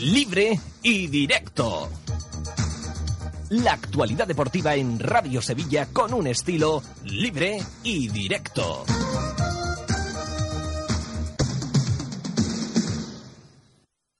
libre 0.00 0.58
y 0.82 1.06
directo. 1.08 1.88
La 3.50 3.72
actualidad 3.72 4.26
deportiva 4.26 4.74
en 4.74 4.98
Radio 4.98 5.42
Sevilla 5.42 5.86
con 5.92 6.14
un 6.14 6.26
estilo 6.26 6.82
libre 7.04 7.58
y 7.82 8.08
directo. 8.08 8.84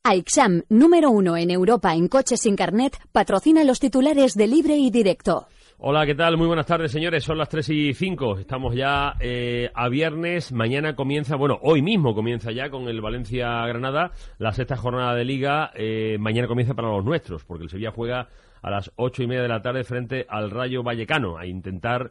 AIXAM, 0.04 0.64
número 0.68 1.10
uno 1.10 1.36
en 1.36 1.50
Europa 1.50 1.94
en 1.94 2.08
coches 2.08 2.40
sin 2.40 2.56
carnet, 2.56 2.98
patrocina 3.12 3.64
los 3.64 3.80
titulares 3.80 4.34
de 4.34 4.48
libre 4.48 4.76
y 4.76 4.90
directo. 4.90 5.46
Hola, 5.82 6.04
¿qué 6.04 6.14
tal? 6.14 6.36
Muy 6.36 6.46
buenas 6.46 6.66
tardes, 6.66 6.92
señores. 6.92 7.24
Son 7.24 7.38
las 7.38 7.48
3 7.48 7.70
y 7.70 7.94
5. 7.94 8.40
Estamos 8.40 8.74
ya 8.74 9.14
eh, 9.18 9.70
a 9.72 9.88
viernes. 9.88 10.52
Mañana 10.52 10.94
comienza, 10.94 11.36
bueno, 11.36 11.58
hoy 11.62 11.80
mismo 11.80 12.14
comienza 12.14 12.52
ya 12.52 12.68
con 12.68 12.86
el 12.86 13.00
Valencia-Granada 13.00 14.10
la 14.36 14.52
sexta 14.52 14.76
jornada 14.76 15.14
de 15.14 15.24
Liga. 15.24 15.70
Eh, 15.74 16.18
mañana 16.20 16.48
comienza 16.48 16.74
para 16.74 16.90
los 16.90 17.02
nuestros, 17.02 17.46
porque 17.46 17.64
el 17.64 17.70
Sevilla 17.70 17.92
juega 17.92 18.28
a 18.60 18.70
las 18.70 18.92
ocho 18.96 19.22
y 19.22 19.26
media 19.26 19.40
de 19.40 19.48
la 19.48 19.62
tarde 19.62 19.82
frente 19.84 20.26
al 20.28 20.50
Rayo 20.50 20.82
Vallecano 20.82 21.38
a 21.38 21.46
intentar 21.46 22.10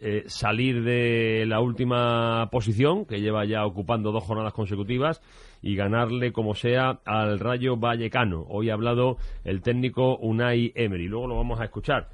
eh, 0.00 0.24
salir 0.26 0.82
de 0.82 1.44
la 1.46 1.60
última 1.60 2.48
posición, 2.50 3.06
que 3.06 3.20
lleva 3.20 3.44
ya 3.44 3.64
ocupando 3.66 4.10
dos 4.10 4.24
jornadas 4.24 4.52
consecutivas, 4.52 5.22
y 5.62 5.76
ganarle 5.76 6.32
como 6.32 6.56
sea 6.56 6.98
al 7.04 7.38
Rayo 7.38 7.76
Vallecano. 7.76 8.44
Hoy 8.48 8.70
ha 8.70 8.74
hablado 8.74 9.16
el 9.44 9.62
técnico 9.62 10.16
Unai 10.16 10.72
Emery. 10.74 11.06
Luego 11.06 11.28
lo 11.28 11.36
vamos 11.36 11.60
a 11.60 11.66
escuchar. 11.66 12.08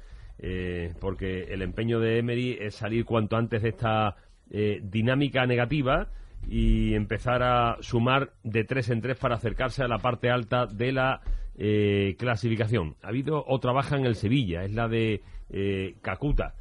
Eh, 0.45 0.93
porque 0.99 1.43
el 1.43 1.61
empeño 1.61 2.01
de 2.01 2.19
Emery 2.19 2.57
es 2.59 2.75
salir 2.75 3.05
cuanto 3.05 3.37
antes 3.37 3.61
de 3.61 3.69
esta 3.69 4.17
eh, 4.51 4.81
dinámica 4.83 5.45
negativa 5.45 6.09
y 6.49 6.95
empezar 6.95 7.41
a 7.41 7.77
sumar 7.79 8.33
de 8.43 8.65
tres 8.65 8.89
en 8.89 8.99
tres 8.99 9.17
para 9.17 9.35
acercarse 9.35 9.83
a 9.83 9.87
la 9.87 9.99
parte 9.99 10.29
alta 10.29 10.65
de 10.65 10.91
la 10.91 11.21
eh, 11.57 12.17
clasificación. 12.19 12.97
Ha 13.03 13.07
habido 13.07 13.45
otra 13.47 13.71
baja 13.71 13.95
en 13.95 14.05
el 14.05 14.15
Sevilla, 14.15 14.65
es 14.65 14.73
la 14.73 14.89
de 14.89 15.21
Cacuta, 16.01 16.55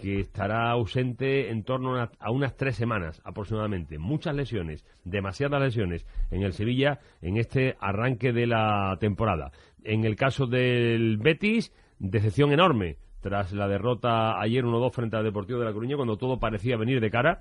que 0.00 0.20
estará 0.20 0.70
ausente 0.70 1.50
en 1.50 1.64
torno 1.64 1.96
a, 1.96 2.12
a, 2.20 2.30
unas 2.30 2.56
tres 2.56 2.76
semanas 2.76 3.20
aproximadamente. 3.24 3.98
Muchas 3.98 4.36
lesiones, 4.36 4.84
demasiadas 5.02 5.60
lesiones 5.60 6.06
en 6.30 6.44
el 6.44 6.52
Sevilla 6.52 7.00
en 7.20 7.36
este 7.38 7.74
arranque 7.80 8.32
de 8.32 8.46
la 8.46 8.96
temporada. 9.00 9.50
En 9.82 10.04
el 10.04 10.14
caso 10.14 10.46
del 10.46 11.16
Betis, 11.16 11.72
decepción 11.98 12.52
enorme 12.52 12.98
tras 13.24 13.54
la 13.54 13.66
derrota 13.66 14.38
ayer 14.38 14.66
1-2 14.66 14.92
frente 14.92 15.16
al 15.16 15.24
Deportivo 15.24 15.58
de 15.58 15.64
La 15.64 15.72
Coruña, 15.72 15.96
cuando 15.96 16.18
todo 16.18 16.38
parecía 16.38 16.76
venir 16.76 17.00
de 17.00 17.10
cara, 17.10 17.40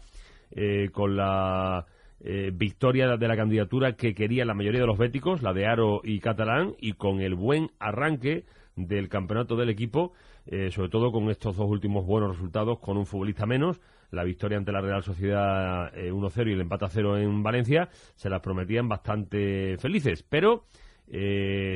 eh, 0.51 0.87
con 0.93 1.17
la 1.17 1.85
eh, 2.21 2.51
victoria 2.53 3.17
de 3.17 3.27
la 3.27 3.35
candidatura 3.35 3.91
que 3.97 4.15
quería 4.15 4.45
la 4.45 4.53
mayoría 4.53 4.79
de 4.79 4.87
los 4.87 4.97
béticos, 4.97 5.41
la 5.41 5.51
de 5.51 5.65
Aro 5.65 5.99
y 6.01 6.21
Catalán, 6.21 6.73
y 6.79 6.93
con 6.93 7.19
el 7.19 7.35
buen 7.35 7.69
arranque 7.79 8.45
del 8.77 9.09
campeonato 9.09 9.57
del 9.57 9.67
equipo, 9.67 10.13
eh, 10.45 10.71
sobre 10.71 10.87
todo 10.87 11.11
con 11.11 11.29
estos 11.29 11.57
dos 11.57 11.69
últimos 11.69 12.05
buenos 12.05 12.37
resultados, 12.37 12.79
con 12.79 12.95
un 12.95 13.05
futbolista 13.05 13.45
menos, 13.45 13.81
la 14.09 14.23
victoria 14.23 14.57
ante 14.57 14.71
la 14.71 14.79
Real 14.79 15.03
Sociedad 15.03 15.91
1-0 15.93 16.49
y 16.49 16.53
el 16.53 16.61
empate 16.61 16.85
a 16.85 16.89
0 16.89 17.17
en 17.17 17.43
Valencia, 17.43 17.89
se 18.15 18.29
las 18.29 18.39
prometían 18.39 18.87
bastante 18.87 19.77
felices, 19.79 20.23
pero 20.23 20.63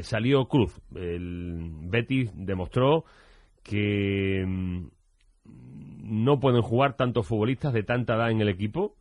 salió 0.01 0.47
Cruz. 0.47 0.79
El 0.95 1.71
Betis 1.89 2.31
demostró 2.33 3.03
que 3.67 4.45
mm, 4.47 4.87
no 6.03 6.39
pueden 6.39 6.61
jugar 6.61 6.95
tantos 6.95 7.27
futbolistas 7.27 7.73
de 7.73 7.83
tanta 7.83 8.15
edad 8.15 8.31
en 8.31 8.41
el 8.41 8.49
equipo 8.49 8.95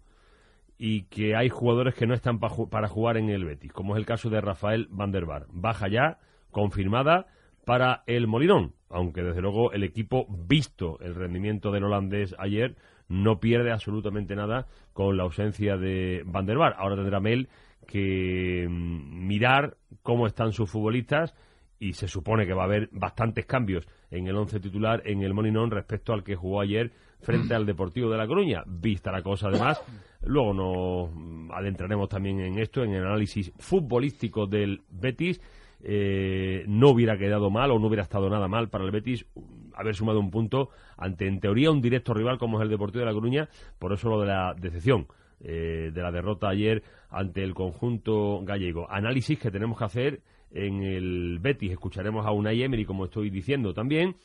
y 0.77 1.05
que 1.05 1.37
hay 1.37 1.49
jugadores 1.49 1.95
que 1.95 2.07
no 2.07 2.15
están 2.15 2.39
para 2.39 2.89
jugar 2.89 3.17
en 3.17 3.31
el 3.31 3.45
Betis, 3.45 3.73
como 3.73 3.95
es 3.95 4.01
el 4.01 4.07
caso 4.07 4.29
de 4.29 4.41
Rafael 4.41 4.89
Van 4.91 5.13
der 5.13 5.25
Bar. 5.25 5.47
Baja 5.51 5.89
ya, 5.89 6.19
confirmada 6.51 7.27
para 7.65 8.03
el 8.07 8.27
Molinón, 8.27 8.75
aunque 8.91 9.23
desde 9.23 9.41
luego 9.41 9.73
el 9.73 9.85
equipo, 9.85 10.27
visto 10.29 10.99
el 11.01 11.15
rendimiento 11.15 11.71
del 11.71 11.85
holandés 11.85 12.35
ayer, 12.39 12.77
no 13.09 13.39
pierde 13.41 13.71
absolutamente 13.73 14.35
nada 14.35 14.67
con 14.93 15.17
la 15.17 15.23
ausencia 15.23 15.77
de 15.77 16.23
Van 16.27 16.45
der 16.45 16.59
Bar. 16.59 16.75
Ahora 16.77 16.97
tendrá 16.97 17.21
Mel 17.21 17.49
que 17.87 18.67
mm, 18.69 19.27
mirar 19.27 19.77
cómo 20.03 20.27
están 20.27 20.53
sus 20.53 20.69
futbolistas 20.71 21.35
y 21.79 21.93
se 21.93 22.09
supone 22.09 22.47
que 22.47 22.55
va 22.55 22.63
a 22.63 22.67
haber 22.67 22.89
bastantes 22.93 23.47
cambios 23.47 23.87
en 24.11 24.27
el 24.27 24.37
once 24.37 24.61
titular 24.61 25.03
en 25.05 25.23
el 25.23 25.35
Molinón 25.35 25.71
respecto 25.71 26.13
al 26.13 26.23
que 26.23 26.37
jugó 26.37 26.61
ayer 26.61 26.93
frente 27.21 27.55
al 27.55 27.67
Deportivo 27.67 28.11
de 28.11 28.17
La 28.17 28.27
Coruña. 28.27 28.63
Vista 28.67 29.13
la 29.13 29.23
cosa, 29.23 29.49
además, 29.49 29.83
luego 30.23 30.55
nos 30.55 31.55
adentraremos 31.55 32.09
también 32.09 32.41
en 32.41 32.59
esto, 32.59 32.83
en 32.83 32.93
el 32.93 33.05
análisis 33.05 33.53
futbolístico 33.59 34.47
del 34.47 34.83
Betis. 34.89 35.41
Eh, 35.83 36.65
no 36.67 36.91
hubiera 36.91 37.19
quedado 37.19 37.51
mal 37.51 37.71
o 37.71 37.79
no 37.79 37.87
hubiera 37.87 38.03
estado 38.03 38.31
nada 38.31 38.49
mal 38.49 38.71
para 38.71 38.85
el 38.85 38.91
Betis 38.91 39.27
haber 39.75 39.95
sumado 39.95 40.19
un 40.19 40.31
punto 40.31 40.71
ante, 40.97 41.27
en 41.27 41.39
teoría, 41.39 41.71
un 41.71 41.83
directo 41.83 42.15
rival 42.15 42.39
como 42.39 42.59
es 42.59 42.63
el 42.63 42.71
Deportivo 42.71 43.01
de 43.01 43.07
La 43.07 43.13
Coruña. 43.13 43.49
Por 43.79 43.93
eso 43.93 44.09
lo 44.09 44.21
de 44.21 44.27
la 44.27 44.55
decepción. 44.55 45.07
Eh, 45.39 45.91
de 45.93 46.03
la 46.03 46.11
derrota 46.11 46.49
ayer 46.49 46.83
ante 47.11 47.43
el 47.43 47.53
conjunto 47.53 48.41
gallego. 48.43 48.91
Análisis 48.91 49.39
que 49.39 49.51
tenemos 49.51 49.77
que 49.77 49.85
hacer 49.85 50.23
en 50.51 50.83
el 50.83 51.39
Betis. 51.41 51.73
Escucharemos 51.73 52.27
a 52.27 52.33
Unai 52.33 52.63
Emery, 52.63 52.85
como 52.85 53.05
estoy 53.05 53.31
diciendo 53.31 53.75
también. 53.75 54.17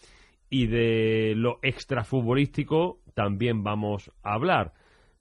Y 0.49 0.67
de 0.67 1.33
lo 1.35 1.59
extrafutbolístico 1.61 2.99
también 3.13 3.63
vamos 3.63 4.11
a 4.23 4.33
hablar. 4.33 4.73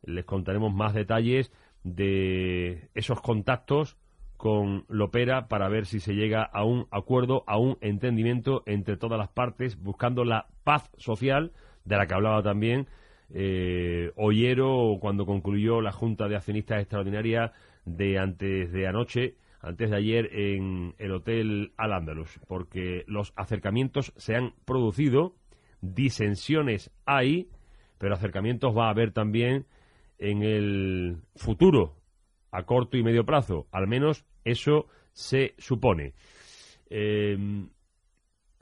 Les 0.02 0.24
contaremos 0.24 0.72
más 0.72 0.94
detalles 0.94 1.52
de 1.84 2.88
esos 2.94 3.20
contactos 3.20 3.96
con 4.36 4.86
Lopera 4.88 5.48
para 5.48 5.68
ver 5.68 5.86
si 5.86 6.00
se 6.00 6.14
llega 6.14 6.42
a 6.42 6.64
un 6.64 6.86
acuerdo, 6.90 7.44
a 7.46 7.58
un 7.58 7.76
entendimiento 7.80 8.62
entre 8.66 8.96
todas 8.96 9.18
las 9.18 9.28
partes, 9.28 9.80
buscando 9.80 10.24
la 10.24 10.48
paz 10.64 10.90
social, 10.96 11.52
de 11.84 11.96
la 11.96 12.06
que 12.06 12.14
hablaba 12.14 12.42
también 12.42 12.86
eh, 13.32 14.12
cuando 15.00 15.26
concluyó 15.26 15.80
la 15.80 15.92
Junta 15.92 16.28
de 16.28 16.36
Accionistas 16.36 16.80
Extraordinaria 16.80 17.52
de 17.84 18.18
antes 18.18 18.72
de 18.72 18.86
anoche 18.86 19.34
antes 19.60 19.90
de 19.90 19.96
ayer 19.96 20.30
en 20.32 20.94
el 20.98 21.12
Hotel 21.12 21.72
Al-Ándalus, 21.76 22.40
porque 22.48 23.04
los 23.06 23.32
acercamientos 23.36 24.12
se 24.16 24.34
han 24.34 24.54
producido, 24.64 25.34
disensiones 25.80 26.90
hay, 27.04 27.48
pero 27.98 28.14
acercamientos 28.14 28.76
va 28.76 28.86
a 28.86 28.90
haber 28.90 29.12
también 29.12 29.66
en 30.18 30.42
el 30.42 31.18
futuro, 31.36 31.96
a 32.50 32.64
corto 32.64 32.96
y 32.96 33.02
medio 33.02 33.24
plazo, 33.24 33.66
al 33.70 33.86
menos 33.86 34.24
eso 34.44 34.86
se 35.12 35.54
supone. 35.58 36.14
Em, 36.88 37.68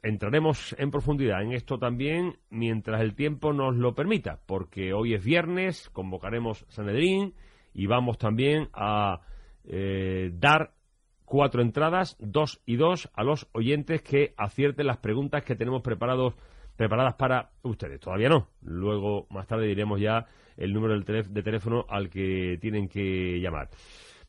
entraremos 0.02 0.74
en 0.78 0.90
profundidad 0.90 1.42
en 1.42 1.52
esto 1.52 1.78
también 1.78 2.38
mientras 2.50 3.00
el 3.00 3.14
tiempo 3.14 3.52
nos 3.52 3.76
lo 3.76 3.94
permita, 3.94 4.40
porque 4.46 4.92
hoy 4.92 5.14
es 5.14 5.24
viernes, 5.24 5.90
convocaremos 5.90 6.66
Sanedrín 6.68 7.34
y 7.72 7.86
vamos 7.86 8.18
también 8.18 8.68
a 8.72 9.20
eh, 9.64 10.30
dar 10.34 10.72
cuatro 11.28 11.62
entradas, 11.62 12.16
dos 12.18 12.60
y 12.66 12.76
dos, 12.76 13.10
a 13.14 13.22
los 13.22 13.46
oyentes 13.52 14.02
que 14.02 14.34
acierten 14.36 14.86
las 14.86 14.96
preguntas 14.96 15.44
que 15.44 15.54
tenemos 15.54 15.82
preparados, 15.82 16.34
preparadas 16.76 17.14
para 17.14 17.50
ustedes. 17.62 18.00
Todavía 18.00 18.28
no. 18.28 18.48
Luego, 18.62 19.26
más 19.30 19.46
tarde, 19.46 19.66
diremos 19.66 20.00
ya 20.00 20.26
el 20.56 20.72
número 20.72 20.98
de 20.98 21.42
teléfono 21.42 21.84
al 21.88 22.08
que 22.08 22.58
tienen 22.60 22.88
que 22.88 23.38
llamar. 23.40 23.68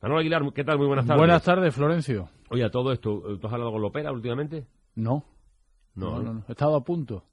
Manuel 0.02 0.22
Aguilar, 0.22 0.54
¿qué 0.54 0.64
tal? 0.64 0.78
Muy 0.78 0.88
buenas 0.88 1.06
tardes. 1.06 1.20
Buenas 1.20 1.44
tardes, 1.44 1.74
Florencio. 1.74 2.30
Oye, 2.50 2.64
a 2.64 2.70
todo 2.70 2.92
esto, 2.92 3.22
¿tú 3.40 3.48
has 3.48 3.54
hablado 3.54 3.72
con 3.72 3.82
Lopera 3.82 4.12
últimamente? 4.12 4.66
No. 4.96 5.26
No, 5.96 6.22
no, 6.22 6.34
no. 6.34 6.44
He 6.48 6.52
estado 6.52 6.76
a 6.76 6.84
punto. 6.84 7.24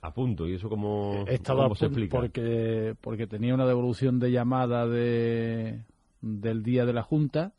A 0.00 0.12
punto, 0.12 0.46
¿y 0.46 0.54
eso 0.54 0.68
cómo, 0.68 1.24
cómo 1.46 1.74
se 1.74 1.86
explica? 1.86 2.18
Porque, 2.18 2.94
porque 3.00 3.26
tenía 3.26 3.54
una 3.54 3.64
devolución 3.64 4.18
de 4.18 4.32
llamada 4.32 4.86
de, 4.86 5.80
del 6.20 6.62
día 6.62 6.84
de 6.84 6.92
la 6.92 7.02
Junta 7.02 7.54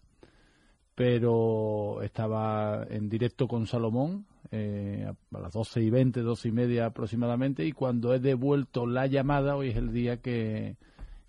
pero 0.95 2.01
estaba 2.01 2.85
en 2.89 3.09
directo 3.09 3.47
con 3.47 3.67
Salomón 3.67 4.25
eh, 4.51 5.11
a 5.33 5.39
las 5.39 5.53
doce 5.53 5.81
y 5.81 5.89
veinte, 5.89 6.21
doce 6.21 6.47
y 6.47 6.51
media 6.51 6.85
aproximadamente, 6.85 7.65
y 7.65 7.73
cuando 7.73 8.13
he 8.13 8.19
devuelto 8.19 8.87
la 8.87 9.05
llamada, 9.05 9.55
hoy 9.57 9.69
es 9.69 9.75
el 9.75 9.91
día 9.91 10.17
que, 10.17 10.77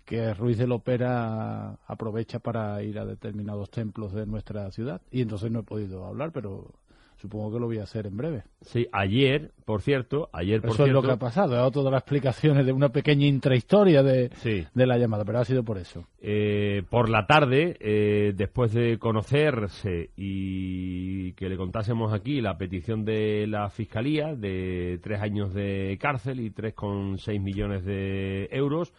que 0.05 0.33
Ruiz 0.33 0.57
de 0.57 0.67
Lopera 0.67 1.79
aprovecha 1.85 2.39
para 2.39 2.81
ir 2.81 2.97
a 2.97 3.05
determinados 3.05 3.69
templos 3.69 4.13
de 4.13 4.25
nuestra 4.25 4.71
ciudad. 4.71 5.01
Y 5.11 5.21
entonces 5.21 5.51
no 5.51 5.59
he 5.59 5.63
podido 5.63 6.05
hablar, 6.05 6.31
pero 6.31 6.71
Supongo 7.17 7.53
que 7.53 7.59
lo 7.59 7.65
voy 7.65 7.79
a 7.79 7.83
hacer 7.83 8.05
en 8.05 8.15
breve. 8.15 8.43
Sí, 8.61 8.87
ayer, 8.91 9.51
por 9.65 9.81
cierto, 9.81 10.29
ayer 10.33 10.61
por 10.61 10.71
Eso 10.71 10.85
es 10.85 10.91
lo 10.91 11.01
que 11.01 11.11
ha 11.11 11.17
pasado. 11.17 11.53
He 11.53 11.57
dado 11.57 11.71
todas 11.71 11.91
las 11.91 12.01
explicaciones 12.01 12.63
de 12.63 12.71
una 12.71 12.89
pequeña 12.89 13.25
intrahistoria 13.25 14.03
de, 14.03 14.29
de 14.71 14.85
la 14.85 14.99
llamada, 14.99 15.25
pero 15.25 15.39
ha 15.39 15.45
sido 15.45 15.63
por 15.63 15.79
eso. 15.79 16.05
Eh, 16.21 16.83
por 16.91 17.09
la 17.09 17.25
tarde, 17.25 17.75
eh, 17.79 18.33
después 18.35 18.71
de 18.71 18.99
conocerse 18.99 20.11
y 20.15 21.33
que 21.33 21.49
le 21.49 21.57
contásemos 21.57 22.13
aquí 22.13 22.39
la 22.39 22.55
petición 22.59 23.03
de 23.03 23.47
la 23.47 23.71
Fiscalía 23.71 24.35
de 24.35 24.99
tres 25.01 25.19
años 25.19 25.55
de 25.55 25.97
cárcel 25.99 26.39
y 26.39 26.51
3,6 26.51 27.41
millones 27.41 27.83
de 27.83 28.47
euros, 28.51 28.93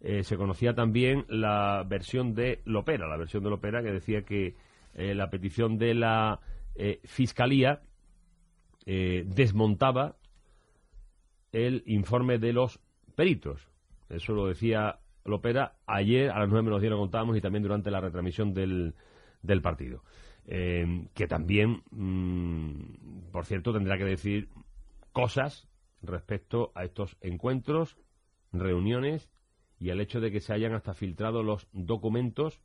eh, 0.00 0.24
se 0.24 0.36
conocía 0.36 0.74
también 0.74 1.24
la 1.28 1.84
versión 1.86 2.34
de 2.34 2.62
Lopera, 2.64 3.06
la 3.06 3.16
versión 3.16 3.44
de 3.44 3.50
Lopera 3.50 3.80
que 3.80 3.92
decía 3.92 4.22
que 4.22 4.56
la 4.92 5.30
petición 5.30 5.78
de 5.78 5.94
la 5.94 6.40
eh, 6.82 7.00
Fiscalía 7.04 7.82
eh, 8.86 9.24
desmontaba 9.26 10.16
el 11.52 11.82
informe 11.84 12.38
de 12.38 12.54
los 12.54 12.80
peritos. 13.14 13.68
Eso 14.08 14.32
lo 14.32 14.46
decía 14.46 14.98
Lopera 15.26 15.76
ayer 15.86 16.30
a 16.30 16.38
las 16.38 16.48
nueve 16.48 16.62
menos 16.62 16.80
10 16.80 16.92
lo 16.92 16.98
contábamos 16.98 17.36
y 17.36 17.42
también 17.42 17.64
durante 17.64 17.90
la 17.90 18.00
retransmisión 18.00 18.54
del, 18.54 18.94
del 19.42 19.60
partido. 19.60 20.02
Eh, 20.46 21.06
que 21.12 21.26
también, 21.26 21.82
mm, 21.90 23.30
por 23.30 23.44
cierto, 23.44 23.74
tendrá 23.74 23.98
que 23.98 24.04
decir 24.04 24.48
cosas 25.12 25.68
respecto 26.00 26.72
a 26.74 26.84
estos 26.84 27.18
encuentros, 27.20 27.98
reuniones 28.52 29.28
y 29.78 29.90
al 29.90 30.00
hecho 30.00 30.18
de 30.20 30.30
que 30.30 30.40
se 30.40 30.54
hayan 30.54 30.72
hasta 30.72 30.94
filtrado 30.94 31.42
los 31.42 31.68
documentos 31.72 32.58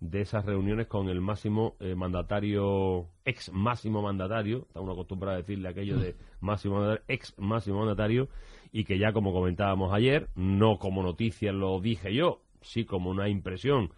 de 0.00 0.20
esas 0.20 0.44
reuniones 0.44 0.86
con 0.86 1.08
el 1.08 1.20
máximo 1.20 1.76
eh, 1.80 1.94
mandatario, 1.94 3.08
ex 3.24 3.52
máximo 3.52 4.00
mandatario, 4.00 4.66
está 4.68 4.80
uno 4.80 4.92
acostumbrado 4.92 5.36
a 5.36 5.38
decirle 5.38 5.68
aquello 5.68 5.98
de 5.98 6.14
máximo 6.40 6.76
mandatario, 6.76 7.04
ex 7.08 7.34
máximo 7.38 7.78
mandatario, 7.78 8.28
y 8.70 8.84
que 8.84 8.98
ya 8.98 9.12
como 9.12 9.32
comentábamos 9.32 9.92
ayer, 9.92 10.28
no 10.36 10.78
como 10.78 11.02
noticia 11.02 11.52
lo 11.52 11.80
dije 11.80 12.14
yo, 12.14 12.42
sí 12.62 12.84
como 12.84 13.10
una 13.10 13.28
impresión 13.28 13.90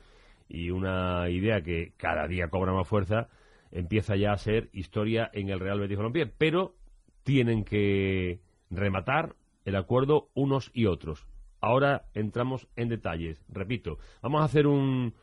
y 0.48 0.70
una 0.70 1.28
idea 1.28 1.62
que 1.62 1.92
cada 1.96 2.26
día 2.26 2.48
cobra 2.48 2.72
más 2.72 2.88
fuerza, 2.88 3.28
empieza 3.70 4.16
ya 4.16 4.32
a 4.32 4.38
ser 4.38 4.68
historia 4.72 5.30
en 5.32 5.48
el 5.48 5.60
Real 5.60 5.80
Betis 5.80 5.96
Balompié, 5.96 6.26
pero 6.26 6.74
tienen 7.22 7.64
que 7.64 8.40
rematar 8.70 9.36
el 9.64 9.76
acuerdo 9.76 10.28
unos 10.34 10.70
y 10.74 10.86
otros. 10.86 11.26
Ahora 11.60 12.06
entramos 12.14 12.66
en 12.76 12.88
detalles. 12.88 13.44
Repito, 13.48 13.98
vamos 14.22 14.40
a 14.40 14.46
hacer 14.46 14.66
un, 14.66 15.14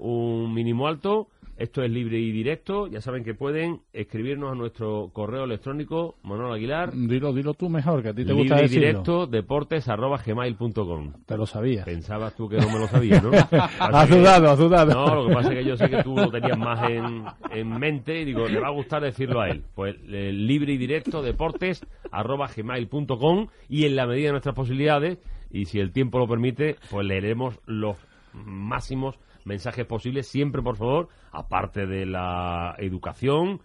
un 0.00 0.52
mínimo 0.52 0.88
alto. 0.88 1.28
Esto 1.60 1.82
es 1.82 1.90
libre 1.90 2.18
y 2.18 2.32
directo. 2.32 2.86
Ya 2.86 3.02
saben 3.02 3.22
que 3.22 3.34
pueden 3.34 3.82
escribirnos 3.92 4.50
a 4.50 4.54
nuestro 4.54 5.10
correo 5.12 5.44
electrónico, 5.44 6.14
Manuel 6.22 6.54
Aguilar. 6.54 6.90
Dilo, 6.94 7.34
dilo 7.34 7.52
tú 7.52 7.68
mejor, 7.68 8.02
que 8.02 8.08
a 8.08 8.14
ti 8.14 8.24
te 8.24 8.32
gusta 8.32 8.54
Libre 8.54 8.66
y 8.66 8.68
directo, 8.70 9.26
deportes, 9.26 9.86
arroba 9.86 10.22
gmail.com. 10.24 11.12
Te 11.26 11.36
lo 11.36 11.44
sabía. 11.44 11.84
Pensabas 11.84 12.34
tú 12.34 12.48
que 12.48 12.56
no 12.56 12.66
me 12.70 12.78
lo 12.78 12.88
sabías, 12.88 13.22
¿no? 13.22 13.30
Has 13.78 14.08
dudado, 14.08 14.50
has 14.50 14.58
dudado. 14.58 14.94
No, 14.94 15.14
lo 15.16 15.28
que 15.28 15.34
pasa 15.34 15.52
es 15.52 15.58
que 15.58 15.64
yo 15.66 15.76
sé 15.76 15.90
que 15.90 16.02
tú 16.02 16.16
lo 16.16 16.30
tenías 16.30 16.56
más 16.56 16.90
en, 16.90 17.24
en 17.50 17.78
mente 17.78 18.22
y 18.22 18.24
digo, 18.24 18.48
le 18.48 18.58
va 18.58 18.68
a 18.68 18.72
gustar 18.72 19.02
decirlo 19.02 19.42
a 19.42 19.50
él. 19.50 19.62
Pues 19.74 19.96
eh, 20.08 20.32
libre 20.32 20.72
y 20.72 20.78
directo, 20.78 21.20
deportes, 21.20 21.86
arroba 22.10 22.48
gmail.com 22.48 23.48
y 23.68 23.84
en 23.84 23.96
la 23.96 24.06
medida 24.06 24.28
de 24.28 24.32
nuestras 24.32 24.54
posibilidades, 24.54 25.18
y 25.50 25.66
si 25.66 25.78
el 25.78 25.92
tiempo 25.92 26.18
lo 26.18 26.26
permite, 26.26 26.76
pues 26.90 27.06
leeremos 27.06 27.58
los 27.66 27.98
máximos 28.32 29.18
mensajes 29.44 29.86
posibles, 29.86 30.26
siempre 30.26 30.62
por 30.62 30.76
favor, 30.76 31.08
aparte 31.32 31.86
de 31.86 32.06
la 32.06 32.74
educación 32.78 33.60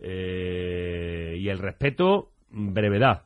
eh, 0.00 1.36
y 1.38 1.48
el 1.48 1.58
respeto, 1.58 2.30
brevedad. 2.50 3.24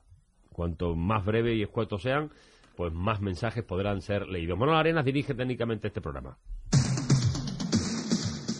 Cuanto 0.52 0.94
más 0.94 1.24
breve 1.24 1.54
y 1.54 1.62
escuetos 1.62 2.02
sean, 2.02 2.30
pues 2.76 2.92
más 2.92 3.20
mensajes 3.20 3.64
podrán 3.64 4.02
ser 4.02 4.28
leídos. 4.28 4.58
Manuel 4.58 4.78
Arenas 4.78 5.04
dirige 5.04 5.34
técnicamente 5.34 5.88
este 5.88 6.00
programa. 6.00 6.38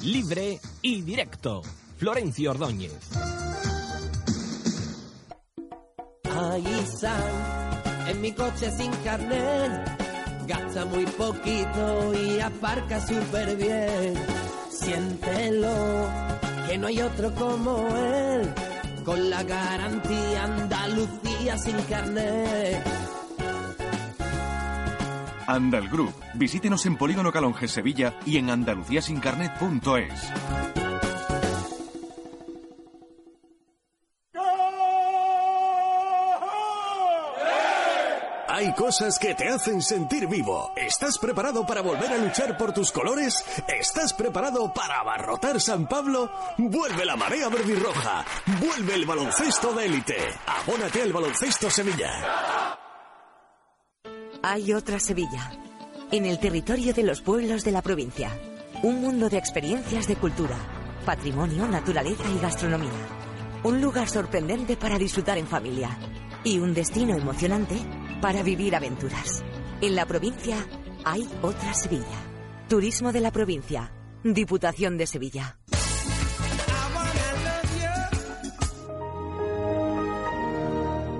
Libre 0.04 0.58
y 0.82 1.02
directo. 1.02 1.62
Florencio 1.96 2.50
Ordóñez. 2.50 3.10
Ahí 6.24 6.64
en 8.08 8.20
mi 8.20 8.32
coche 8.32 8.70
sin 8.70 8.90
carnet, 9.02 9.93
gasta 10.46 10.84
muy 10.84 11.06
poquito 11.06 12.12
y 12.14 12.40
aparca 12.40 13.00
súper 13.00 13.56
bien. 13.56 14.14
Siéntelo, 14.70 16.06
que 16.68 16.78
no 16.78 16.86
hay 16.88 17.00
otro 17.00 17.34
como 17.34 17.88
él, 17.96 18.52
con 19.04 19.30
la 19.30 19.42
garantía 19.42 20.44
Andalucía 20.44 21.58
sin 21.58 21.76
carnet. 21.82 22.82
Andal 25.46 25.88
Group. 25.88 26.14
Visítenos 26.34 26.84
en 26.86 26.96
Polígono 26.96 27.32
Calonge 27.32 27.68
Sevilla 27.68 28.14
y 28.24 28.38
en 28.38 28.50
andaluciasincarnet.es. 28.50 30.83
Hay 38.64 38.72
cosas 38.72 39.18
que 39.18 39.34
te 39.34 39.46
hacen 39.46 39.82
sentir 39.82 40.26
vivo. 40.26 40.72
¿Estás 40.74 41.18
preparado 41.18 41.66
para 41.66 41.82
volver 41.82 42.10
a 42.10 42.16
luchar 42.16 42.56
por 42.56 42.72
tus 42.72 42.90
colores? 42.92 43.44
¿Estás 43.68 44.14
preparado 44.14 44.72
para 44.72 45.00
abarrotar 45.00 45.60
San 45.60 45.86
Pablo? 45.86 46.30
Vuelve 46.56 47.04
la 47.04 47.14
marea 47.14 47.50
verde 47.50 47.74
y 47.74 47.76
roja. 47.76 48.24
Vuelve 48.58 48.94
el 48.94 49.04
baloncesto 49.04 49.74
de 49.74 49.84
élite. 49.84 50.16
Abónate 50.46 51.02
al 51.02 51.12
baloncesto 51.12 51.68
Sevilla. 51.68 52.78
Hay 54.42 54.72
otra 54.72 54.98
Sevilla, 54.98 55.52
en 56.10 56.24
el 56.24 56.38
territorio 56.38 56.94
de 56.94 57.02
los 57.02 57.20
pueblos 57.20 57.64
de 57.64 57.72
la 57.72 57.82
provincia. 57.82 58.30
Un 58.82 59.02
mundo 59.02 59.28
de 59.28 59.36
experiencias 59.36 60.06
de 60.06 60.16
cultura, 60.16 60.56
patrimonio, 61.04 61.68
naturaleza 61.68 62.24
y 62.34 62.40
gastronomía. 62.40 63.08
Un 63.62 63.82
lugar 63.82 64.08
sorprendente 64.08 64.78
para 64.78 64.96
disfrutar 64.96 65.36
en 65.36 65.46
familia. 65.46 65.98
Y 66.44 66.60
un 66.60 66.72
destino 66.72 67.14
emocionante 67.14 67.76
para 68.24 68.42
vivir 68.42 68.74
aventuras. 68.74 69.44
En 69.82 69.94
la 69.94 70.06
provincia 70.06 70.66
hay 71.04 71.28
otra 71.42 71.74
Sevilla. 71.74 72.24
Turismo 72.70 73.12
de 73.12 73.20
la 73.20 73.30
provincia. 73.30 73.92
Diputación 74.22 74.96
de 74.96 75.06
Sevilla. 75.06 75.58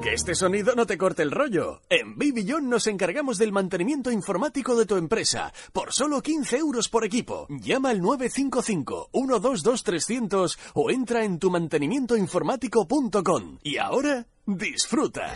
Que 0.02 0.14
este 0.14 0.34
sonido 0.34 0.74
no 0.74 0.86
te 0.86 0.96
corte 0.96 1.20
el 1.20 1.30
rollo. 1.30 1.82
En 1.90 2.16
Bibillón 2.16 2.70
nos 2.70 2.86
encargamos 2.86 3.36
del 3.36 3.52
mantenimiento 3.52 4.10
informático 4.10 4.74
de 4.74 4.86
tu 4.86 4.96
empresa 4.96 5.52
por 5.74 5.92
solo 5.92 6.22
15 6.22 6.56
euros 6.56 6.88
por 6.88 7.04
equipo. 7.04 7.46
Llama 7.50 7.90
al 7.90 8.00
955-122-300 8.00 10.56
o 10.72 10.90
entra 10.90 11.22
en 11.22 11.38
tumantenimientoinformático.com. 11.38 13.58
Y 13.62 13.76
ahora, 13.76 14.26
disfruta. 14.46 15.34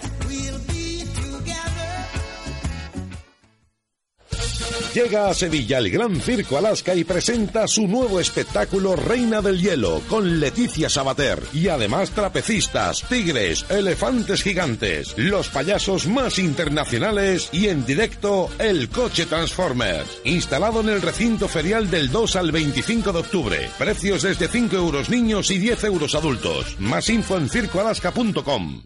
Llega 4.95 5.29
a 5.29 5.35
Sevilla 5.35 5.79
el 5.79 5.91
Gran 5.91 6.21
Circo 6.21 6.57
Alaska 6.57 6.95
y 6.95 7.05
presenta 7.05 7.69
su 7.69 7.87
nuevo 7.87 8.21
espectáculo 8.21 8.97
Reina 8.97 9.43
del 9.43 9.61
Hielo 9.61 10.01
con 10.09 10.41
Leticia 10.41 10.89
Sabater 10.89 11.43
y 11.53 11.69
además 11.69 12.11
trapecistas, 12.11 13.03
tigres, 13.09 13.67
elefantes 13.69 14.43
gigantes, 14.43 15.15
los 15.17 15.49
payasos 15.49 16.07
más 16.07 16.39
internacionales 16.39 17.51
y 17.53 17.69
en 17.69 17.85
directo 17.85 18.49
el 18.59 18.89
coche 18.89 19.27
Transformers, 19.27 20.21
instalado 20.25 20.81
en 20.81 20.89
el 20.89 21.03
recinto 21.03 21.49
ferial 21.49 21.91
del 21.91 22.11
2 22.11 22.37
al 22.37 22.51
25 22.51 23.13
de 23.13 23.19
octubre. 23.19 23.71
Precios 23.79 24.23
desde 24.23 24.49
5 24.49 24.75
euros 24.75 25.11
niños 25.11 25.51
y 25.51 25.59
10 25.59 25.85
euros 25.85 26.15
adultos. 26.15 26.77
Más 26.81 27.09
info 27.11 27.37
en 27.37 27.51
circoalaska.com. 27.51 28.83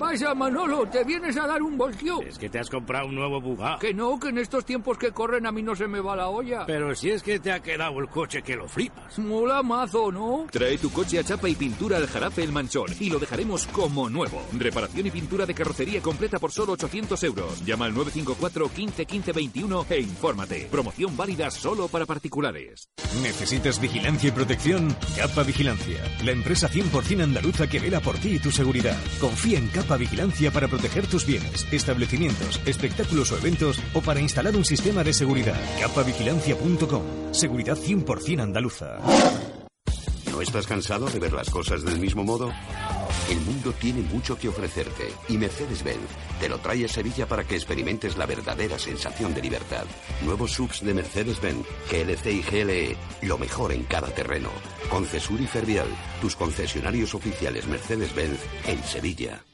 ¿Qué 0.00 0.06
pasa, 0.06 0.34
Manolo? 0.34 0.86
¿Te 0.86 1.04
vienes 1.04 1.36
a 1.36 1.46
dar 1.46 1.62
un 1.62 1.76
voltio? 1.76 2.22
Es 2.22 2.38
que 2.38 2.48
te 2.48 2.58
has 2.58 2.70
comprado 2.70 3.06
un 3.06 3.14
nuevo 3.14 3.38
bugá. 3.38 3.78
Que 3.78 3.92
no, 3.92 4.18
que 4.18 4.28
en 4.28 4.38
estos 4.38 4.64
tiempos 4.64 4.96
que 4.96 5.12
corren 5.12 5.44
a 5.44 5.52
mí 5.52 5.62
no 5.62 5.76
se 5.76 5.86
me 5.86 6.00
va 6.00 6.16
la 6.16 6.30
olla. 6.30 6.64
Pero 6.64 6.94
si 6.94 7.10
es 7.10 7.22
que 7.22 7.38
te 7.38 7.52
ha 7.52 7.60
quedado 7.60 8.00
el 8.00 8.08
coche 8.08 8.42
que 8.42 8.56
lo 8.56 8.66
flipas. 8.66 9.18
Mola 9.18 9.62
mazo, 9.62 10.10
¿no? 10.10 10.46
Trae 10.50 10.78
tu 10.78 10.90
coche 10.90 11.18
a 11.18 11.22
chapa 11.22 11.50
y 11.50 11.54
pintura 11.54 11.98
al 11.98 12.06
Jarafe 12.06 12.42
El 12.42 12.50
Manchón 12.50 12.86
y 12.98 13.10
lo 13.10 13.18
dejaremos 13.18 13.66
como 13.66 14.08
nuevo. 14.08 14.40
Reparación 14.58 15.06
y 15.06 15.10
pintura 15.10 15.44
de 15.44 15.52
carrocería 15.52 16.00
completa 16.00 16.38
por 16.38 16.50
solo 16.50 16.72
800 16.72 17.22
euros. 17.24 17.62
Llama 17.66 17.84
al 17.84 17.92
954 17.92 18.70
15 18.74 19.04
15 19.04 19.32
21 19.32 19.86
e 19.90 20.00
infórmate. 20.00 20.68
Promoción 20.70 21.14
válida 21.14 21.50
solo 21.50 21.88
para 21.88 22.06
particulares. 22.06 22.88
¿Necesitas 23.22 23.78
vigilancia 23.78 24.28
y 24.28 24.32
protección? 24.32 24.96
Capa 25.14 25.42
Vigilancia, 25.42 26.00
la 26.24 26.30
empresa 26.30 26.70
100% 26.70 27.22
andaluza 27.22 27.66
que 27.66 27.80
vela 27.80 28.00
por 28.00 28.16
ti 28.16 28.36
y 28.36 28.38
tu 28.38 28.50
seguridad. 28.50 28.96
Confía 29.20 29.58
en 29.58 29.68
Capa 29.68 29.89
Vigilancia 29.96 30.50
para 30.50 30.68
proteger 30.68 31.06
tus 31.06 31.26
bienes, 31.26 31.66
establecimientos, 31.72 32.60
espectáculos 32.66 33.32
o 33.32 33.38
eventos 33.38 33.80
o 33.94 34.00
para 34.00 34.20
instalar 34.20 34.56
un 34.56 34.64
sistema 34.64 35.04
de 35.04 35.12
seguridad. 35.12 35.60
Capavigilancia.com. 35.80 37.32
Seguridad 37.32 37.76
100% 37.76 38.40
andaluza. 38.40 38.98
¿No 40.30 40.40
estás 40.40 40.66
cansado 40.66 41.10
de 41.10 41.18
ver 41.18 41.34
las 41.34 41.50
cosas 41.50 41.84
del 41.84 42.00
mismo 42.00 42.24
modo? 42.24 42.50
El 43.28 43.40
mundo 43.42 43.72
tiene 43.78 44.00
mucho 44.00 44.38
que 44.38 44.48
ofrecerte 44.48 45.12
y 45.28 45.36
Mercedes-Benz 45.36 46.08
te 46.40 46.48
lo 46.48 46.58
trae 46.58 46.86
a 46.86 46.88
Sevilla 46.88 47.26
para 47.26 47.44
que 47.44 47.56
experimentes 47.56 48.16
la 48.16 48.26
verdadera 48.26 48.78
sensación 48.78 49.34
de 49.34 49.42
libertad. 49.42 49.84
Nuevos 50.24 50.52
subs 50.52 50.82
de 50.82 50.94
Mercedes-Benz, 50.94 51.66
GLC 51.90 52.26
y 52.26 52.42
GLE, 52.42 52.96
lo 53.22 53.38
mejor 53.38 53.72
en 53.72 53.84
cada 53.84 54.08
terreno. 54.08 54.48
Concesur 54.88 55.40
y 55.40 55.46
Fervial, 55.46 55.88
tus 56.22 56.34
concesionarios 56.34 57.14
oficiales 57.14 57.66
Mercedes-Benz 57.66 58.40
en 58.66 58.82
Sevilla. 58.82 59.44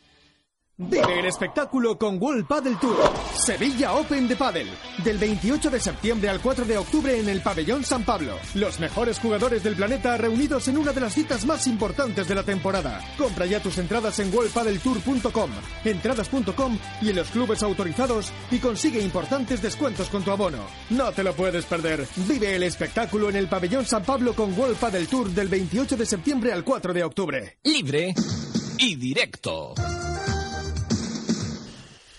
Vive 0.78 1.20
el 1.20 1.24
espectáculo 1.24 1.96
con 1.96 2.22
World 2.22 2.46
Padel 2.46 2.78
Tour. 2.78 2.98
Sevilla 3.34 3.94
Open 3.94 4.28
de 4.28 4.36
Padel. 4.36 4.68
Del 5.02 5.16
28 5.16 5.70
de 5.70 5.80
septiembre 5.80 6.28
al 6.28 6.42
4 6.42 6.66
de 6.66 6.76
octubre 6.76 7.18
en 7.18 7.30
el 7.30 7.40
Pabellón 7.40 7.82
San 7.82 8.04
Pablo. 8.04 8.38
Los 8.52 8.78
mejores 8.78 9.18
jugadores 9.18 9.62
del 9.62 9.74
planeta 9.74 10.18
reunidos 10.18 10.68
en 10.68 10.76
una 10.76 10.92
de 10.92 11.00
las 11.00 11.14
citas 11.14 11.46
más 11.46 11.66
importantes 11.66 12.28
de 12.28 12.34
la 12.34 12.42
temporada. 12.42 13.02
Compra 13.16 13.46
ya 13.46 13.58
tus 13.60 13.78
entradas 13.78 14.18
en 14.18 14.30
worldpadeltour.com, 14.34 15.50
entradas.com 15.82 16.78
y 17.00 17.08
en 17.08 17.16
los 17.16 17.30
clubes 17.30 17.62
autorizados 17.62 18.30
y 18.50 18.58
consigue 18.58 19.00
importantes 19.00 19.62
descuentos 19.62 20.10
con 20.10 20.24
tu 20.24 20.30
abono. 20.30 20.66
No 20.90 21.10
te 21.10 21.24
lo 21.24 21.32
puedes 21.32 21.64
perder. 21.64 22.06
Vive 22.28 22.54
el 22.54 22.64
espectáculo 22.64 23.30
en 23.30 23.36
el 23.36 23.48
Pabellón 23.48 23.86
San 23.86 24.04
Pablo 24.04 24.34
con 24.34 24.52
World 24.52 24.76
Padel 24.76 25.08
Tour 25.08 25.30
del 25.30 25.48
28 25.48 25.96
de 25.96 26.04
septiembre 26.04 26.52
al 26.52 26.64
4 26.64 26.92
de 26.92 27.02
octubre. 27.02 27.56
Libre 27.64 28.14
y 28.78 28.94
directo. 28.96 29.72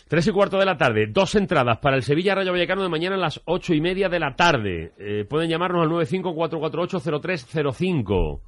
Tres 0.08 0.26
y 0.26 0.32
cuarto 0.32 0.58
de 0.58 0.66
la 0.66 0.78
tarde, 0.78 1.08
dos 1.08 1.36
entradas 1.36 1.80
para 1.80 1.98
el 1.98 2.04
Sevilla 2.04 2.34
Rayo 2.34 2.54
Vallecano 2.54 2.82
de 2.82 2.88
mañana 2.88 3.18
a 3.18 3.20
las 3.20 3.42
ocho 3.44 3.74
y 3.74 3.82
media 3.82 4.08
de 4.08 4.22
la 4.22 4.38
tarde. 4.38 4.94
Eh, 4.98 5.26
pueden 5.30 5.50
llamarnos 5.50 5.82
al 5.82 5.90
954480305. 5.90 8.40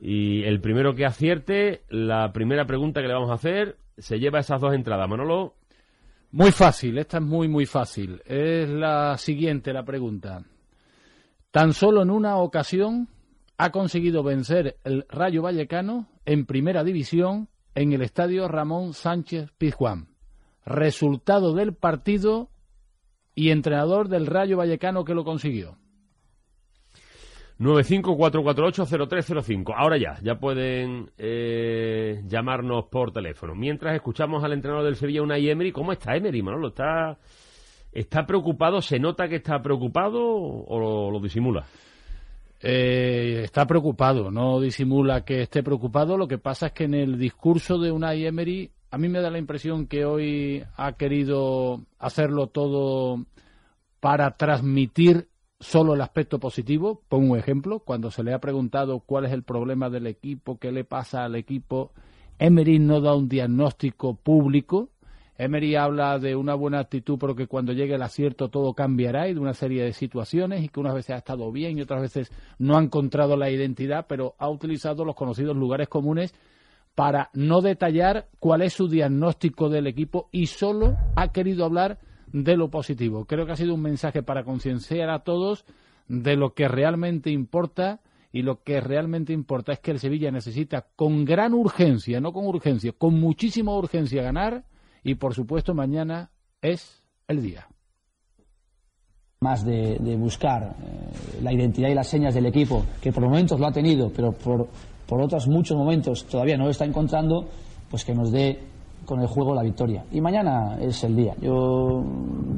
Y 0.00 0.42
el 0.44 0.62
primero 0.62 0.94
que 0.94 1.04
acierte, 1.04 1.82
la 1.90 2.32
primera 2.32 2.64
pregunta 2.64 3.02
que 3.02 3.08
le 3.08 3.12
vamos 3.12 3.28
a 3.28 3.34
hacer, 3.34 3.76
se 3.98 4.18
lleva 4.18 4.40
esas 4.40 4.58
dos 4.58 4.72
entradas. 4.72 5.06
Manolo. 5.06 5.52
Muy 6.30 6.50
fácil, 6.50 6.96
esta 6.96 7.18
es 7.18 7.24
muy, 7.24 7.46
muy 7.46 7.66
fácil. 7.66 8.22
Es 8.24 8.66
la 8.70 9.18
siguiente 9.18 9.74
la 9.74 9.84
pregunta. 9.84 10.46
Tan 11.50 11.74
solo 11.74 12.00
en 12.00 12.10
una 12.10 12.38
ocasión 12.38 13.10
ha 13.58 13.70
conseguido 13.70 14.22
vencer 14.22 14.78
el 14.84 15.04
Rayo 15.10 15.42
Vallecano 15.42 16.08
en 16.24 16.46
primera 16.46 16.84
división 16.84 17.50
en 17.74 17.92
el 17.92 18.00
estadio 18.00 18.48
Ramón 18.48 18.94
Sánchez 18.94 19.50
Pizjuán 19.58 20.09
resultado 20.64 21.54
del 21.54 21.74
partido 21.74 22.48
y 23.34 23.50
entrenador 23.50 24.08
del 24.08 24.26
Rayo 24.26 24.56
Vallecano 24.56 25.04
que 25.04 25.14
lo 25.14 25.24
consiguió. 25.24 25.76
954480305. 27.60 29.74
Ahora 29.76 29.98
ya, 29.98 30.18
ya 30.22 30.40
pueden 30.40 31.10
eh, 31.18 32.22
llamarnos 32.26 32.86
por 32.86 33.12
teléfono. 33.12 33.54
Mientras 33.54 33.94
escuchamos 33.94 34.42
al 34.42 34.54
entrenador 34.54 34.86
del 34.86 34.96
Sevilla, 34.96 35.22
una 35.22 35.36
Emery. 35.36 35.70
¿Cómo 35.70 35.92
está 35.92 36.16
Emery, 36.16 36.42
Manolo? 36.42 36.68
¿Está, 36.68 37.18
¿Está 37.92 38.24
preocupado? 38.24 38.80
¿Se 38.80 38.98
nota 38.98 39.28
que 39.28 39.36
está 39.36 39.60
preocupado 39.60 40.20
o 40.24 41.10
lo, 41.10 41.20
disimula? 41.20 41.66
Eh, 42.62 43.42
está 43.44 43.66
preocupado, 43.66 44.30
no 44.30 44.60
disimula 44.60 45.24
que 45.24 45.42
esté 45.42 45.62
preocupado. 45.62 46.16
Lo 46.16 46.26
que 46.26 46.38
pasa 46.38 46.68
es 46.68 46.72
que 46.72 46.84
en 46.84 46.94
el 46.94 47.18
discurso 47.18 47.78
de 47.78 47.92
una 47.92 48.14
Emery 48.14 48.70
a 48.90 48.98
mí 48.98 49.08
me 49.08 49.20
da 49.20 49.30
la 49.30 49.38
impresión 49.38 49.86
que 49.86 50.04
hoy 50.04 50.64
ha 50.76 50.92
querido 50.94 51.82
hacerlo 51.98 52.48
todo 52.48 53.24
para 54.00 54.36
transmitir 54.36 55.28
solo 55.60 55.94
el 55.94 56.00
aspecto 56.00 56.40
positivo. 56.40 57.02
Pongo 57.08 57.34
un 57.34 57.38
ejemplo, 57.38 57.80
cuando 57.80 58.10
se 58.10 58.24
le 58.24 58.32
ha 58.32 58.40
preguntado 58.40 59.00
cuál 59.00 59.26
es 59.26 59.32
el 59.32 59.44
problema 59.44 59.90
del 59.90 60.06
equipo, 60.06 60.58
qué 60.58 60.72
le 60.72 60.84
pasa 60.84 61.24
al 61.24 61.36
equipo, 61.36 61.92
Emery 62.38 62.78
no 62.78 63.00
da 63.00 63.14
un 63.14 63.28
diagnóstico 63.28 64.14
público. 64.14 64.88
Emery 65.36 65.76
habla 65.76 66.18
de 66.18 66.34
una 66.34 66.54
buena 66.54 66.80
actitud, 66.80 67.18
pero 67.18 67.36
que 67.36 67.46
cuando 67.46 67.72
llegue 67.72 67.94
el 67.94 68.02
acierto 68.02 68.48
todo 68.48 68.74
cambiará 68.74 69.28
y 69.28 69.34
de 69.34 69.40
una 69.40 69.54
serie 69.54 69.84
de 69.84 69.92
situaciones 69.92 70.64
y 70.64 70.68
que 70.68 70.80
unas 70.80 70.94
veces 70.94 71.10
ha 71.10 71.18
estado 71.18 71.52
bien 71.52 71.78
y 71.78 71.82
otras 71.82 72.00
veces 72.00 72.32
no 72.58 72.76
ha 72.76 72.82
encontrado 72.82 73.36
la 73.36 73.50
identidad, 73.50 74.06
pero 74.08 74.34
ha 74.38 74.48
utilizado 74.48 75.04
los 75.04 75.14
conocidos 75.14 75.56
lugares 75.56 75.88
comunes 75.88 76.34
para 76.94 77.30
no 77.32 77.60
detallar 77.60 78.28
cuál 78.38 78.62
es 78.62 78.74
su 78.74 78.88
diagnóstico 78.88 79.68
del 79.68 79.86
equipo 79.86 80.28
y 80.32 80.46
solo 80.46 80.96
ha 81.16 81.32
querido 81.32 81.64
hablar 81.64 81.98
de 82.32 82.56
lo 82.56 82.70
positivo. 82.70 83.24
Creo 83.24 83.46
que 83.46 83.52
ha 83.52 83.56
sido 83.56 83.74
un 83.74 83.82
mensaje 83.82 84.22
para 84.22 84.44
concienciar 84.44 85.10
a 85.10 85.20
todos 85.20 85.64
de 86.08 86.36
lo 86.36 86.54
que 86.54 86.68
realmente 86.68 87.30
importa 87.30 88.00
y 88.32 88.42
lo 88.42 88.62
que 88.62 88.80
realmente 88.80 89.32
importa 89.32 89.72
es 89.72 89.80
que 89.80 89.90
el 89.90 89.98
Sevilla 89.98 90.30
necesita 90.30 90.86
con 90.94 91.24
gran 91.24 91.52
urgencia, 91.52 92.20
no 92.20 92.32
con 92.32 92.46
urgencia, 92.46 92.92
con 92.92 93.18
muchísima 93.18 93.76
urgencia 93.76 94.22
ganar 94.22 94.64
y 95.02 95.16
por 95.16 95.34
supuesto 95.34 95.74
mañana 95.74 96.30
es 96.60 97.02
el 97.26 97.42
día. 97.42 97.68
Más 99.40 99.64
de, 99.64 99.96
buscar 100.18 100.76
eh, 100.82 101.40
la 101.42 101.52
identidad 101.52 101.88
y 101.88 101.94
las 101.94 102.08
señas 102.08 102.34
del 102.34 102.44
equipo, 102.44 102.84
que 103.00 103.10
por 103.10 103.22
momentos 103.22 103.58
lo 103.58 103.66
ha 103.66 103.72
tenido, 103.72 104.12
pero 104.14 104.32
por 104.32 104.68
por 105.10 105.20
otros 105.20 105.48
muchos 105.48 105.76
momentos 105.76 106.24
todavía 106.24 106.56
no 106.56 106.66
lo 106.66 106.70
está 106.70 106.84
encontrando, 106.84 107.44
pues 107.90 108.04
que 108.04 108.14
nos 108.14 108.30
dé 108.30 108.60
con 109.04 109.20
el 109.20 109.26
juego 109.26 109.52
la 109.52 109.64
victoria. 109.64 110.04
Y 110.12 110.20
mañana 110.20 110.78
es 110.80 111.02
el 111.02 111.16
día. 111.16 111.34
Yo 111.42 112.04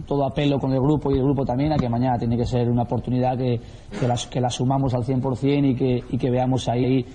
todo 0.07 0.27
apelo 0.27 0.59
con 0.59 0.71
el 0.71 0.81
grupo 0.81 1.11
y 1.11 1.15
el 1.15 1.25
grupo 1.25 1.47
también 1.47 1.73
a 1.73 1.77
que 1.77 1.89
mañana 1.89 2.19
tiene 2.19 2.37
que 2.37 2.45
ser 2.45 2.69
una 2.69 2.83
oportunidad 2.83 3.39
que, 3.39 3.59
que, 3.99 4.07
la, 4.07 4.17
que 4.31 4.39
la 4.39 4.51
sumamos 4.51 4.93
al 4.93 5.03
100% 5.03 5.71
y 5.71 5.75
que, 5.75 6.05
y 6.11 6.19
que 6.19 6.31
veamos 6.31 6.69
ahí 6.69 7.07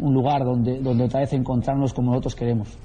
un 0.00 0.12
lugar 0.12 0.44
donde, 0.44 0.80
donde 0.80 1.04
otra 1.04 1.20
vez 1.20 1.32
encontrarnos 1.34 1.94
como 1.94 2.10
nosotros 2.10 2.34
queremos. 2.34 2.76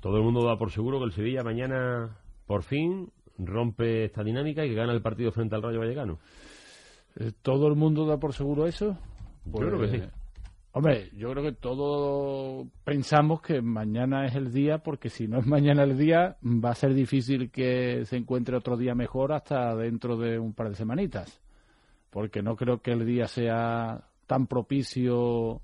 Todo 0.00 0.16
el 0.16 0.24
mundo 0.24 0.44
da 0.44 0.58
por 0.58 0.72
seguro 0.72 0.98
que 0.98 1.04
el 1.04 1.12
Sevilla 1.12 1.44
mañana 1.44 2.18
por 2.44 2.64
fin 2.64 3.08
rompe 3.38 4.06
esta 4.06 4.24
dinámica 4.24 4.64
y 4.64 4.70
que 4.70 4.74
gana 4.74 4.92
el 4.92 5.00
partido 5.00 5.30
frente 5.30 5.54
al 5.54 5.62
Rayo 5.62 5.78
Vallecano. 5.78 6.18
Eh, 7.20 7.30
¿Todo 7.40 7.68
el 7.68 7.76
mundo 7.76 8.04
da 8.04 8.16
por 8.16 8.32
seguro 8.32 8.66
eso? 8.66 8.96
Yo 9.46 9.52
creo 9.52 9.78
que 9.78 9.88
sí. 9.88 10.02
Hombre, 10.78 11.10
yo 11.16 11.32
creo 11.32 11.42
que 11.42 11.54
todos 11.54 12.68
pensamos 12.84 13.42
que 13.42 13.60
mañana 13.60 14.26
es 14.26 14.36
el 14.36 14.52
día, 14.52 14.78
porque 14.78 15.10
si 15.10 15.26
no 15.26 15.40
es 15.40 15.44
mañana 15.44 15.82
el 15.82 15.98
día, 15.98 16.36
va 16.40 16.70
a 16.70 16.74
ser 16.76 16.94
difícil 16.94 17.50
que 17.50 18.04
se 18.04 18.16
encuentre 18.16 18.56
otro 18.56 18.76
día 18.76 18.94
mejor 18.94 19.32
hasta 19.32 19.74
dentro 19.74 20.16
de 20.16 20.38
un 20.38 20.52
par 20.52 20.68
de 20.68 20.76
semanitas. 20.76 21.42
Porque 22.10 22.42
no 22.42 22.54
creo 22.54 22.80
que 22.80 22.92
el 22.92 23.04
día 23.04 23.26
sea 23.26 24.04
tan 24.28 24.46
propicio 24.46 25.62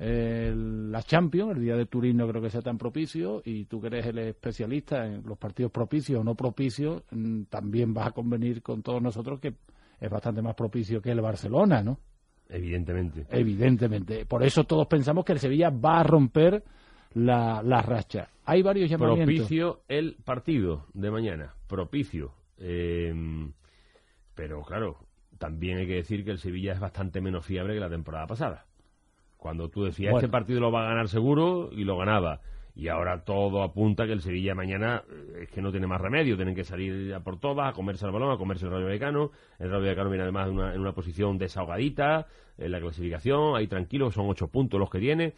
la 0.00 1.02
Champions, 1.04 1.56
el 1.56 1.62
día 1.62 1.76
de 1.76 1.86
Turín 1.86 2.16
no 2.16 2.26
creo 2.26 2.42
que 2.42 2.50
sea 2.50 2.60
tan 2.60 2.78
propicio, 2.78 3.42
y 3.44 3.66
tú 3.66 3.80
que 3.80 3.86
eres 3.86 4.06
el 4.06 4.18
especialista 4.18 5.06
en 5.06 5.22
los 5.24 5.38
partidos 5.38 5.70
propicios 5.70 6.20
o 6.20 6.24
no 6.24 6.34
propicios, 6.34 7.04
mm, 7.12 7.42
también 7.44 7.94
vas 7.94 8.08
a 8.08 8.10
convenir 8.10 8.60
con 8.62 8.82
todos 8.82 9.00
nosotros 9.00 9.38
que 9.38 9.54
es 10.00 10.10
bastante 10.10 10.42
más 10.42 10.56
propicio 10.56 11.00
que 11.00 11.12
el 11.12 11.20
Barcelona, 11.20 11.80
¿no? 11.80 12.00
Evidentemente. 12.48 13.26
Evidentemente. 13.30 14.24
Por 14.26 14.42
eso 14.42 14.64
todos 14.64 14.86
pensamos 14.86 15.24
que 15.24 15.32
el 15.32 15.38
Sevilla 15.38 15.70
va 15.70 16.00
a 16.00 16.02
romper 16.02 16.62
la, 17.14 17.82
racha. 17.82 18.28
Hay 18.44 18.62
varios 18.62 18.88
llamamientos. 18.88 19.26
Propicio 19.26 19.80
el 19.88 20.16
partido 20.24 20.86
de 20.94 21.10
mañana. 21.10 21.54
Propicio. 21.66 22.32
Eh, 22.58 23.14
pero 24.34 24.62
claro, 24.62 24.98
también 25.38 25.78
hay 25.78 25.86
que 25.86 25.94
decir 25.94 26.24
que 26.24 26.30
el 26.30 26.38
Sevilla 26.38 26.72
es 26.72 26.80
bastante 26.80 27.20
menos 27.20 27.44
fiable 27.44 27.74
que 27.74 27.80
la 27.80 27.90
temporada 27.90 28.26
pasada. 28.26 28.66
Cuando 29.36 29.68
tú 29.68 29.84
decías, 29.84 30.14
este 30.14 30.28
partido 30.28 30.60
lo 30.60 30.72
va 30.72 30.82
a 30.82 30.88
ganar 30.90 31.08
seguro, 31.08 31.70
y 31.72 31.84
lo 31.84 31.96
ganaba. 31.96 32.40
Y 32.78 32.86
ahora 32.86 33.24
todo 33.24 33.64
apunta 33.64 34.06
que 34.06 34.12
el 34.12 34.20
Sevilla 34.20 34.54
mañana 34.54 35.02
eh, 35.10 35.42
es 35.42 35.48
que 35.50 35.60
no 35.60 35.72
tiene 35.72 35.88
más 35.88 36.00
remedio, 36.00 36.36
tienen 36.36 36.54
que 36.54 36.62
salir 36.62 37.12
a 37.12 37.18
por 37.18 37.40
todas, 37.40 37.68
a 37.68 37.72
comerse 37.72 38.06
el 38.06 38.12
balón, 38.12 38.30
a 38.30 38.38
comerse 38.38 38.66
el 38.66 38.70
Rayo 38.70 38.84
Vallecano. 38.84 39.32
El 39.58 39.70
Rayo 39.70 39.82
Vallecano 39.82 40.10
viene 40.10 40.22
además 40.22 40.48
en 40.48 40.80
una, 40.80 40.92
posición 40.92 41.38
desahogadita 41.38 42.26
en 42.56 42.70
la 42.70 42.78
clasificación, 42.78 43.56
ahí 43.56 43.66
tranquilo, 43.66 44.12
son 44.12 44.30
ocho 44.30 44.46
puntos 44.46 44.78
los 44.78 44.88
que 44.88 45.00
tiene. 45.00 45.34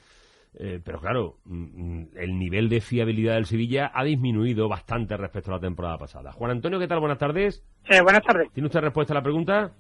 Eh, 0.58 0.80
pero 0.84 1.00
claro, 1.00 1.36
mm, 1.46 2.00
mm, 2.00 2.08
el 2.16 2.38
nivel 2.38 2.68
de 2.68 2.82
fiabilidad 2.82 3.36
del 3.36 3.46
Sevilla 3.46 3.90
ha 3.94 4.04
disminuido 4.04 4.68
bastante 4.68 5.16
respecto 5.16 5.50
a 5.50 5.54
la 5.54 5.60
temporada 5.60 5.96
pasada. 5.96 6.32
Juan 6.32 6.50
Antonio, 6.50 6.78
¿qué 6.78 6.88
tal? 6.88 7.00
Buenas 7.00 7.18
tardes. 7.18 7.64
Eh, 7.88 8.02
buenas 8.02 8.22
tardes. 8.22 8.52
¿Tiene 8.52 8.66
usted 8.66 8.80
respuesta 8.80 9.14
a 9.14 9.16
la 9.16 9.22
pregunta? 9.22 9.72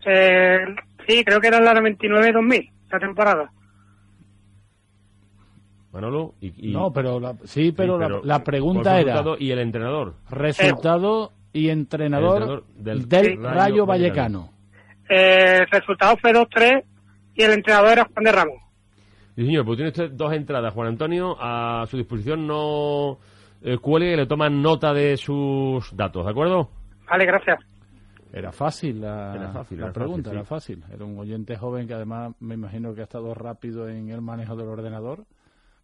sí, 0.00 1.24
creo 1.24 1.40
que 1.40 1.46
era 1.46 1.60
la 1.60 1.74
99-2000, 1.74 2.72
la 2.90 2.98
temporada. 2.98 3.52
Manolo. 5.94 6.34
Y, 6.40 6.72
no, 6.72 6.92
pero 6.92 7.20
sí, 7.44 7.70
pero, 7.70 7.96
la, 8.24 8.42
pregunta 8.42 9.00
era. 9.00 9.22
¿Y 9.38 9.52
el 9.52 9.60
entrenador? 9.60 10.16
Resultado 10.28 11.32
y 11.52 11.68
entrenador, 11.68 12.64
del, 12.74 13.40
Rayo, 13.40 13.86
Vallecano. 13.86 14.50
Eh, 15.08 15.58
el 15.60 15.66
resultado 15.68 16.16
fue 16.16 16.32
2-3 16.32 16.82
y 17.36 17.42
el 17.44 17.52
entrenador 17.52 17.92
era 17.92 18.08
Juan 18.12 18.24
de 18.24 18.32
Ramos. 18.32 18.56
Sí, 19.36 19.46
señor, 19.46 19.64
pues 19.64 19.76
tiene 19.76 19.90
usted 19.90 20.10
dos 20.10 20.32
entradas, 20.32 20.74
Juan 20.74 20.88
Antonio. 20.88 21.36
A 21.38 21.86
su 21.86 21.96
disposición 21.96 22.44
no 22.44 23.18
eh, 23.62 23.78
cuelgue 23.78 24.14
y 24.14 24.16
le 24.16 24.26
toman 24.26 24.60
nota 24.60 24.92
de 24.92 25.16
sus 25.16 25.96
datos, 25.96 26.24
¿de 26.24 26.30
acuerdo? 26.32 26.70
Vale, 27.08 27.24
gracias. 27.24 27.60
Era 28.32 28.50
fácil 28.50 29.00
la, 29.00 29.64
la 29.70 29.92
pregunta, 29.92 30.32
era 30.32 30.42
fácil. 30.42 30.82
Era 30.92 31.04
un 31.04 31.16
oyente 31.16 31.56
joven 31.56 31.86
que 31.86 31.94
además 31.94 32.32
me 32.40 32.54
imagino 32.54 32.92
que 32.92 33.02
ha 33.02 33.04
estado 33.04 33.32
rápido 33.32 33.88
en 33.88 34.10
el 34.10 34.22
manejo 34.22 34.56
del 34.56 34.66
ordenador 34.66 35.24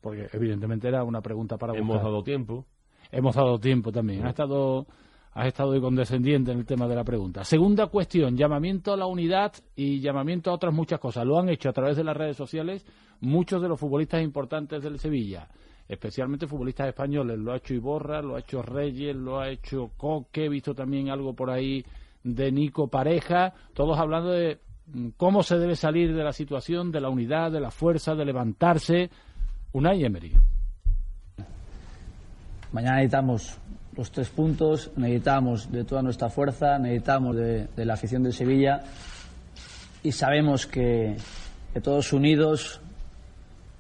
porque 0.00 0.28
evidentemente 0.32 0.88
era 0.88 1.04
una 1.04 1.20
pregunta 1.20 1.56
para 1.56 1.76
Hemos 1.76 2.02
dado 2.02 2.22
tiempo. 2.22 2.66
Hemos 3.10 3.34
dado 3.34 3.58
tiempo 3.58 3.90
también. 3.92 4.24
Ha 4.24 4.30
estado 4.30 4.86
has 5.32 5.46
estado 5.46 5.80
condescendiente 5.80 6.52
en 6.52 6.58
el 6.58 6.66
tema 6.66 6.88
de 6.88 6.96
la 6.96 7.04
pregunta. 7.04 7.44
Segunda 7.44 7.86
cuestión, 7.86 8.36
llamamiento 8.36 8.92
a 8.92 8.96
la 8.96 9.06
unidad 9.06 9.52
y 9.76 10.00
llamamiento 10.00 10.50
a 10.50 10.54
otras 10.54 10.74
muchas 10.74 10.98
cosas. 10.98 11.24
Lo 11.24 11.38
han 11.38 11.48
hecho 11.48 11.68
a 11.68 11.72
través 11.72 11.96
de 11.96 12.04
las 12.04 12.16
redes 12.16 12.36
sociales 12.36 12.84
muchos 13.20 13.62
de 13.62 13.68
los 13.68 13.78
futbolistas 13.78 14.22
importantes 14.22 14.82
del 14.82 14.98
Sevilla. 14.98 15.48
especialmente 15.88 16.46
futbolistas 16.46 16.86
españoles. 16.88 17.36
Lo 17.38 17.52
ha 17.52 17.56
hecho 17.56 17.74
Iborra, 17.74 18.22
lo 18.22 18.36
ha 18.36 18.40
hecho 18.40 18.62
Reyes, 18.62 19.16
lo 19.16 19.40
ha 19.40 19.48
hecho 19.48 19.90
Coque, 19.96 20.44
he 20.44 20.48
visto 20.48 20.72
también 20.72 21.10
algo 21.10 21.34
por 21.34 21.50
ahí 21.50 21.84
de 22.22 22.52
Nico 22.52 22.86
Pareja, 22.88 23.52
todos 23.74 23.98
hablando 23.98 24.30
de 24.30 24.60
mm, 24.86 25.08
cómo 25.16 25.42
se 25.42 25.58
debe 25.58 25.74
salir 25.74 26.14
de 26.14 26.22
la 26.22 26.32
situación, 26.32 26.92
de 26.92 27.00
la 27.00 27.08
unidad, 27.08 27.50
de 27.50 27.60
la 27.60 27.72
fuerza, 27.72 28.14
de 28.14 28.24
levantarse. 28.24 29.10
Unai 29.72 30.04
Emery. 30.04 30.36
Mañana 32.72 32.96
necesitamos 32.96 33.56
los 33.96 34.10
tres 34.10 34.28
puntos, 34.28 34.90
necesitamos 34.96 35.70
de 35.70 35.84
toda 35.84 36.02
nuestra 36.02 36.28
fuerza, 36.28 36.78
necesitamos 36.78 37.36
de, 37.36 37.68
la 37.76 37.94
afición 37.94 38.24
de 38.24 38.32
Sevilla 38.32 38.80
y 40.02 40.10
sabemos 40.10 40.66
que, 40.66 41.16
que 41.72 41.80
todos 41.80 42.12
unidos 42.12 42.80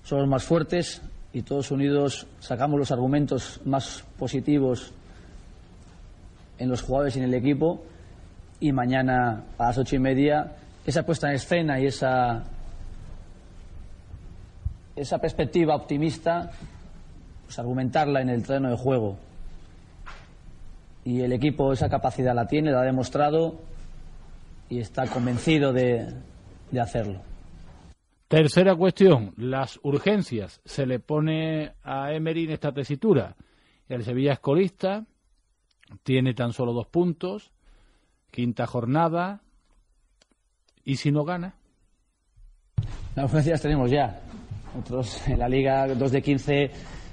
somos 0.04 0.28
más 0.28 0.44
fuertes 0.44 1.02
y 1.32 1.42
todos 1.42 1.72
unidos 1.72 2.26
sacamos 2.38 2.78
los 2.78 2.92
argumentos 2.92 3.60
más 3.64 4.04
positivos 4.16 4.92
en 6.58 6.68
los 6.68 6.82
jugadores 6.82 7.16
y 7.16 7.18
en 7.18 7.24
el 7.24 7.34
equipo 7.34 7.84
y 8.60 8.70
mañana 8.70 9.42
a 9.58 9.66
las 9.66 9.78
ocho 9.78 9.96
y 9.96 9.98
media 9.98 10.52
esa 10.86 11.04
puesta 11.04 11.28
en 11.28 11.34
escena 11.34 11.80
y 11.80 11.86
esa 11.86 12.44
esa 14.96 15.18
perspectiva 15.18 15.74
optimista 15.74 16.50
pues 17.44 17.58
argumentarla 17.58 18.20
en 18.20 18.28
el 18.28 18.42
terreno 18.42 18.70
de 18.70 18.76
juego 18.76 19.16
y 21.04 21.20
el 21.20 21.32
equipo 21.32 21.72
esa 21.72 21.88
capacidad 21.88 22.34
la 22.34 22.46
tiene, 22.46 22.70
la 22.70 22.80
ha 22.80 22.84
demostrado 22.84 23.60
y 24.68 24.78
está 24.78 25.06
convencido 25.06 25.72
de, 25.72 26.12
de 26.70 26.80
hacerlo. 26.80 27.20
Tercera 28.28 28.76
cuestión, 28.76 29.34
las 29.36 29.80
urgencias. 29.82 30.60
Se 30.64 30.86
le 30.86 31.00
pone 31.00 31.72
a 31.82 32.12
Emery 32.12 32.44
en 32.44 32.52
esta 32.52 32.70
tesitura. 32.70 33.34
El 33.88 34.04
Sevilla 34.04 34.34
es 34.34 34.38
colista, 34.38 35.04
tiene 36.04 36.34
tan 36.34 36.52
solo 36.52 36.72
dos 36.72 36.86
puntos, 36.86 37.50
quinta 38.30 38.66
jornada, 38.66 39.40
¿y 40.84 40.96
si 40.96 41.10
no 41.10 41.24
gana? 41.24 41.56
Las 43.16 43.24
urgencias 43.24 43.60
tenemos 43.60 43.90
ya. 43.90 44.20
Nosotros 44.74 45.26
en 45.28 45.38
la 45.38 45.48
Liga 45.48 45.86
2 45.86 46.12
de 46.12 46.22
15 46.22 46.70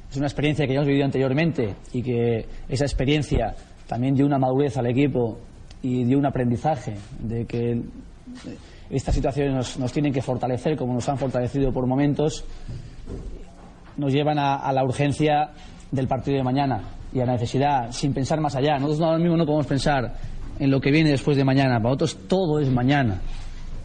es 0.09 0.17
una 0.17 0.27
experiencia 0.27 0.65
que 0.65 0.73
ya 0.73 0.77
hemos 0.77 0.87
vivido 0.87 1.05
anteriormente 1.05 1.75
y 1.93 2.01
que 2.01 2.45
esa 2.69 2.85
experiencia 2.85 3.55
también 3.87 4.15
dio 4.15 4.25
una 4.25 4.37
madurez 4.37 4.77
al 4.77 4.87
equipo 4.87 5.39
y 5.81 6.03
dio 6.03 6.17
un 6.17 6.25
aprendizaje 6.25 6.95
de 7.19 7.45
que 7.45 7.81
estas 8.89 9.15
situaciones 9.15 9.53
nos, 9.53 9.79
nos 9.79 9.91
tienen 9.91 10.13
que 10.13 10.21
fortalecer 10.21 10.77
como 10.77 10.93
nos 10.93 11.07
han 11.09 11.17
fortalecido 11.17 11.71
por 11.71 11.87
momentos, 11.87 12.45
nos 13.97 14.13
llevan 14.13 14.37
a, 14.39 14.71
la 14.71 14.83
urgencia 14.83 15.49
del 15.91 16.07
partido 16.07 16.37
de 16.37 16.43
mañana 16.43 16.81
y 17.13 17.19
a 17.19 17.25
la 17.25 17.33
necesidad, 17.33 17.91
sin 17.91 18.13
pensar 18.13 18.39
más 18.39 18.55
allá. 18.55 18.77
Nosotros 18.77 19.01
ahora 19.01 19.17
mismo 19.17 19.37
no 19.37 19.45
podemos 19.45 19.65
pensar 19.65 20.13
en 20.59 20.71
lo 20.71 20.79
que 20.79 20.91
viene 20.91 21.09
después 21.09 21.37
de 21.37 21.43
mañana. 21.43 21.77
Para 21.77 21.95
nosotros 21.95 22.27
todo 22.27 22.59
es 22.59 22.69
mañana, 22.69 23.19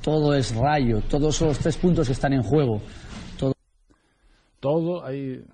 todo 0.03 0.35
es 0.35 0.55
rayo, 0.55 1.01
todos 1.09 1.37
son 1.37 1.49
los 1.49 1.59
tres 1.59 1.77
puntos 1.77 2.07
que 2.07 2.13
están 2.13 2.33
en 2.33 2.43
juego. 2.43 2.81
Todo, 4.63 5.05
ahí 5.05 5.45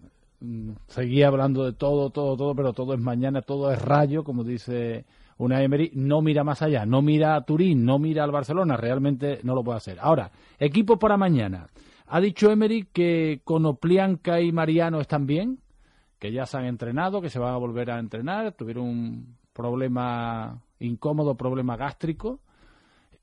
mm, 0.41 0.73
seguía 0.87 1.29
hablando 1.29 1.65
de 1.65 1.73
todo, 1.73 2.11
todo, 2.11 2.37
todo, 2.37 2.55
pero 2.55 2.75
todo 2.75 2.93
es 2.93 3.01
mañana, 3.01 3.41
todo 3.41 3.73
es 3.73 3.81
rayo, 3.81 4.23
como 4.23 4.45
dice 4.45 5.07
una 5.39 5.63
Emery, 5.63 5.93
no 5.95 6.21
mira 6.21 6.45
más 6.45 6.61
allá, 6.61 6.85
no 6.85 7.01
mira 7.01 7.35
a 7.35 7.41
Turín, 7.41 7.87
no 7.87 7.99
mira 7.99 8.23
al 8.23 8.33
Barcelona, 8.33 8.77
realmente 8.77 9.41
no 9.45 9.55
lo 9.55 9.65
puede 9.65 9.79
hacer. 9.79 9.97
Ahora, 9.99 10.31
equipo 10.59 10.99
para 10.99 11.17
mañana. 11.17 11.71
Ha 12.07 12.21
dicho 12.21 12.51
Emery 12.51 12.87
que 12.93 13.41
Conoplianca 13.45 14.43
y 14.43 14.53
Mariano 14.53 15.01
están 15.01 15.25
bien, 15.25 15.59
que 16.19 16.31
ya 16.31 16.45
se 16.45 16.59
han 16.59 16.67
entrenado, 16.67 17.23
que 17.23 17.31
se 17.31 17.39
van 17.39 17.55
a 17.55 17.57
volver 17.57 17.91
a 17.91 18.01
entrenar, 18.01 18.53
tuvieron 18.53 18.85
un 18.85 19.37
problema 19.55 20.61
incómodo, 20.81 21.35
problema 21.35 21.79
gástrico, 21.79 22.41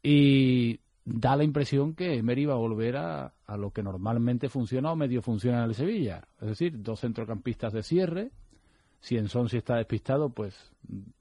y 0.01 0.79
da 1.05 1.35
la 1.35 1.43
impresión 1.43 1.93
que 1.93 2.15
Emery 2.15 2.45
va 2.45 2.55
a 2.55 2.57
volver 2.57 2.97
a, 2.97 3.33
a 3.45 3.57
lo 3.57 3.71
que 3.71 3.83
normalmente 3.83 4.50
funciona 4.50 4.91
o 4.91 4.95
medio 4.95 5.21
funciona 5.21 5.59
en 5.59 5.69
el 5.69 5.75
Sevilla, 5.75 6.27
es 6.41 6.47
decir, 6.47 6.81
dos 6.81 7.00
centrocampistas 7.00 7.72
de 7.74 7.83
cierre, 7.83 8.31
si 9.00 9.18
en 9.18 9.29
Son 9.29 9.50
si 9.50 9.57
está 9.57 9.75
despistado, 9.75 10.29
pues 10.29 10.72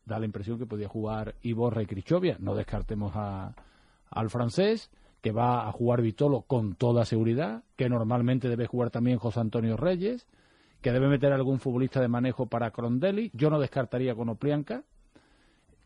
da 0.07 0.19
la 0.19 0.25
impresión 0.25 0.59
que 0.59 0.65
podía 0.65 0.89
jugar 0.89 1.35
Iborra 1.43 1.83
y 1.83 1.87
Crichovia. 1.87 2.39
No 2.41 2.55
descartemos 2.55 3.13
a, 3.15 3.55
al 4.11 4.31
francés, 4.31 4.91
que 5.21 5.33
va 5.33 5.69
a 5.69 5.73
jugar 5.73 6.01
Vitolo 6.01 6.43
con 6.43 6.77
toda 6.77 7.05
seguridad, 7.05 7.63
que 7.77 7.91
normalmente 7.91 8.49
debe 8.49 8.67
jugar 8.67 8.91
también 8.91 9.19
José 9.19 9.41
Antonio 9.41 9.77
Reyes, 9.77 10.27
que 10.81 10.93
debe 10.93 11.09
meter 11.09 11.33
algún 11.33 11.61
futbolista 11.61 12.01
de 12.01 12.09
manejo 12.09 12.47
para 12.47 12.71
Crondelli. 12.71 13.31
Yo 13.35 13.51
no 13.51 13.59
descartaría 13.59 14.15
con 14.15 14.29
Oplianca. 14.29 14.85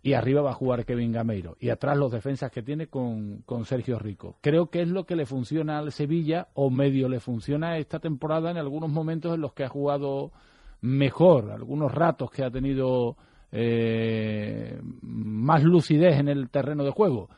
Y 0.08 0.14
arriba 0.14 0.40
va 0.40 0.52
a 0.52 0.54
jugar 0.54 0.86
Kevin 0.86 1.12
Gameiro. 1.12 1.58
Y 1.60 1.68
atrás 1.68 1.94
los 1.98 2.10
defensas 2.10 2.50
que 2.50 2.62
tiene 2.62 2.86
con, 2.86 3.42
con 3.42 3.66
Sergio 3.66 3.98
Rico. 3.98 4.38
Creo 4.40 4.70
que 4.70 4.80
es 4.80 4.88
lo 4.88 5.04
que 5.04 5.14
le 5.14 5.26
funciona 5.26 5.78
al 5.78 5.92
Sevilla, 5.92 6.48
o 6.54 6.70
medio 6.70 7.10
le 7.10 7.20
funciona 7.20 7.76
esta 7.76 7.98
temporada 7.98 8.50
en 8.50 8.56
algunos 8.56 8.88
momentos 8.88 9.34
en 9.34 9.42
los 9.42 9.52
que 9.52 9.64
ha 9.64 9.68
jugado 9.68 10.32
mejor, 10.80 11.50
algunos 11.50 11.92
ratos 11.92 12.30
que 12.30 12.42
ha 12.42 12.50
tenido 12.50 13.18
eh, 13.52 14.80
más 15.02 15.62
lucidez 15.62 16.18
en 16.18 16.28
el 16.28 16.48
terreno 16.48 16.84
de 16.84 16.90
juego. 16.90 17.28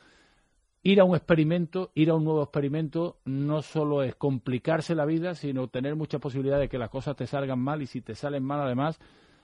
Ir 0.84 1.00
a 1.00 1.04
un 1.04 1.16
experimento, 1.16 1.90
ir 1.96 2.10
a 2.10 2.14
un 2.14 2.22
nuevo 2.22 2.44
experimento, 2.44 3.16
no 3.24 3.62
solo 3.62 4.04
es 4.04 4.14
complicarse 4.14 4.94
la 4.94 5.06
vida, 5.06 5.34
sino 5.34 5.66
tener 5.66 5.96
mucha 5.96 6.20
posibilidad 6.20 6.60
de 6.60 6.68
que 6.68 6.78
las 6.78 6.90
cosas 6.90 7.16
te 7.16 7.26
salgan 7.26 7.58
mal 7.58 7.82
y 7.82 7.86
si 7.86 8.00
te 8.00 8.14
salen 8.14 8.44
mal, 8.44 8.60
además, 8.60 9.00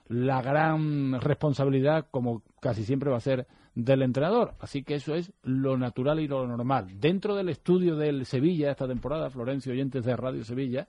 la 0.07 0.41
gran 0.41 1.19
responsabilidad, 1.19 2.07
como 2.11 2.43
casi 2.61 2.83
siempre 2.83 3.09
va 3.09 3.17
a 3.17 3.21
ser 3.21 3.47
del 3.75 4.01
entrenador. 4.01 4.55
Así 4.59 4.83
que 4.83 4.95
eso 4.95 5.13
es 5.13 5.31
lo 5.43 5.77
natural 5.77 6.19
y 6.19 6.27
lo 6.27 6.47
normal. 6.47 6.99
Dentro 6.99 7.35
del 7.35 7.49
estudio 7.49 7.95
del 7.95 8.25
Sevilla 8.25 8.71
esta 8.71 8.87
temporada, 8.87 9.29
Florencio 9.29 9.71
Oyentes 9.71 10.05
de 10.05 10.15
Radio 10.15 10.43
Sevilla, 10.43 10.87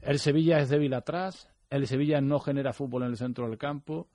el 0.00 0.18
Sevilla 0.18 0.58
es 0.58 0.68
débil 0.68 0.94
atrás, 0.94 1.48
el 1.70 1.86
Sevilla 1.86 2.20
no 2.20 2.38
genera 2.38 2.72
fútbol 2.72 3.02
en 3.02 3.10
el 3.10 3.16
centro 3.16 3.48
del 3.48 3.58
campo, 3.58 4.08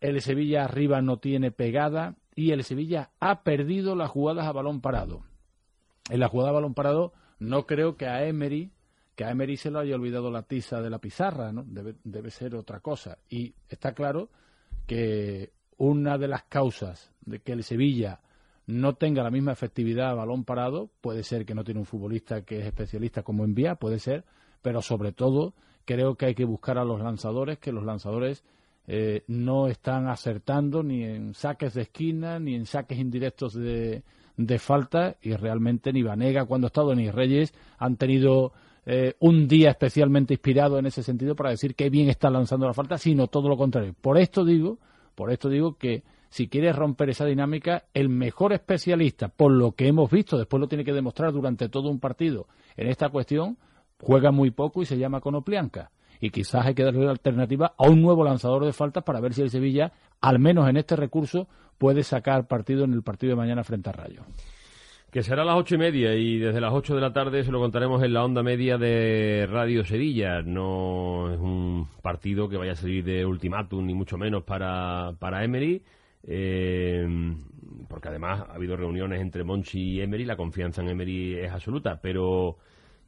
el 0.00 0.20
Sevilla 0.20 0.64
arriba 0.64 1.00
no 1.00 1.16
tiene 1.16 1.50
pegada 1.50 2.16
y 2.34 2.50
el 2.50 2.62
Sevilla 2.62 3.10
ha 3.20 3.42
perdido 3.42 3.96
las 3.96 4.10
jugadas 4.10 4.46
a 4.46 4.52
balón 4.52 4.80
parado. 4.80 5.22
En 6.10 6.20
la 6.20 6.28
jugada 6.28 6.50
a 6.50 6.54
balón 6.54 6.74
parado 6.74 7.14
no 7.38 7.66
creo 7.66 7.96
que 7.96 8.06
a 8.06 8.26
Emery 8.26 8.73
que 9.14 9.24
a 9.24 9.30
Emery 9.30 9.56
se 9.56 9.70
lo 9.70 9.78
haya 9.78 9.94
olvidado 9.94 10.30
la 10.30 10.42
tiza 10.42 10.80
de 10.80 10.90
la 10.90 10.98
pizarra, 10.98 11.52
¿no? 11.52 11.64
Debe, 11.64 11.96
debe 12.04 12.30
ser 12.30 12.54
otra 12.54 12.80
cosa. 12.80 13.18
Y 13.28 13.54
está 13.68 13.92
claro 13.92 14.30
que 14.86 15.52
una 15.76 16.18
de 16.18 16.28
las 16.28 16.44
causas 16.44 17.12
de 17.24 17.40
que 17.40 17.52
el 17.52 17.64
Sevilla 17.64 18.20
no 18.66 18.94
tenga 18.94 19.22
la 19.22 19.30
misma 19.30 19.52
efectividad 19.52 20.10
a 20.10 20.14
balón 20.14 20.44
parado, 20.44 20.90
puede 21.00 21.22
ser 21.22 21.44
que 21.44 21.54
no 21.54 21.64
tiene 21.64 21.80
un 21.80 21.86
futbolista 21.86 22.42
que 22.42 22.60
es 22.60 22.66
especialista 22.66 23.22
como 23.22 23.44
envía, 23.44 23.74
puede 23.74 23.98
ser, 23.98 24.24
pero 24.62 24.80
sobre 24.80 25.12
todo 25.12 25.54
creo 25.84 26.14
que 26.14 26.26
hay 26.26 26.34
que 26.34 26.44
buscar 26.44 26.78
a 26.78 26.84
los 26.84 27.00
lanzadores, 27.00 27.58
que 27.58 27.72
los 27.72 27.84
lanzadores 27.84 28.42
eh, 28.86 29.24
no 29.26 29.68
están 29.68 30.08
acertando 30.08 30.82
ni 30.82 31.04
en 31.04 31.34
saques 31.34 31.74
de 31.74 31.82
esquina, 31.82 32.38
ni 32.38 32.54
en 32.54 32.66
saques 32.66 32.98
indirectos 32.98 33.54
de, 33.54 34.02
de 34.36 34.58
falta, 34.58 35.16
y 35.20 35.34
realmente 35.34 35.92
ni 35.92 36.02
Vanega 36.02 36.46
cuando 36.46 36.66
ha 36.66 36.68
estado 36.68 36.94
ni 36.94 37.10
Reyes 37.10 37.52
han 37.78 37.96
tenido 37.96 38.52
eh, 38.86 39.14
un 39.20 39.48
día 39.48 39.70
especialmente 39.70 40.34
inspirado 40.34 40.78
en 40.78 40.86
ese 40.86 41.02
sentido 41.02 41.34
para 41.34 41.50
decir 41.50 41.74
que 41.74 41.90
bien 41.90 42.08
está 42.08 42.30
lanzando 42.30 42.66
la 42.66 42.74
falta, 42.74 42.98
sino 42.98 43.28
todo 43.28 43.48
lo 43.48 43.56
contrario. 43.56 43.94
Por 44.00 44.18
esto 44.18 44.44
digo, 44.44 44.78
por 45.14 45.30
esto 45.30 45.48
digo 45.48 45.76
que 45.76 46.02
si 46.28 46.48
quieres 46.48 46.74
romper 46.74 47.10
esa 47.10 47.24
dinámica, 47.24 47.84
el 47.94 48.08
mejor 48.08 48.52
especialista, 48.52 49.28
por 49.28 49.52
lo 49.52 49.72
que 49.72 49.86
hemos 49.86 50.10
visto, 50.10 50.36
después 50.36 50.60
lo 50.60 50.66
tiene 50.66 50.84
que 50.84 50.92
demostrar 50.92 51.32
durante 51.32 51.68
todo 51.68 51.88
un 51.88 52.00
partido 52.00 52.48
en 52.76 52.88
esta 52.88 53.08
cuestión, 53.08 53.56
juega 54.00 54.32
muy 54.32 54.50
poco 54.50 54.82
y 54.82 54.86
se 54.86 54.98
llama 54.98 55.20
Conoplianca. 55.20 55.92
Y 56.20 56.30
quizás 56.30 56.66
hay 56.66 56.74
que 56.74 56.84
darle 56.84 57.04
la 57.04 57.12
alternativa 57.12 57.74
a 57.78 57.88
un 57.88 58.02
nuevo 58.02 58.24
lanzador 58.24 58.64
de 58.64 58.72
faltas 58.72 59.04
para 59.04 59.20
ver 59.20 59.32
si 59.32 59.42
el 59.42 59.50
Sevilla, 59.50 59.92
al 60.20 60.38
menos 60.38 60.68
en 60.68 60.76
este 60.76 60.96
recurso, 60.96 61.48
puede 61.78 62.02
sacar 62.02 62.46
partido 62.46 62.84
en 62.84 62.92
el 62.92 63.02
partido 63.02 63.30
de 63.30 63.36
mañana 63.36 63.62
frente 63.62 63.90
a 63.90 63.92
Rayo. 63.92 64.22
Que 65.14 65.22
será 65.22 65.42
a 65.42 65.44
las 65.44 65.54
ocho 65.54 65.76
y 65.76 65.78
media 65.78 66.12
y 66.16 66.40
desde 66.40 66.60
las 66.60 66.72
ocho 66.72 66.96
de 66.96 67.00
la 67.00 67.12
tarde 67.12 67.44
se 67.44 67.52
lo 67.52 67.60
contaremos 67.60 68.02
en 68.02 68.12
la 68.12 68.24
onda 68.24 68.42
media 68.42 68.78
de 68.78 69.46
Radio 69.48 69.84
Sevilla. 69.84 70.42
No 70.42 71.32
es 71.32 71.38
un 71.38 71.86
partido 72.02 72.48
que 72.48 72.56
vaya 72.56 72.72
a 72.72 72.74
salir 72.74 73.04
de 73.04 73.24
ultimátum, 73.24 73.86
ni 73.86 73.94
mucho 73.94 74.18
menos 74.18 74.42
para, 74.42 75.12
para 75.20 75.44
Emery. 75.44 75.84
Eh, 76.24 77.06
porque 77.88 78.08
además 78.08 78.40
ha 78.40 78.54
habido 78.54 78.76
reuniones 78.76 79.20
entre 79.20 79.44
Monchi 79.44 79.78
y 79.78 80.00
Emery, 80.00 80.24
la 80.24 80.34
confianza 80.36 80.82
en 80.82 80.88
Emery 80.88 81.38
es 81.38 81.52
absoluta, 81.52 82.00
pero 82.02 82.56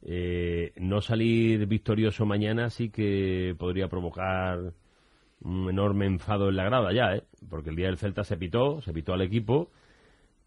eh, 0.01 0.71
no 0.77 1.01
salir 1.01 1.65
victorioso 1.65 2.25
mañana 2.25 2.69
sí 2.69 2.89
que 2.89 3.53
podría 3.59 3.89
provocar 3.89 4.71
un 5.41 5.69
enorme 5.69 6.05
enfado 6.05 6.47
en 6.47 6.55
la 6.55 6.63
grada 6.63 6.93
ya, 6.93 7.17
¿eh? 7.17 7.23
porque 7.49 7.69
el 7.69 7.75
día 7.75 7.87
del 7.87 7.97
Celta 7.97 8.23
se 8.23 8.37
pitó, 8.37 8.79
se 8.81 8.93
pitó 8.93 9.11
al 9.13 9.23
equipo, 9.23 9.71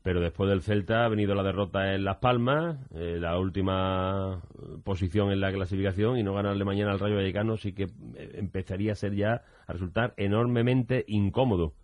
pero 0.03 0.21
después 0.21 0.49
del 0.49 0.63
Celta 0.63 1.05
ha 1.05 1.09
venido 1.09 1.35
la 1.35 1.43
derrota 1.43 1.95
en 1.95 2.05
Las 2.05 2.17
Palmas, 2.17 2.79
eh, 2.95 3.19
la 3.21 3.39
última 3.39 4.41
posición 4.85 5.31
en 5.31 5.41
la 5.41 5.53
clasificación 5.53 6.19
y 6.19 6.23
no 6.23 6.35
ganarle 6.35 6.65
mañana 6.65 6.93
al 6.93 6.99
Rayo 6.99 7.17
Vallecano 7.17 7.57
sí 7.57 7.73
que 7.73 7.85
eh, 7.85 8.33
empezaría 8.35 8.93
a 8.93 8.97
ser 8.97 9.15
ya 9.15 9.43
a 9.67 9.73
resultar 9.73 10.15
enormemente 10.17 11.05
incómodo 11.09 11.75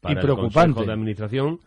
para 0.00 0.14
Y 0.14 0.16
el 0.16 0.22
preocupante. 0.22 0.74
Consejo 0.74 0.86
de 0.86 0.92
Administración 0.92 1.60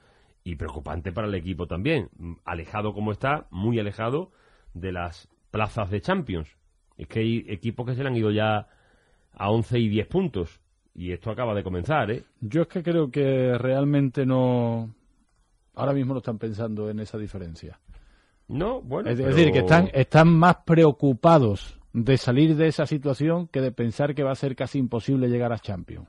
y 0.44 0.56
preocupante 0.56 1.12
para 1.12 1.28
el 1.28 1.36
equipo 1.36 1.68
también, 1.68 2.10
alejado 2.46 2.94
como 2.94 3.12
está, 3.12 3.48
muy 3.52 3.80
alejado 3.80 4.32
de 4.74 4.92
las 4.92 5.30
plazas 5.52 5.92
de 5.92 6.02
Champions. 6.02 6.58
Es 6.98 7.08
que 7.08 7.20
hay 7.20 7.46
equipos 7.48 7.86
que 7.86 7.94
se 7.94 8.02
le 8.02 8.10
han 8.10 8.16
ido 8.16 8.32
ya 8.32 8.68
a 9.34 9.50
11 9.52 9.80
y 9.80 9.90
10 9.90 10.08
puntos 10.08 10.62
y 10.94 11.12
esto 11.12 11.32
acaba 11.32 11.54
de 11.54 11.64
comenzar, 11.64 12.12
¿eh? 12.12 12.24
Yo 12.42 12.64
es 12.64 12.68
que 12.68 12.84
creo 12.84 13.12
que 13.12 13.58
realmente 13.58 14.26
no. 14.26 14.94
Ahora 15.76 15.94
mismo 15.94 16.14
no 16.14 16.20
están 16.20 16.38
pensando 16.38 16.90
en 16.90 17.00
esa 17.00 17.18
diferencia. 17.18 17.80
No, 18.48 18.82
bueno. 18.82 19.10
Es 19.10 19.18
pero- 19.18 19.30
decir, 19.30 19.52
que 19.52 19.60
están, 19.60 19.90
están 19.94 20.28
más 20.28 20.58
preocupados 20.66 21.80
de 21.94 22.18
salir 22.18 22.56
de 22.56 22.68
esa 22.68 22.86
situación 22.86 23.48
que 23.48 23.62
de 23.62 23.72
pensar 23.72 24.14
que 24.16 24.24
va 24.24 24.32
a 24.32 24.36
ser 24.36 24.56
casi 24.56 24.80
imposible 24.80 25.30
llegar 25.30 25.52
a 25.54 25.60
Champions. 25.60 26.08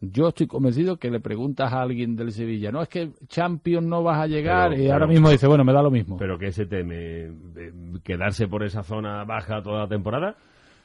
Yo 0.00 0.28
estoy 0.28 0.46
convencido 0.46 0.96
que 0.96 1.10
le 1.10 1.18
preguntas 1.18 1.72
a 1.72 1.82
alguien 1.82 2.14
del 2.14 2.30
Sevilla, 2.30 2.70
no 2.70 2.80
es 2.82 2.88
que 2.88 3.10
Champions 3.26 3.84
no 3.84 4.04
vas 4.04 4.20
a 4.20 4.26
llegar 4.28 4.70
Pero, 4.70 4.82
y 4.82 4.90
ahora 4.90 5.08
mismo 5.08 5.28
dice, 5.28 5.48
bueno, 5.48 5.64
me 5.64 5.72
da 5.72 5.82
lo 5.82 5.90
mismo. 5.90 6.16
Pero 6.16 6.38
que 6.38 6.52
se 6.52 6.66
teme 6.66 6.94
eh, 7.24 7.72
quedarse 8.04 8.46
por 8.46 8.62
esa 8.62 8.84
zona 8.84 9.24
baja 9.24 9.60
toda 9.60 9.80
la 9.80 9.88
temporada. 9.88 10.36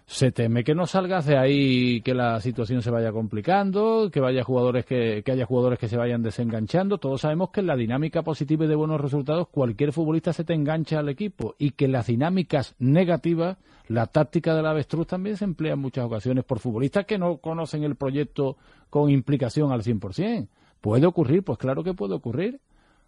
Se 0.06 0.32
teme 0.32 0.64
que 0.64 0.76
no 0.76 0.86
salgas 0.86 1.26
de 1.26 1.38
ahí, 1.38 2.02
que 2.02 2.14
la 2.14 2.40
situación 2.42 2.82
se 2.82 2.92
vaya 2.92 3.12
complicando, 3.12 4.10
que 4.12 4.20
vaya 4.20 4.44
jugadores 4.44 4.86
que, 4.86 5.24
que 5.24 5.32
haya 5.32 5.46
jugadores 5.46 5.80
que 5.80 5.88
se 5.88 5.98
vayan 5.98 6.22
desenganchando. 6.22 6.98
Todos 6.98 7.22
sabemos 7.22 7.52
que 7.52 7.62
en 7.62 7.68
la 7.68 7.76
dinámica 7.76 8.22
positiva 8.22 8.66
y 8.66 8.68
de 8.68 8.76
buenos 8.76 9.00
resultados 9.00 9.48
cualquier 9.50 9.94
futbolista 9.94 10.34
se 10.34 10.44
te 10.44 10.54
engancha 10.54 11.00
al 11.00 11.10
equipo 11.10 11.56
y 11.58 11.72
que 11.72 11.88
las 11.88 12.08
dinámicas 12.08 12.76
negativas, 12.80 13.58
la 13.88 14.08
táctica 14.08 14.54
del 14.56 14.66
avestruz 14.66 15.08
también 15.08 15.38
se 15.38 15.46
emplea 15.46 15.74
en 15.74 15.80
muchas 15.80 16.06
ocasiones 16.06 16.44
por 16.44 16.60
futbolistas 16.60 17.06
que 17.06 17.18
no 17.18 17.38
conocen 17.38 17.84
el 17.84 17.96
proyecto 17.96 18.58
con 18.90 19.10
implicación 19.10 19.72
al 19.72 19.84
100%. 19.84 20.48
¿Puede 20.82 21.06
ocurrir? 21.06 21.44
Pues 21.44 21.58
claro 21.58 21.84
que 21.84 21.94
puede 21.94 22.14
ocurrir. 22.14 22.60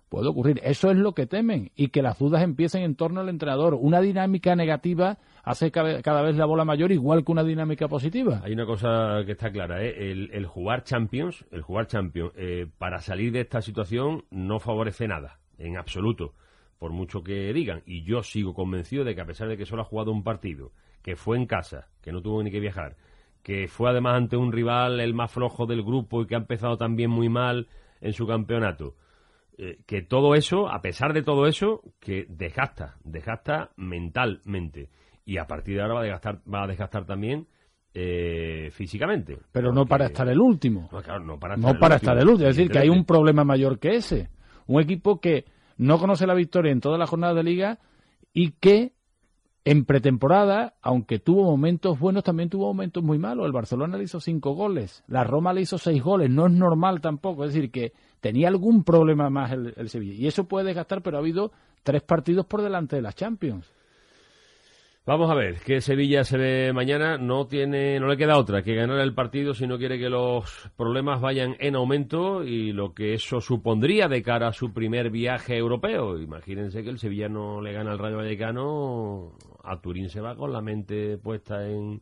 Puede 0.10 0.30
ocurrir. 0.30 0.62
Eso 0.64 0.92
es 0.92 0.98
lo 0.98 1.14
que 1.14 1.26
temen 1.26 1.72
y 1.76 1.90
que 1.90 2.02
las 2.02 2.20
dudas 2.20 2.44
empiecen 2.44 2.84
en 2.84 2.96
torno 2.96 3.22
al 3.22 3.30
entrenador. 3.30 3.74
Una 3.74 4.02
dinámica 4.02 4.56
negativa 4.56 5.18
hace 5.44 5.72
cada 5.72 6.22
vez 6.22 6.36
la 6.36 6.46
bola 6.46 6.66
mayor 6.66 6.92
igual 6.92 7.24
que 7.24 7.32
una 7.32 7.44
dinámica 7.44 7.88
positiva. 7.88 8.42
Hay 8.44 8.54
una 8.54 8.66
cosa 8.66 9.24
que 9.26 9.34
está 9.34 9.52
clara, 9.52 9.84
¿eh? 9.84 10.12
el, 10.12 10.30
el 10.32 10.46
jugar 10.46 10.84
Champions, 10.84 11.46
el 11.52 11.62
jugar 11.62 11.88
Champions, 11.88 12.32
eh, 12.36 12.68
para 12.78 13.00
salir 13.00 13.32
de 13.32 13.42
esta 13.42 13.62
situación 13.62 14.26
no 14.30 14.60
favorece 14.60 15.08
nada, 15.08 15.40
en 15.58 15.78
absoluto, 15.78 16.34
por 16.80 16.92
mucho 16.92 17.24
que 17.24 17.52
digan. 17.54 17.84
Y 17.86 18.04
yo 18.04 18.24
sigo 18.24 18.54
convencido 18.54 19.04
de 19.04 19.16
que 19.16 19.22
a 19.22 19.26
pesar 19.26 19.48
de 19.48 19.58
que 19.58 19.66
solo 19.66 19.84
ha 19.84 19.86
jugado 19.86 20.12
un 20.12 20.24
partido, 20.24 20.72
que 21.02 21.16
fue 21.16 21.38
en 21.38 21.46
casa, 21.46 21.90
que 22.02 22.12
no 22.12 22.22
tuvo 22.22 22.42
ni 22.42 22.52
que 22.52 22.60
viajar, 22.60 22.96
que 23.44 23.68
fue 23.68 23.92
además 23.92 24.16
ante 24.16 24.38
un 24.38 24.52
rival 24.52 25.00
el 25.00 25.14
más 25.14 25.32
flojo 25.32 25.68
del 25.68 25.84
grupo 25.84 26.24
y 26.24 26.26
que 26.26 26.34
ha 26.34 26.40
empezado 26.40 26.78
también 26.78 27.12
muy 27.12 27.30
mal 27.30 27.68
en 28.02 28.14
su 28.14 28.26
campeonato, 28.26 28.96
eh, 29.58 29.80
que 29.86 30.02
todo 30.02 30.36
eso, 30.36 30.70
a 30.70 30.82
pesar 30.82 31.14
de 31.14 31.24
todo 31.24 31.48
eso, 31.48 31.82
que 32.00 32.26
desgasta, 32.30 32.98
desgasta 33.04 33.72
mentalmente. 33.78 34.90
Y 35.26 35.38
a 35.38 35.48
partir 35.48 35.76
de 35.76 35.82
ahora 35.82 35.94
va 35.96 36.00
a 36.02 36.04
desgastar, 36.04 36.42
va 36.52 36.64
a 36.64 36.68
desgastar 36.68 37.06
también 37.06 37.48
eh, 37.94 38.70
físicamente. 38.72 39.40
Pero 39.52 39.72
no 39.72 39.86
para 39.86 40.08
estar 40.08 40.28
el 40.28 40.40
último. 40.40 40.90
No, 40.92 41.02
claro, 41.02 41.24
no 41.24 41.40
para 41.40 41.56
No 41.56 41.68
estar, 41.68 41.80
para 41.80 41.96
estar 41.96 42.18
el 42.18 42.28
último. 42.28 42.50
Es 42.50 42.58
decir, 42.58 42.70
que 42.70 42.80
hay 42.80 42.90
un 42.90 43.06
problema 43.06 43.44
mayor 43.44 43.80
que 43.80 43.96
ese. 43.96 44.30
Un 44.68 44.82
equipo 44.82 45.22
que 45.22 45.46
no 45.78 45.98
conoce 46.00 46.28
la 46.28 46.34
victoria 46.34 46.72
en 46.72 46.82
todas 46.82 47.00
las 47.00 47.10
jornadas 47.10 47.38
de 47.38 47.44
liga 47.44 47.80
y 48.34 48.52
que 48.52 48.94
en 49.66 49.84
pretemporada, 49.84 50.76
aunque 50.84 51.18
tuvo 51.18 51.44
momentos 51.44 52.00
buenos, 52.00 52.24
también 52.24 52.50
tuvo 52.50 52.68
momentos 52.68 53.04
muy 53.04 53.18
malos. 53.18 53.48
El 53.48 53.52
Barcelona 53.52 53.98
le 53.98 54.04
hizo 54.04 54.20
cinco 54.20 54.54
goles, 54.54 55.04
la 55.08 55.24
Roma 55.24 55.54
le 55.54 55.62
hizo 55.62 55.80
seis 55.80 56.04
goles, 56.04 56.30
no 56.30 56.46
es 56.46 56.54
normal 56.54 57.02
tampoco. 57.02 57.44
Es 57.44 57.54
decir, 57.54 57.72
que 57.72 57.92
tenía 58.22 58.48
algún 58.48 58.84
problema 58.84 59.32
más 59.32 59.52
el, 59.52 59.90
Sevilla. 59.90 60.14
Y 60.14 60.28
eso 60.28 60.44
puede 60.44 60.68
desgastar, 60.68 61.02
pero 61.02 61.18
ha 61.18 61.20
habido 61.20 61.52
tres 61.82 62.04
partidos 62.04 62.46
por 62.46 62.62
delante 62.62 62.96
de 62.96 63.02
las 63.02 63.16
Champions. 63.16 63.72
Vamos 65.08 65.30
a 65.30 65.36
ver, 65.36 65.60
que 65.60 65.82
Sevilla 65.82 66.24
se 66.24 66.36
ve 66.36 66.74
mañana, 66.74 67.20
no 67.20 67.46
tiene, 67.46 68.00
no 68.00 68.08
le 68.08 68.18
queda 68.18 68.40
otra 68.40 68.64
que 68.64 68.74
ganar 68.74 69.00
el 69.02 69.14
partido 69.14 69.54
si 69.54 69.68
no 69.68 69.78
quiere 69.78 70.00
que 70.00 70.10
los 70.10 70.72
problemas 70.76 71.22
vayan 71.22 71.56
en 71.60 71.76
aumento 71.76 72.44
y 72.44 72.72
lo 72.72 72.96
que 72.96 73.14
eso 73.14 73.40
supondría 73.40 74.08
de 74.08 74.24
cara 74.24 74.48
a 74.48 74.54
su 74.54 74.74
primer 74.74 75.12
viaje 75.12 75.58
europeo. 75.58 76.18
Imagínense 76.20 76.84
que 76.84 76.90
el 76.90 76.98
Sevilla 76.98 77.30
no 77.30 77.62
le 77.62 77.72
gana 77.72 77.92
al 77.92 78.00
Rayo 78.00 78.18
Vallecano, 78.18 79.34
a 79.64 79.80
Turín 79.80 80.10
se 80.10 80.22
va 80.22 80.36
con 80.36 80.52
la 80.52 80.62
mente 80.62 81.20
puesta 81.20 81.70
en, 81.70 82.02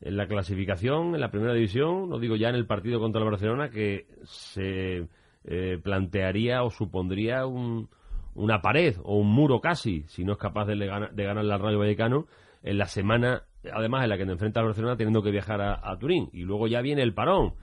en 0.00 0.16
la 0.16 0.26
clasificación, 0.26 1.14
en 1.14 1.20
la 1.20 1.30
primera 1.30 1.54
división, 1.54 2.08
no 2.08 2.18
digo 2.18 2.34
ya 2.34 2.48
en 2.48 2.56
el 2.56 2.66
partido 2.66 2.98
contra 2.98 3.22
el 3.22 3.30
Barcelona, 3.30 3.70
que 3.70 4.08
se 4.24 5.06
eh, 5.44 5.78
plantearía 5.80 6.64
o 6.64 6.70
supondría 6.70 7.46
un, 7.46 7.88
una 8.36 8.60
pared 8.62 8.96
o 9.02 9.16
un 9.18 9.28
muro 9.32 9.60
casi, 9.60 10.04
si 10.08 10.24
no 10.24 10.32
es 10.32 10.38
capaz 10.38 10.66
de, 10.66 10.76
le 10.76 10.86
gana- 10.86 11.10
de 11.12 11.24
ganarle 11.24 11.52
al 11.52 11.60
Rayo 11.60 11.78
Vallecano 11.78 12.26
en 12.62 12.78
la 12.78 12.86
semana, 12.86 13.42
además 13.72 14.04
en 14.04 14.10
la 14.10 14.18
que 14.18 14.24
te 14.26 14.32
enfrenta 14.32 14.60
al 14.60 14.66
Barcelona 14.66 14.96
teniendo 14.96 15.22
que 15.22 15.30
viajar 15.30 15.60
a, 15.60 15.80
a 15.90 15.98
Turín. 15.98 16.28
Y 16.32 16.42
luego 16.42 16.66
ya 16.68 16.80
viene 16.80 17.02
el 17.02 17.14
parón. 17.14 17.54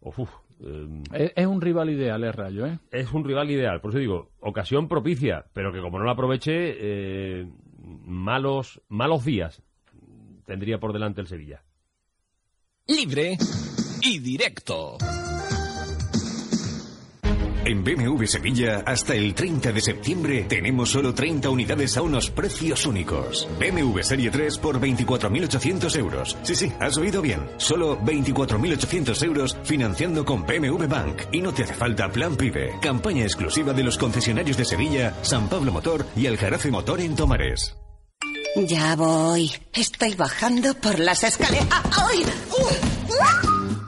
Uf, 0.00 0.18
uf, 0.18 0.30
eh, 0.60 1.02
Es, 1.12 1.32
es 1.36 1.46
un 1.46 1.60
rival 1.60 1.90
ideal, 1.90 2.22
es 2.24 2.34
Rayo, 2.34 2.66
¿eh? 2.66 2.78
es 2.90 3.12
un 3.12 3.24
rival 3.24 3.50
ideal, 3.50 3.80
por 3.80 3.90
eso 3.90 3.98
digo, 3.98 4.30
ocasión 4.40 4.88
propicia, 4.88 5.44
pero 5.52 5.72
que 5.72 5.80
como 5.80 5.98
no 5.98 6.04
la 6.04 6.12
aproveche, 6.12 6.52
eh, 6.54 7.46
malos, 8.04 8.80
malos 8.88 9.24
días 9.24 9.62
tendría 10.44 10.78
por 10.78 10.92
delante 10.92 11.20
el 11.20 11.26
Sevilla. 11.28 11.62
Libre 12.88 13.38
y 14.02 14.18
directo. 14.18 14.98
En 17.72 17.82
BMW 17.82 18.26
Sevilla, 18.26 18.82
hasta 18.84 19.14
el 19.14 19.34
30 19.34 19.72
de 19.72 19.80
septiembre, 19.80 20.44
tenemos 20.46 20.90
solo 20.90 21.14
30 21.14 21.48
unidades 21.48 21.96
a 21.96 22.02
unos 22.02 22.28
precios 22.28 22.84
únicos. 22.84 23.48
BMW 23.58 24.02
Serie 24.02 24.30
3 24.30 24.58
por 24.58 24.78
24.800 24.78 25.96
euros. 25.96 26.36
Sí, 26.42 26.54
sí, 26.54 26.70
has 26.78 26.98
oído 26.98 27.22
bien. 27.22 27.40
Solo 27.56 27.98
24.800 27.98 29.24
euros 29.24 29.56
financiando 29.64 30.22
con 30.22 30.44
BMW 30.44 30.86
Bank. 30.86 31.22
Y 31.32 31.40
no 31.40 31.54
te 31.54 31.62
hace 31.64 31.72
falta 31.72 32.12
Plan 32.12 32.36
PIBE. 32.36 32.78
Campaña 32.82 33.22
exclusiva 33.22 33.72
de 33.72 33.84
los 33.84 33.96
concesionarios 33.96 34.58
de 34.58 34.66
Sevilla, 34.66 35.14
San 35.22 35.48
Pablo 35.48 35.72
Motor 35.72 36.04
y 36.14 36.26
Aljarafe 36.26 36.70
Motor 36.70 37.00
en 37.00 37.16
Tomares. 37.16 37.74
Ya 38.54 38.96
voy. 38.96 39.50
Estoy 39.72 40.14
bajando 40.14 40.74
por 40.74 40.98
las 40.98 41.24
escaleras. 41.24 41.68
¡Ay! 41.90 42.22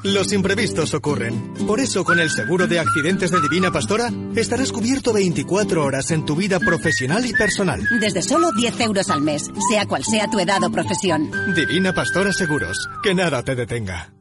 Los 0.05 0.35
imprevistos 0.35 0.93
ocurren. 0.93 1.55
Por 1.67 1.81
eso, 1.81 2.05
con 2.05 2.21
el 2.21 2.29
seguro 2.29 2.67
de 2.67 2.79
accidentes 2.79 3.31
de 3.31 3.40
Divina 3.40 3.73
Pastora, 3.73 4.11
estarás 4.37 4.71
cubierto 4.71 5.14
24 5.14 5.83
horas 5.83 6.11
en 6.11 6.27
tu 6.27 6.37
vida 6.37 6.61
profesional 6.61 7.25
y 7.25 7.33
personal. 7.33 7.81
Desde 8.01 8.21
solo 8.21 8.53
10 8.53 8.81
euros 8.81 9.09
al 9.09 9.23
mes, 9.23 9.51
sea 9.71 9.87
cual 9.87 10.05
sea 10.05 10.31
tu 10.31 10.38
edad 10.38 10.62
o 10.62 10.71
profesión. 10.71 11.31
Divina 11.57 11.95
Pastora 11.95 12.35
Seguros. 12.35 12.87
Que 13.03 13.14
nada 13.14 13.43
te 13.43 13.55
detenga. 13.55 14.12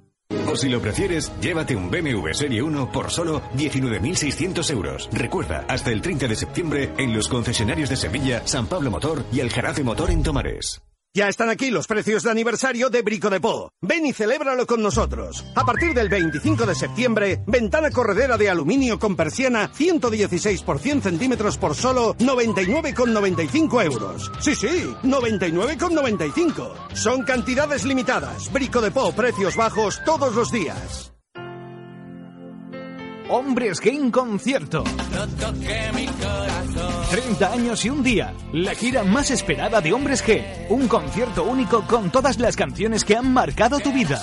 O 0.47 0.55
si 0.55 0.69
lo 0.69 0.81
prefieres, 0.81 1.33
llévate 1.41 1.75
un 1.75 1.91
BMW 1.91 2.31
Serie 2.31 2.61
1 2.61 2.91
por 2.91 3.11
solo 3.11 3.41
19.600 3.57 4.71
euros. 4.71 5.09
Recuerda, 5.11 5.65
hasta 5.67 5.91
el 5.91 6.01
30 6.01 6.29
de 6.29 6.35
septiembre 6.37 6.93
en 6.97 7.13
los 7.13 7.27
concesionarios 7.27 7.89
de 7.89 7.97
Sevilla, 7.97 8.41
San 8.45 8.67
Pablo 8.67 8.89
Motor 8.89 9.25
y 9.33 9.41
Aljarafe 9.41 9.83
Motor 9.83 10.11
en 10.11 10.23
Tomares. 10.23 10.81
Ya 11.15 11.27
están 11.27 11.49
aquí 11.49 11.69
los 11.69 11.85
precios 11.85 12.23
de 12.23 12.31
aniversario 12.31 12.89
de 12.89 13.03
Brico 13.03 13.29
de 13.29 13.39
Po. 13.39 13.71
Ven 13.81 14.03
y 14.07 14.13
celébralo 14.13 14.65
con 14.65 14.81
nosotros. 14.81 15.45
A 15.53 15.63
partir 15.63 15.93
del 15.93 16.09
25 16.09 16.65
de 16.65 16.73
septiembre, 16.73 17.43
ventana 17.45 17.91
corredera 17.91 18.35
de 18.35 18.49
aluminio 18.49 18.97
con 18.97 19.15
persiana 19.15 19.69
116 19.71 20.63
por 20.63 20.79
100 20.79 21.03
centímetros 21.03 21.59
por 21.59 21.75
solo 21.75 22.15
99,95 22.15 23.83
euros. 23.83 24.31
Sí, 24.39 24.55
sí, 24.55 24.91
99,95. 25.03 26.95
Son 26.95 27.21
cantidades 27.21 27.85
limitadas. 27.85 28.51
Brico 28.51 28.81
de 28.81 28.89
Po, 28.89 29.11
precios 29.11 29.55
bajos 29.55 30.01
todos 30.03 30.33
los 30.33 30.51
días. 30.51 31.13
Hombres 33.29 33.79
Game 33.79 34.09
Concierto. 34.11 34.83
30 37.13 37.53
años 37.53 37.85
y 37.85 37.91
un 37.91 38.01
día. 38.01 38.33
La 38.53 38.73
gira 38.73 39.03
más 39.03 39.29
esperada 39.29 39.81
de 39.81 39.93
Hombres 39.93 40.25
G. 40.25 40.41
Un 40.69 40.87
concierto 40.87 41.43
único 41.43 41.83
con 41.85 42.09
todas 42.09 42.39
las 42.39 42.55
canciones 42.55 43.05
que 43.05 43.15
han 43.15 43.31
marcado 43.31 43.79
tu 43.79 43.93
vida. 43.93 44.19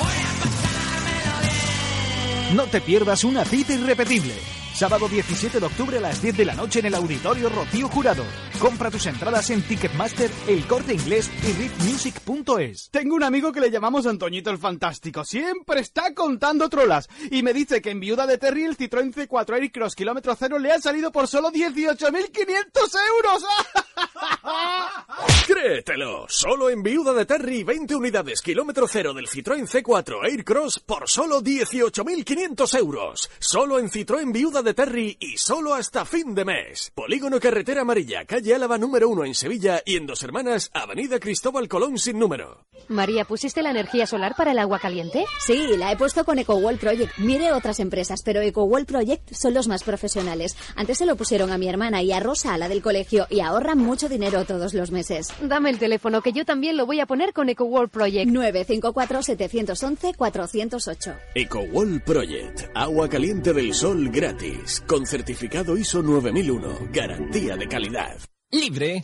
No 2.52 2.64
te 2.64 2.80
pierdas 2.80 3.22
una 3.22 3.44
cita 3.44 3.74
irrepetible. 3.74 4.34
Sábado 4.80 5.10
17 5.10 5.60
de 5.60 5.66
octubre 5.66 5.98
a 5.98 6.00
las 6.00 6.22
10 6.22 6.38
de 6.38 6.44
la 6.46 6.54
noche 6.54 6.78
en 6.78 6.86
el 6.86 6.94
Auditorio 6.94 7.50
Rocío 7.50 7.86
Jurado. 7.90 8.24
Compra 8.58 8.90
tus 8.90 9.04
entradas 9.04 9.50
en 9.50 9.60
Ticketmaster, 9.60 10.30
El 10.48 10.66
Corte 10.66 10.94
Inglés 10.94 11.30
y 11.42 11.52
riffmusic.es. 11.52 12.88
Tengo 12.90 13.14
un 13.14 13.22
amigo 13.22 13.52
que 13.52 13.60
le 13.60 13.70
llamamos 13.70 14.06
Antoñito 14.06 14.50
el 14.50 14.56
Fantástico. 14.56 15.22
Siempre 15.22 15.80
está 15.80 16.14
contando 16.14 16.70
trolas. 16.70 17.10
Y 17.30 17.42
me 17.42 17.52
dice 17.52 17.82
que 17.82 17.90
en 17.90 18.00
Viuda 18.00 18.26
de 18.26 18.38
Terry 18.38 18.64
el 18.64 18.78
Citroën 18.78 19.12
C4 19.12 19.60
Aircross 19.60 19.94
kilómetro 19.94 20.34
cero 20.34 20.58
le 20.58 20.72
ha 20.72 20.80
salido 20.80 21.12
por 21.12 21.28
solo 21.28 21.50
18.500 21.50 22.96
euros. 23.18 23.44
Créetelo, 25.46 26.24
solo 26.28 26.70
en 26.70 26.82
Viuda 26.82 27.12
de 27.12 27.26
Terry 27.26 27.64
20 27.64 27.96
unidades 27.96 28.40
kilómetro 28.40 28.88
cero 28.88 29.12
del 29.12 29.26
Citroën 29.26 29.66
C4 29.66 30.24
Aircross 30.24 30.80
por 30.80 31.06
solo 31.06 31.42
18.500 31.42 32.78
euros. 32.78 33.30
Solo 33.38 33.78
en 33.78 33.90
Citroën 33.90 34.32
Viuda 34.32 34.62
de 34.62 34.69
Terry 34.74 35.16
y 35.20 35.36
solo 35.36 35.74
hasta 35.74 36.04
fin 36.04 36.34
de 36.34 36.44
mes. 36.44 36.92
Polígono 36.94 37.40
Carretera 37.40 37.82
Amarilla, 37.82 38.24
calle 38.24 38.54
Álava 38.54 38.78
número 38.78 39.08
1 39.08 39.24
en 39.24 39.34
Sevilla 39.34 39.82
y 39.84 39.96
en 39.96 40.06
Dos 40.06 40.22
Hermanas, 40.22 40.70
Avenida 40.72 41.18
Cristóbal 41.18 41.68
Colón 41.68 41.98
sin 41.98 42.18
número. 42.18 42.66
María, 42.88 43.24
¿pusiste 43.24 43.62
la 43.62 43.70
energía 43.70 44.06
solar 44.06 44.34
para 44.36 44.52
el 44.52 44.58
agua 44.58 44.78
caliente? 44.78 45.24
Sí, 45.38 45.76
la 45.76 45.92
he 45.92 45.96
puesto 45.96 46.24
con 46.24 46.38
EcoWall 46.38 46.78
Project. 46.78 47.18
Mire 47.18 47.52
otras 47.52 47.80
empresas, 47.80 48.22
pero 48.24 48.40
EcoWall 48.40 48.86
Project 48.86 49.32
son 49.32 49.54
los 49.54 49.68
más 49.68 49.84
profesionales. 49.84 50.56
Antes 50.76 50.98
se 50.98 51.06
lo 51.06 51.16
pusieron 51.16 51.52
a 51.52 51.58
mi 51.58 51.68
hermana 51.68 52.02
y 52.02 52.12
a 52.12 52.20
Rosa, 52.20 52.54
a 52.54 52.58
la 52.58 52.68
del 52.68 52.82
colegio, 52.82 53.26
y 53.30 53.40
ahorran 53.40 53.78
mucho 53.78 54.08
dinero 54.08 54.44
todos 54.44 54.74
los 54.74 54.90
meses. 54.90 55.28
Dame 55.40 55.70
el 55.70 55.78
teléfono, 55.78 56.22
que 56.22 56.32
yo 56.32 56.44
también 56.44 56.76
lo 56.76 56.86
voy 56.86 57.00
a 57.00 57.06
poner 57.06 57.32
con 57.32 57.48
EcoWall 57.48 57.88
Project. 57.88 58.30
954-711-408. 58.30 61.16
EcoWall 61.34 62.00
Project. 62.02 62.70
Agua 62.74 63.08
caliente 63.08 63.52
del 63.52 63.74
sol 63.74 64.08
gratis. 64.10 64.59
Con 64.86 65.06
certificado 65.06 65.76
ISO 65.76 66.02
9001. 66.02 66.90
Garantía 66.92 67.56
de 67.56 67.66
calidad. 67.66 68.18
Libre 68.52 69.00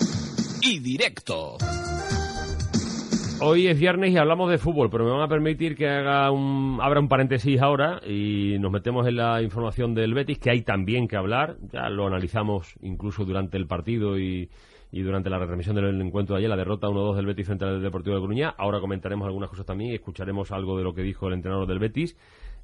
y 0.61 0.79
directo. 0.81 1.57
Hoy 3.41 3.67
es 3.67 3.79
viernes 3.79 4.13
y 4.13 4.19
hablamos 4.19 4.51
de 4.51 4.59
fútbol, 4.59 4.91
pero 4.91 5.05
me 5.05 5.13
van 5.13 5.23
a 5.23 5.29
permitir 5.29 5.75
que 5.75 5.89
haga 5.89 6.31
un, 6.31 6.79
abra 6.83 7.01
un 7.01 7.09
paréntesis 7.09 7.61
ahora 7.61 8.01
y 8.07 8.59
nos 8.59 8.71
metemos 8.71 9.07
en 9.07 9.17
la 9.17 9.41
información 9.43 9.95
del 9.95 10.15
Betis, 10.15 10.39
que 10.39 10.51
hay 10.51 10.63
también 10.63 11.09
que 11.09 11.17
hablar. 11.17 11.57
Ya 11.73 11.89
lo 11.89 12.07
analizamos 12.07 12.75
incluso 12.83 13.25
durante 13.25 13.57
el 13.57 13.67
partido 13.67 14.19
y, 14.19 14.51
y 14.93 15.03
durante 15.03 15.31
la 15.31 15.39
retransmisión 15.39 15.77
del 15.77 16.01
encuentro 16.01 16.35
de 16.35 16.41
ayer, 16.41 16.51
la 16.51 16.57
derrota 16.57 16.89
1-2 16.89 17.17
del 17.17 17.27
Betis 17.27 17.47
frente 17.47 17.65
al 17.65 17.83
Deportivo 17.83 18.17
de 18.17 18.23
Coruña. 18.23 18.55
Ahora 18.57 18.81
comentaremos 18.81 19.27
algunas 19.27 19.51
cosas 19.51 19.67
también 19.67 19.93
y 19.93 19.95
escucharemos 19.95 20.53
algo 20.53 20.77
de 20.79 20.85
lo 20.85 20.95
que 20.95 21.03
dijo 21.03 21.29
el 21.29 21.35
entrenador 21.35 21.67
del 21.67 21.79
Betis, 21.79 22.17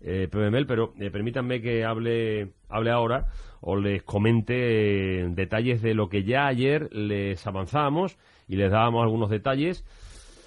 eh, 0.04 0.28
pero 0.30 0.94
eh, 0.98 1.10
permítanme 1.10 1.60
que 1.60 1.84
hable, 1.84 2.52
hable 2.68 2.90
ahora 2.90 3.26
o 3.60 3.76
les 3.76 4.02
comente 4.02 5.20
eh, 5.20 5.28
detalles 5.30 5.80
de 5.80 5.94
lo 5.94 6.08
que 6.08 6.24
ya 6.24 6.46
ayer 6.46 6.92
les 6.92 7.46
avanzábamos 7.46 8.18
y 8.48 8.56
les 8.56 8.70
dábamos 8.70 9.02
algunos 9.02 9.30
detalles. 9.30 9.84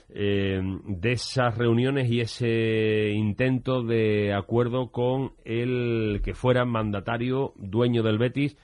Eh, 0.09 0.61
de 0.85 1.11
esas 1.13 1.57
reuniones 1.57 2.11
y 2.11 2.21
ese 2.21 3.09
intento 3.09 3.81
de 3.81 4.35
acuerdo 4.35 4.91
con 4.91 5.31
el 5.45 6.21
que 6.23 6.35
fuera 6.35 6.63
mandatario 6.63 7.53
dueño 7.55 8.03
del 8.03 8.19
Betis, 8.19 8.55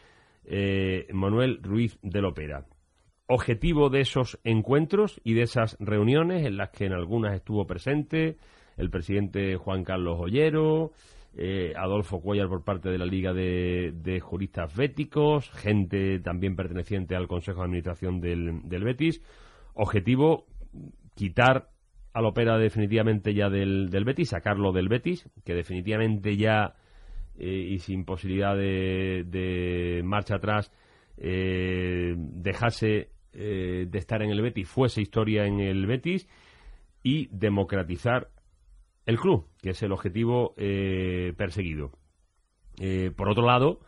Manuel 1.12 1.60
Ruiz 1.64 1.98
de 2.04 2.22
Lopera 2.22 2.66
objetivo 3.28 3.90
de 3.90 4.02
esos 4.02 4.40
encuentros 4.44 5.22
y 5.24 5.34
de 5.34 5.44
esas 5.44 5.78
reuniones 5.80 6.46
en 6.46 6.58
las 6.58 6.70
que 6.72 6.86
en 6.86 6.94
algunas 6.94 7.34
estuvo 7.34 7.66
presente 7.66 8.38
el 8.78 8.90
presidente 8.90 9.56
Juan 9.56 9.84
Carlos 9.84 10.18
Ollero, 10.20 10.92
eh, 11.36 11.74
Adolfo 11.78 12.22
Cuellar 12.22 12.48
por 12.48 12.64
parte 12.64 12.90
de 12.90 12.98
la 12.98 13.06
Liga 13.06 13.34
de, 13.34 13.94
de, 13.96 14.20
Juristas 14.20 14.76
Béticos, 14.76 15.50
gente 15.52 16.20
también 16.20 16.56
perteneciente 16.56 17.16
al 17.16 17.28
Consejo 17.28 17.60
de 17.60 17.66
Administración 17.66 18.20
del, 18.20 18.62
del 18.68 18.84
Betis. 18.84 19.22
Objetivo, 19.74 20.46
quitar 21.16 21.70
al 22.14 22.26
Opera 22.26 22.58
definitivamente 22.58 23.34
ya 23.34 23.50
del, 23.50 23.90
del, 23.90 24.04
Betis, 24.04 24.30
sacarlo 24.30 24.74
del 24.74 24.90
Betis, 24.90 25.30
que 25.46 25.54
definitivamente 25.54 26.36
ya 26.36 26.76
eh, 27.38 27.70
y 27.70 27.80
sin 27.80 28.04
posibilidad 28.04 28.56
de, 28.56 29.24
de 29.26 30.02
marcha 30.04 30.36
atrás 30.36 30.72
eh, 31.18 32.14
dejase 32.18 33.10
eh, 33.34 33.86
de 33.90 33.98
estar 33.98 34.22
en 34.22 34.32
el 34.32 34.42
Betis 34.42 34.68
fuese 34.68 35.02
historia 35.02 35.46
en 35.46 35.60
el 35.60 35.86
Betis 35.86 36.28
y 37.04 37.28
democratizar 37.32 38.30
el 39.12 39.20
club, 39.20 39.46
que 39.62 39.72
es 39.72 39.84
el 39.84 39.92
objetivo 39.92 40.54
eh, 40.58 41.34
perseguido. 41.38 41.92
Eh, 42.80 43.12
por 43.16 43.30
otro 43.30 43.46
lado, 43.46 43.82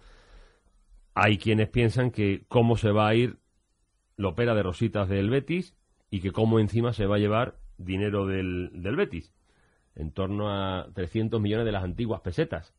hay 1.16 1.38
quienes 1.38 1.70
piensan 1.70 2.12
que 2.12 2.44
cómo 2.48 2.78
se 2.78 2.92
va 2.92 3.08
a 3.08 3.16
ir 3.16 3.38
la 4.18 4.28
opera 4.28 4.54
de 4.54 4.64
Rositas 4.64 5.10
del 5.10 5.30
Betis 5.30 5.76
y 6.12 6.20
que 6.20 6.32
cómo 6.32 6.60
encima 6.60 6.94
se 6.94 7.08
va 7.08 7.16
a 7.16 7.20
llevar 7.20 7.56
dinero 7.78 8.28
del, 8.28 8.70
del 8.74 8.96
Betis, 8.96 9.34
en 9.96 10.12
torno 10.12 10.50
a 10.50 10.90
300 10.94 11.42
millones 11.42 11.66
de 11.66 11.72
las 11.72 11.84
antiguas 11.84 12.22
pesetas 12.22 12.76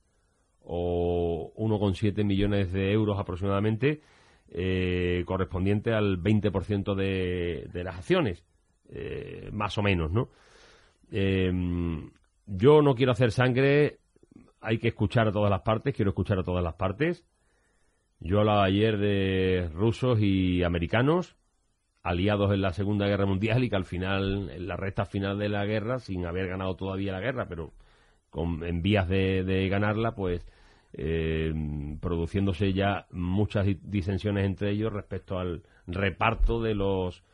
o 0.61 1.53
1,7 1.57 2.25
millones 2.25 2.73
de 2.73 2.93
euros 2.93 3.19
aproximadamente 3.19 4.03
eh, 4.49 5.25
correspondiente 5.27 5.93
al 5.93 6.23
20% 6.23 6.95
de, 6.95 7.69
de 7.73 7.85
las 7.85 7.97
acciones, 7.97 8.45
más 9.51 9.77
o 9.79 9.83
menos, 9.83 10.13
¿no? 10.13 10.29
Yo 12.47 12.83
no 12.83 12.95
quiero 12.95 13.13
hacer 13.13 13.33
sangre, 13.33 13.99
hay 14.61 14.79
que 14.79 14.89
escuchar 14.89 15.29
a 15.29 15.33
todas 15.33 15.51
las 15.51 15.63
partes, 15.63 15.95
quiero 15.95 16.11
escuchar 16.11 16.39
a 16.39 16.45
todas 16.45 16.63
las 16.63 16.75
partes. 16.75 17.25
Yo 18.21 18.41
hablaba 18.41 18.65
ayer 18.65 18.99
de 18.99 19.71
rusos 19.73 20.19
y 20.21 20.63
americanos, 20.63 21.37
aliados 22.03 22.53
en 22.53 22.63
la 22.63 22.73
Segunda 22.73 23.07
Guerra 23.07 23.27
Mundial 23.27 23.65
y 23.65 23.71
que 23.71 23.77
al 23.77 23.85
final, 23.85 24.51
en 24.51 24.67
la 24.67 24.77
recta 24.77 25.05
final 25.05 25.39
de 25.39 25.49
la 25.49 25.65
guerra, 25.67 25.99
sin 25.99 26.25
haber 26.27 26.49
ganado 26.49 26.77
todavía 26.77 27.13
la 27.13 27.21
guerra, 27.21 27.47
pero 27.49 27.73
con, 28.31 28.65
en 28.65 28.83
vías 28.83 29.09
de, 29.09 29.45
de 29.45 29.69
ganarla, 29.69 30.15
pues 30.15 30.47
eh, 30.97 31.53
produciéndose 32.01 32.73
ya 32.73 33.07
muchas 33.11 33.67
disensiones 33.83 34.47
entre 34.47 34.71
ellos 34.71 34.93
respecto 34.93 35.39
al 35.39 35.65
reparto 35.87 36.63
de 36.63 36.75
los 36.75 37.25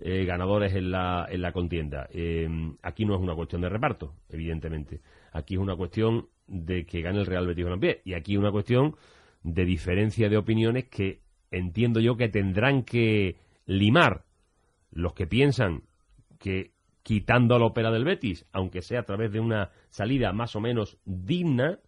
eh, 0.00 0.24
ganadores 0.24 0.74
en 0.74 0.90
la, 0.90 1.26
en 1.28 1.42
la 1.42 1.52
contienda. 1.52 2.08
Eh, 2.12 2.48
aquí 2.82 3.04
no 3.04 3.14
es 3.14 3.20
una 3.20 3.34
cuestión 3.34 3.62
de 3.62 3.68
reparto, 3.68 4.14
evidentemente. 4.28 5.00
Aquí 5.32 5.54
es 5.54 5.60
una 5.60 5.76
cuestión 5.76 6.28
de 6.46 6.86
que 6.86 7.02
gane 7.02 7.18
el 7.18 7.26
Real 7.26 7.46
Betis 7.46 7.64
Balompié. 7.64 8.00
Y 8.04 8.14
aquí 8.14 8.36
una 8.36 8.52
cuestión 8.52 8.96
de 9.42 9.64
diferencia 9.64 10.28
de 10.28 10.36
opiniones 10.36 10.84
que 10.88 11.20
entiendo 11.50 12.00
yo 12.00 12.16
que 12.16 12.28
tendrán 12.28 12.82
que 12.82 13.36
limar 13.66 14.24
los 14.90 15.14
que 15.14 15.26
piensan 15.26 15.82
que 16.38 16.72
quitando 17.02 17.54
a 17.54 17.58
la 17.58 17.66
ópera 17.66 17.90
del 17.90 18.04
Betis, 18.04 18.46
aunque 18.52 18.82
sea 18.82 19.00
a 19.00 19.04
través 19.04 19.32
de 19.32 19.40
una 19.40 19.70
salida 19.88 20.32
más 20.32 20.54
o 20.56 20.60
menos 20.60 20.98
digna, 21.04 21.80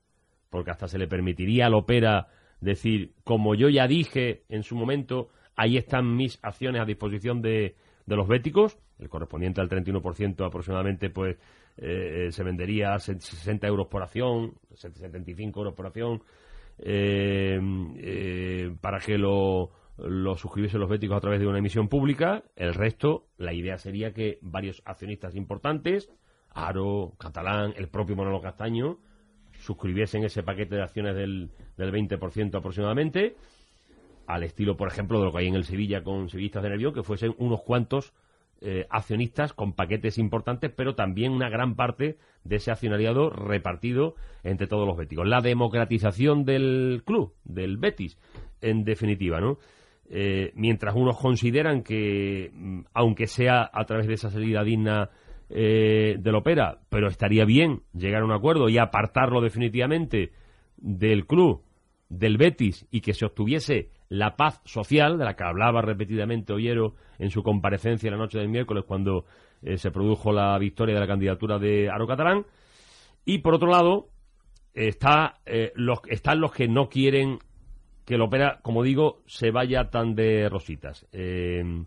porque 0.48 0.70
hasta 0.70 0.88
se 0.88 0.98
le 0.98 1.06
permitiría 1.06 1.66
al 1.66 1.74
Opera 1.74 2.28
decir, 2.60 3.12
como 3.22 3.54
yo 3.54 3.68
ya 3.68 3.86
dije 3.86 4.42
en 4.48 4.62
su 4.62 4.74
momento, 4.76 5.28
ahí 5.56 5.76
están 5.76 6.16
mis 6.16 6.38
acciones 6.42 6.80
a 6.80 6.86
disposición 6.86 7.42
de, 7.42 7.76
de 8.10 8.16
los 8.16 8.26
béticos, 8.26 8.76
el 8.98 9.08
correspondiente 9.08 9.60
al 9.60 9.68
31% 9.68 10.44
aproximadamente, 10.44 11.10
pues 11.10 11.38
eh, 11.76 12.28
se 12.32 12.42
vendería 12.42 12.92
a 12.92 12.98
60 12.98 13.66
euros 13.68 13.86
por 13.86 14.02
acción, 14.02 14.54
75 14.74 15.60
euros 15.60 15.74
por 15.74 15.86
acción, 15.86 16.20
eh, 16.80 17.60
eh, 17.98 18.74
para 18.80 18.98
que 18.98 19.16
lo, 19.16 19.70
lo 19.96 20.34
suscribiesen 20.34 20.80
los 20.80 20.90
béticos 20.90 21.16
a 21.16 21.20
través 21.20 21.38
de 21.38 21.46
una 21.46 21.58
emisión 21.58 21.88
pública. 21.88 22.42
El 22.56 22.74
resto, 22.74 23.28
la 23.38 23.54
idea 23.54 23.78
sería 23.78 24.12
que 24.12 24.38
varios 24.42 24.82
accionistas 24.84 25.36
importantes, 25.36 26.10
Aro, 26.50 27.12
Catalán, 27.16 27.74
el 27.76 27.88
propio 27.88 28.16
Manolo 28.16 28.40
Castaño, 28.40 28.98
suscribiesen 29.52 30.24
ese 30.24 30.42
paquete 30.42 30.74
de 30.74 30.82
acciones 30.82 31.14
del, 31.14 31.52
del 31.76 31.92
20% 31.92 32.58
aproximadamente, 32.58 33.36
al 34.34 34.44
estilo, 34.44 34.76
por 34.76 34.88
ejemplo, 34.88 35.18
de 35.18 35.26
lo 35.26 35.32
que 35.32 35.38
hay 35.38 35.48
en 35.48 35.54
el 35.54 35.64
Sevilla 35.64 36.02
con 36.02 36.28
Sevillistas 36.28 36.62
de 36.62 36.70
Nervión, 36.70 36.94
que 36.94 37.02
fuesen 37.02 37.34
unos 37.38 37.62
cuantos 37.62 38.12
eh, 38.62 38.86
accionistas 38.90 39.54
con 39.54 39.72
paquetes 39.72 40.18
importantes, 40.18 40.70
pero 40.74 40.94
también 40.94 41.32
una 41.32 41.48
gran 41.48 41.76
parte 41.76 42.18
de 42.44 42.56
ese 42.56 42.70
accionariado 42.70 43.30
repartido 43.30 44.16
entre 44.42 44.66
todos 44.66 44.86
los 44.86 44.98
béticos. 44.98 45.26
La 45.26 45.40
democratización 45.40 46.44
del 46.44 47.02
club, 47.06 47.32
del 47.44 47.78
Betis, 47.78 48.18
en 48.60 48.84
definitiva, 48.84 49.40
¿no? 49.40 49.58
Eh, 50.10 50.52
mientras 50.56 50.94
unos 50.94 51.16
consideran 51.18 51.82
que, 51.82 52.50
mm, 52.52 52.80
aunque 52.92 53.26
sea 53.28 53.70
a 53.72 53.84
través 53.86 54.06
de 54.08 54.14
esa 54.14 54.28
salida 54.28 54.62
digna 54.62 55.08
eh, 55.48 56.16
del 56.18 56.34
Opera, 56.34 56.80
pero 56.90 57.08
estaría 57.08 57.44
bien 57.44 57.82
llegar 57.94 58.22
a 58.22 58.24
un 58.24 58.32
acuerdo 58.32 58.68
y 58.68 58.76
apartarlo 58.76 59.40
definitivamente 59.40 60.32
del 60.76 61.26
club, 61.26 61.62
del 62.08 62.36
Betis, 62.36 62.86
y 62.90 63.00
que 63.00 63.14
se 63.14 63.24
obtuviese 63.24 63.88
la 64.10 64.36
paz 64.36 64.60
social, 64.64 65.16
de 65.16 65.24
la 65.24 65.36
que 65.36 65.44
hablaba 65.44 65.82
repetidamente 65.82 66.52
Ollero 66.52 66.96
en 67.18 67.30
su 67.30 67.42
comparecencia 67.42 68.10
la 68.10 68.16
noche 68.16 68.38
del 68.38 68.48
miércoles 68.48 68.84
cuando 68.86 69.24
eh, 69.62 69.78
se 69.78 69.92
produjo 69.92 70.32
la 70.32 70.58
victoria 70.58 70.96
de 70.96 71.00
la 71.00 71.06
candidatura 71.06 71.58
de 71.58 71.88
Aro 71.88 72.06
Catalán. 72.06 72.44
Y 73.24 73.38
por 73.38 73.54
otro 73.54 73.70
lado, 73.70 74.08
está, 74.74 75.40
eh, 75.46 75.72
los, 75.76 76.00
están 76.08 76.40
los 76.40 76.52
que 76.52 76.66
no 76.66 76.88
quieren 76.88 77.38
que 78.04 78.16
el 78.16 78.22
Opera, 78.22 78.58
como 78.62 78.82
digo, 78.82 79.22
se 79.26 79.52
vaya 79.52 79.90
tan 79.90 80.16
de 80.16 80.48
rositas. 80.48 81.06
Eh, 81.12 81.84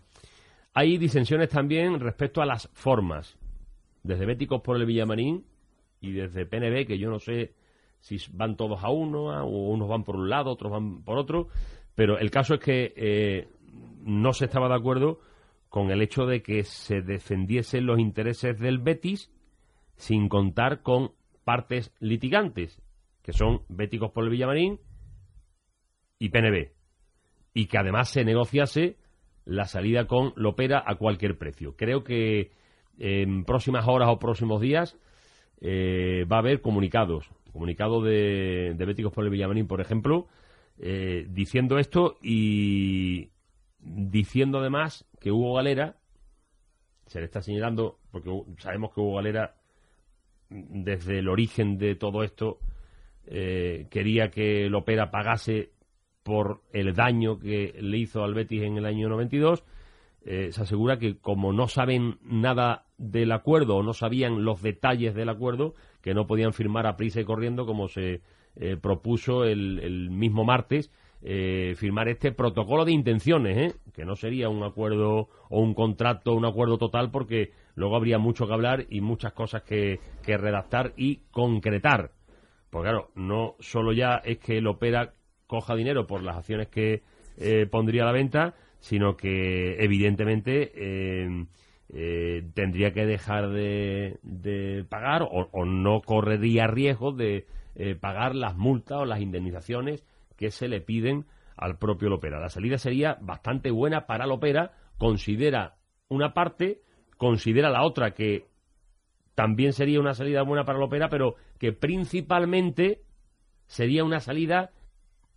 hay 0.73 0.97
disensiones 0.97 1.49
también 1.49 1.99
respecto 1.99 2.41
a 2.41 2.45
las 2.45 2.69
formas 2.73 3.37
desde 4.01 4.25
Béticos 4.25 4.61
por 4.61 4.77
el 4.77 4.85
Villamarín 4.85 5.45
y 5.99 6.11
desde 6.11 6.45
PNB, 6.45 6.87
que 6.87 6.97
yo 6.97 7.09
no 7.09 7.19
sé 7.19 7.53
si 7.99 8.17
van 8.31 8.55
todos 8.55 8.83
a 8.83 8.89
uno, 8.89 9.25
o 9.45 9.69
unos 9.69 9.87
van 9.87 10.03
por 10.03 10.15
un 10.15 10.29
lado, 10.29 10.51
otros 10.51 10.71
van 10.71 11.03
por 11.03 11.17
otro, 11.17 11.47
pero 11.95 12.17
el 12.17 12.31
caso 12.31 12.55
es 12.55 12.59
que 12.59 12.93
eh, 12.95 13.47
no 14.03 14.33
se 14.33 14.45
estaba 14.45 14.67
de 14.67 14.75
acuerdo 14.75 15.19
con 15.69 15.91
el 15.91 16.01
hecho 16.01 16.25
de 16.25 16.41
que 16.41 16.63
se 16.63 17.01
defendiesen 17.01 17.85
los 17.85 17.99
intereses 17.99 18.59
del 18.59 18.79
Betis 18.79 19.31
sin 19.95 20.29
contar 20.29 20.81
con 20.81 21.11
partes 21.43 21.93
litigantes, 21.99 22.81
que 23.21 23.33
son 23.33 23.61
Béticos 23.69 24.11
por 24.11 24.23
el 24.23 24.29
Villamarín 24.29 24.79
y 26.19 26.29
PNB, 26.29 26.71
y 27.53 27.65
que 27.67 27.77
además 27.77 28.09
se 28.09 28.23
negociase 28.23 28.97
la 29.45 29.65
salida 29.65 30.05
con 30.05 30.33
Lopera 30.35 30.83
a 30.85 30.95
cualquier 30.95 31.37
precio. 31.37 31.75
Creo 31.75 32.03
que 32.03 32.51
en 32.97 33.43
próximas 33.43 33.87
horas 33.87 34.09
o 34.09 34.19
próximos 34.19 34.61
días 34.61 34.97
eh, 35.61 36.25
va 36.31 36.37
a 36.37 36.39
haber 36.39 36.61
comunicados, 36.61 37.29
comunicado 37.51 38.01
de, 38.01 38.73
de 38.75 38.85
Béticos 38.85 39.13
por 39.13 39.23
el 39.25 39.31
Villamarín, 39.31 39.67
por 39.67 39.81
ejemplo, 39.81 40.27
eh, 40.79 41.27
diciendo 41.29 41.77
esto 41.77 42.17
y 42.21 43.29
diciendo 43.79 44.59
además 44.59 45.05
que 45.19 45.31
Hugo 45.31 45.55
Galera 45.55 45.97
se 47.05 47.19
le 47.19 47.25
está 47.25 47.41
señalando, 47.41 47.99
porque 48.11 48.31
sabemos 48.57 48.93
que 48.93 49.01
Hugo 49.01 49.15
Galera 49.15 49.55
desde 50.49 51.19
el 51.19 51.29
origen 51.29 51.77
de 51.77 51.95
todo 51.95 52.23
esto 52.23 52.59
eh, 53.25 53.87
quería 53.89 54.29
que 54.29 54.69
Lopera 54.69 55.11
pagase 55.11 55.71
por 56.23 56.61
el 56.71 56.93
daño 56.93 57.39
que 57.39 57.75
le 57.79 57.97
hizo 57.97 58.23
al 58.23 58.33
Betis 58.33 58.63
en 58.63 58.77
el 58.77 58.85
año 58.85 59.09
92. 59.09 59.63
Eh, 60.25 60.49
se 60.51 60.61
asegura 60.61 60.97
que 60.97 61.17
como 61.17 61.51
no 61.51 61.67
saben 61.67 62.17
nada 62.23 62.85
del 62.97 63.31
acuerdo 63.33 63.75
o 63.77 63.83
no 63.83 63.93
sabían 63.93 64.45
los 64.45 64.61
detalles 64.61 65.13
del 65.15 65.29
acuerdo, 65.29 65.73
que 66.01 66.13
no 66.13 66.27
podían 66.27 66.53
firmar 66.53 66.87
a 66.87 66.95
prisa 66.95 67.19
y 67.19 67.25
corriendo 67.25 67.65
como 67.65 67.89
se 67.89 68.21
eh, 68.55 68.77
propuso 68.81 69.45
el, 69.45 70.09
mismo 70.09 70.43
martes 70.43 70.91
firmar 71.77 72.09
este 72.09 72.33
protocolo 72.33 72.83
de 72.83 72.91
intenciones, 72.91 73.79
que 73.93 74.03
no 74.03 74.17
sería 74.17 74.49
un 74.49 74.61
acuerdo 74.61 75.29
o 75.49 75.61
un 75.61 75.73
contrato, 75.73 76.33
un 76.33 76.43
acuerdo 76.43 76.77
total, 76.77 77.11
porque 77.11 77.53
luego 77.75 77.95
habría 77.95 78.17
mucho 78.17 78.45
que 78.45 78.53
hablar 78.53 78.85
y 78.89 78.99
muchas 78.99 79.31
cosas 79.31 79.63
que, 79.63 80.01
que 80.21 80.35
redactar 80.35 80.91
y 80.97 81.21
concretar. 81.31 82.11
Porque 82.69 82.89
claro, 82.89 83.11
no 83.15 83.55
solo 83.59 83.93
ya 83.93 84.15
es 84.25 84.39
que 84.39 84.57
el 84.57 84.67
opera 84.67 85.13
coja 85.47 85.75
dinero 85.75 86.07
por 86.07 86.23
las 86.23 86.37
acciones 86.37 86.67
que 86.67 87.03
eh, 87.37 87.67
pondría 87.69 88.01
a 88.01 88.05
la 88.07 88.11
venta, 88.11 88.55
sino 88.79 89.15
que 89.15 89.75
evidentemente 89.83 90.71
eh, 90.75 91.45
eh, 91.89 92.43
tendría 92.55 92.91
que 92.91 93.05
dejar 93.05 93.49
de, 93.49 94.85
pagar 94.89 95.27
o, 95.29 95.65
no 95.65 96.01
correría 96.01 96.65
riesgo 96.65 97.11
de 97.11 97.45
pagar 97.99 98.35
las 98.35 98.55
multas 98.55 98.99
o 98.99 99.05
las 99.05 99.21
indemnizaciones 99.21 100.05
que 100.37 100.51
se 100.51 100.67
le 100.67 100.81
piden 100.81 101.25
al 101.55 101.77
propio 101.77 102.09
Lopera. 102.09 102.39
La 102.39 102.49
salida 102.49 102.77
sería 102.77 103.17
bastante 103.21 103.71
buena 103.71 104.05
para 104.05 104.25
Lopera, 104.25 104.73
considera 104.97 105.75
una 106.09 106.33
parte, 106.33 106.81
considera 107.17 107.69
la 107.69 107.83
otra 107.83 108.13
que 108.13 108.47
también 109.35 109.73
sería 109.73 109.99
una 109.99 110.13
salida 110.13 110.43
buena 110.43 110.65
para 110.65 110.79
Lopera, 110.79 111.09
pero 111.09 111.35
que 111.59 111.71
principalmente 111.73 113.01
sería 113.65 114.03
una 114.03 114.19
salida 114.19 114.71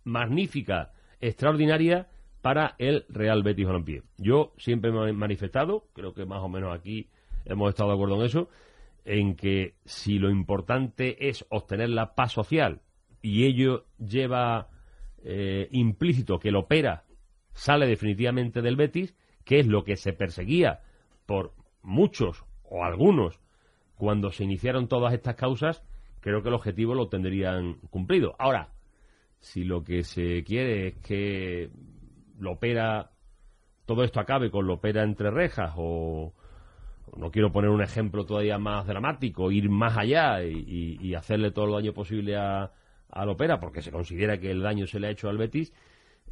magnífica, 0.03 0.91
extraordinaria 1.19 2.07
para 2.41 2.75
el 2.77 3.05
Real 3.09 3.43
Betis 3.43 3.65
Balompié. 3.65 4.03
Yo 4.17 4.53
siempre 4.57 4.91
me 4.91 5.09
he 5.09 5.13
manifestado, 5.13 5.87
creo 5.93 6.13
que 6.13 6.25
más 6.25 6.41
o 6.41 6.49
menos 6.49 6.73
aquí 6.73 7.09
hemos 7.45 7.69
estado 7.69 7.89
de 7.89 7.95
acuerdo 7.95 8.15
en 8.15 8.25
eso, 8.25 8.49
en 9.07 9.35
que 9.35 9.75
si 9.85 10.19
lo 10.19 10.29
importante 10.29 11.29
es 11.29 11.45
obtener 11.49 11.89
la 11.89 12.13
paz 12.13 12.33
social 12.33 12.81
y 13.21 13.45
ello 13.45 13.85
lleva 13.97 14.67
eh, 15.23 15.69
implícito 15.71 16.39
que 16.39 16.49
el 16.49 16.57
opera 16.57 17.05
sale 17.53 17.87
definitivamente 17.87 18.61
del 18.61 18.75
Betis, 18.75 19.15
que 19.45 19.59
es 19.59 19.67
lo 19.67 19.83
que 19.85 19.95
se 19.95 20.11
perseguía 20.11 20.81
por 21.25 21.53
muchos 21.81 22.43
o 22.63 22.83
algunos 22.83 23.39
cuando 23.95 24.31
se 24.31 24.43
iniciaron 24.43 24.89
todas 24.89 25.13
estas 25.13 25.35
causas, 25.35 25.83
creo 26.19 26.43
que 26.43 26.49
el 26.49 26.55
objetivo 26.55 26.93
lo 26.93 27.07
tendrían 27.07 27.75
cumplido. 27.89 28.35
Ahora, 28.37 28.73
si 29.39 29.63
lo 29.63 29.83
que 29.85 30.03
se 30.03 30.43
quiere 30.43 30.87
es 30.87 30.95
que 30.97 31.69
lo 32.37 32.51
opera 32.51 33.11
todo 33.85 34.03
esto 34.03 34.19
acabe 34.19 34.51
con 34.51 34.67
lo 34.67 34.73
opera 34.73 35.01
entre 35.03 35.31
rejas 35.31 35.73
o 35.77 36.33
no 37.15 37.31
quiero 37.31 37.51
poner 37.51 37.69
un 37.69 37.81
ejemplo 37.81 38.25
todavía 38.25 38.57
más 38.57 38.85
dramático, 38.85 39.51
ir 39.51 39.69
más 39.69 39.97
allá 39.97 40.43
y, 40.43 41.13
hacerle 41.15 41.51
todo 41.51 41.65
el 41.65 41.83
daño 41.83 41.93
posible 41.93 42.35
a, 42.35 42.71
al 43.09 43.29
opera 43.29 43.59
porque 43.59 43.81
se 43.81 43.91
considera 43.91 44.39
que 44.39 44.51
el 44.51 44.61
daño 44.61 44.85
se 44.85 44.99
le 44.99 45.07
ha 45.07 45.11
hecho 45.11 45.29
al 45.29 45.37
Betis 45.37 45.73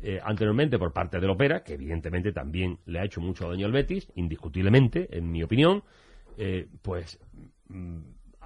eh, 0.04 0.20
anteriormente 0.24 0.78
por 0.78 0.92
parte 0.92 1.20
del 1.20 1.30
opera, 1.30 1.64
que 1.64 1.74
evidentemente 1.74 2.32
también 2.32 2.80
le 2.86 3.00
ha 3.00 3.06
hecho 3.06 3.22
mucho 3.22 3.50
daño 3.50 3.66
al 3.66 3.72
Betis, 3.72 4.12
indiscutiblemente, 4.16 5.08
en 5.18 5.32
mi 5.32 5.42
opinión, 5.42 5.84
eh, 6.38 6.68
pues 6.82 7.18
mm, 7.70 8.00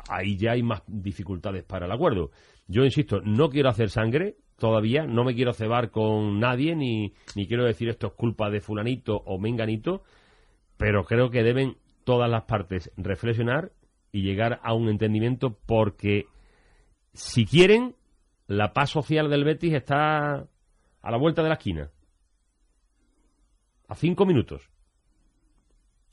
ahí 0.10 0.38
ya 0.38 0.52
hay 0.52 0.63
más 0.63 0.84
dificultades 0.88 1.63
para 1.63 1.88
el 1.88 1.92
acuerdo. 1.92 2.30
Yo 2.68 2.86
insisto, 2.86 3.20
no 3.22 3.50
quiero 3.50 3.70
hacer 3.70 3.89
sangre, 3.89 4.38
todavía, 4.58 5.08
no 5.08 5.24
me 5.24 5.34
quiero 5.34 5.54
cebar 5.54 5.89
con 5.89 6.39
nadie, 6.39 6.76
ni, 6.76 7.13
ni 7.36 7.48
quiero 7.48 7.65
decir 7.65 7.89
esto 7.89 8.08
es 8.08 8.13
culpa 8.13 8.50
de 8.52 8.62
fulanito 8.62 9.18
o 9.18 9.39
menganito, 9.39 10.04
pero 10.78 11.04
creo 11.04 11.32
que 11.32 11.44
deben 11.44 11.78
todas 12.10 12.28
las 12.28 12.45
partes 12.45 12.91
reflexionar 12.98 13.72
y 14.12 14.24
llegar 14.24 14.60
a 14.63 14.74
un 14.74 14.89
entendimiento 14.89 15.56
porque 15.67 16.26
si 17.13 17.45
quieren, 17.45 17.93
la 18.48 18.74
paz 18.74 18.89
social 18.89 19.30
del 19.30 19.43
Betis 19.43 19.76
está 19.76 20.48
a 21.04 21.12
la 21.12 21.17
vuelta 21.17 21.43
de 21.43 21.50
la 21.50 21.54
esquina. 21.54 21.91
A 23.88 23.93
cinco 23.93 24.26
minutos. 24.26 24.67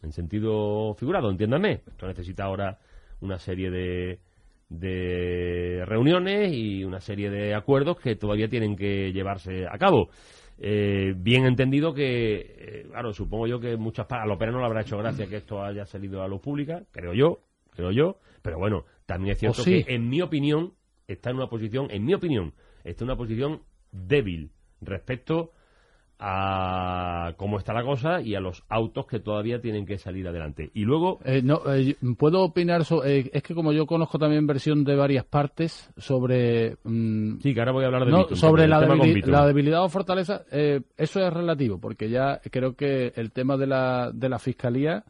En 0.03 0.13
sentido 0.13 0.93
figurado, 0.97 1.31
entiéndanme. 1.31 1.81
Esto 1.87 2.07
necesita 2.07 2.45
ahora 2.45 2.79
una 3.23 3.39
serie 3.39 3.71
de, 3.71 4.21
de 4.69 5.83
reuniones 5.87 6.53
y 6.53 6.85
una 6.85 7.01
serie 7.01 7.31
de 7.31 7.55
acuerdos 7.55 7.99
que 7.99 8.17
todavía 8.17 8.51
tienen 8.51 8.77
que 8.77 9.15
llevarse 9.15 9.65
a 9.67 9.79
cabo. 9.79 10.11
Eh, 10.59 11.15
bien 11.17 11.45
entendido 11.45 11.93
que, 11.93 12.57
eh, 12.59 12.87
claro, 12.89 13.13
supongo 13.13 13.47
yo 13.47 13.61
que 13.61 13.77
muchas 13.77 14.07
a 14.11 14.27
ópera 14.27 14.53
no 14.53 14.61
le 14.61 14.65
habrá 14.65 14.81
hecho 14.81 14.97
gracia 14.97 15.27
que 15.27 15.37
esto 15.37 15.63
haya 15.63 15.85
salido 15.85 16.23
a 16.23 16.29
luz 16.29 16.41
pública, 16.41 16.85
creo 16.93 17.13
yo, 17.13 17.41
creo 17.71 17.91
yo, 17.91 18.19
pero 18.41 18.59
bueno, 18.59 18.85
también 19.05 19.33
es 19.33 19.39
cierto 19.39 19.63
que 19.65 19.85
en 19.89 20.09
mi 20.09 20.23
opinión 20.23 20.73
está 21.07 21.31
en 21.31 21.37
una 21.37 21.49
posición, 21.49 21.89
en 21.91 22.05
mi 22.05 22.15
opinión, 22.15 22.55
está 22.85 23.05
en 23.05 23.11
una 23.11 23.17
posición 23.17 23.63
débil 23.93 24.51
respecto 24.81 25.53
a 26.19 27.35
cómo 27.37 27.59
está 27.59 27.73
la 27.75 27.85
cosa 27.85 28.23
y 28.23 28.35
a 28.35 28.41
los 28.41 28.63
autos 28.69 29.07
que 29.07 29.21
todavía 29.21 29.61
tienen 29.61 29.85
que 29.85 29.99
salir 29.99 30.27
adelante. 30.27 30.71
Y 30.75 30.85
luego... 30.85 31.21
Eh, 31.25 31.43
no, 31.43 31.61
eh, 31.75 31.97
puedo 32.17 32.43
opinar, 32.43 32.83
eh, 33.05 33.31
es 33.33 33.43
que 33.43 33.55
como 33.55 33.73
yo 33.73 33.87
conozco 33.87 34.19
también 34.19 34.47
versión 34.47 34.85
de 34.85 34.97
varias 34.97 35.25
partes 35.25 35.91
sobre... 35.97 36.77
Mm, 36.85 37.39
sí, 37.41 37.53
que 37.53 37.61
ahora 37.61 37.73
voy 37.73 37.85
a 37.85 37.87
hablar 37.89 38.07
de 38.07 38.37
Sobre 38.37 38.67
la, 38.67 38.81
la, 38.81 39.47
debilidad 39.47 39.85
o 39.85 39.89
fortaleza, 39.89 40.43
eso 40.51 41.27
es 41.27 41.33
relativo, 41.33 41.79
porque 41.79 42.09
ya 42.09 42.41
creo 42.51 42.75
que 42.75 43.13
el 43.17 43.33
tema 43.33 43.57
de 43.57 43.67
la, 43.67 44.11
de 44.13 44.29
la 44.29 44.39
Fiscalía 44.39 45.05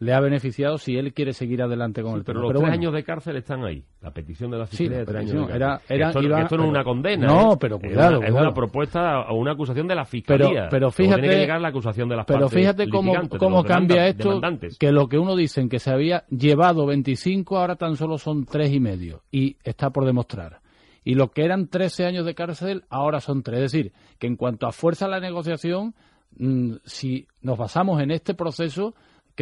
le 0.00 0.12
ha 0.12 0.20
beneficiado 0.20 0.78
si 0.78 0.96
él 0.96 1.12
quiere 1.12 1.32
seguir 1.32 1.62
adelante 1.62 2.02
con 2.02 2.14
el 2.14 2.24
tema. 2.24 2.40
Pero 2.40 2.52
los 2.52 2.62
tres 2.62 2.72
años 2.72 2.92
de 2.92 3.02
cárcel 3.02 3.36
están 3.36 3.64
ahí. 3.64 3.84
La 4.00 4.12
petición 4.12 4.50
de 4.50 4.58
la 4.58 4.66
fiscalía 4.66 5.04
de 5.04 5.18
años 5.18 5.50
Era, 5.50 5.80
esto, 5.88 6.22
no 6.22 6.38
es 6.38 6.52
una 6.52 6.84
condena. 6.84 7.26
No, 7.26 7.52
¿eh? 7.52 7.56
pero 7.60 7.78
cuidado. 7.78 8.22
Es 8.22 8.30
una, 8.30 8.54
propuesta 8.54 9.22
o 9.28 9.36
una 9.36 9.52
acusación 9.52 9.88
de 9.88 9.94
la 9.94 10.04
fiscalía. 10.04 10.68
Pero, 10.70 10.90
fíjate. 10.90 11.20
Tiene 11.20 11.34
que 11.34 11.40
llegar 11.40 11.60
la 11.60 11.68
acusación 11.68 12.08
de 12.08 12.16
las 12.16 12.26
pero 12.26 12.48
fíjate 12.48 12.88
cómo, 12.88 13.12
cómo 13.38 13.64
cambia 13.64 14.06
esto. 14.06 14.40
Que 14.78 14.92
lo 14.92 15.08
que 15.08 15.18
uno 15.18 15.36
dicen 15.36 15.68
que 15.68 15.78
se 15.78 15.90
había 15.90 16.24
llevado 16.28 16.86
25, 16.86 17.58
ahora 17.58 17.76
tan 17.76 17.96
solo 17.96 18.18
son 18.18 18.44
tres 18.44 18.72
y 18.72 18.80
medio. 18.80 19.22
Y 19.30 19.56
está 19.64 19.90
por 19.90 20.04
demostrar 20.04 20.60
y 21.08 21.14
lo 21.14 21.30
que 21.30 21.42
eran 21.42 21.68
13 21.68 22.04
años 22.04 22.26
de 22.26 22.34
cárcel 22.34 22.84
ahora 22.90 23.20
son 23.20 23.42
tres. 23.42 23.60
Es 23.60 23.72
decir, 23.72 23.92
que 24.18 24.26
en 24.26 24.36
cuanto 24.36 24.66
a 24.66 24.72
fuerza 24.72 25.08
la 25.08 25.20
negociación, 25.20 25.94
mm, 26.36 26.74
si 26.84 27.26
nos 27.40 27.56
basamos 27.56 28.02
en 28.02 28.10
este 28.10 28.34
proceso, 28.34 28.94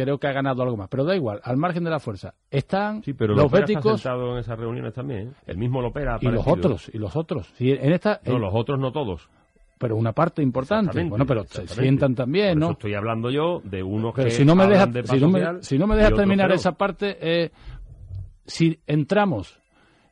creo 0.03 0.19
que 0.19 0.27
ha 0.27 0.31
ganado 0.31 0.61
algo 0.61 0.77
más. 0.77 0.89
Pero 0.89 1.03
da 1.03 1.15
igual, 1.15 1.41
al 1.43 1.57
margen 1.57 1.83
de 1.83 1.89
la 1.89 1.99
fuerza. 1.99 2.35
Están 2.51 3.01
sí, 3.01 3.13
pero 3.13 3.33
los 3.33 3.51
béticos. 3.51 4.05
en 4.05 4.37
esas 4.37 4.59
reuniones 4.59 4.93
también. 4.93 5.29
¿eh? 5.29 5.33
El 5.47 5.57
mismo 5.57 5.81
Lopera. 5.81 6.19
Y 6.21 6.27
los 6.27 6.45
otros, 6.47 6.91
y 6.93 6.99
los 6.99 7.15
otros. 7.15 7.51
en 7.59 7.91
esta, 7.91 8.21
no, 8.25 8.37
los 8.37 8.53
otros 8.53 8.79
no 8.79 8.91
todos. 8.91 9.27
Pero 9.79 9.95
una 9.95 10.13
parte 10.13 10.41
importante. 10.43 11.03
Bueno, 11.03 11.25
pero 11.25 11.43
se 11.45 11.67
sientan 11.67 12.15
también, 12.15 12.59
¿no? 12.59 12.71
estoy 12.71 12.93
hablando 12.93 13.29
yo 13.31 13.61
de 13.63 13.81
unos 13.81 14.13
que. 14.13 14.29
Si 14.29 14.45
no 14.45 14.55
me 14.55 14.67
dejas 14.67 14.89
si, 15.05 15.19
no 15.19 15.29
me, 15.29 15.63
si 15.63 15.77
no 15.77 15.87
me 15.87 15.95
dejas 15.95 16.13
terminar 16.13 16.51
esa 16.51 16.73
parte, 16.73 17.17
eh, 17.19 17.51
si 18.45 18.79
entramos 18.85 19.59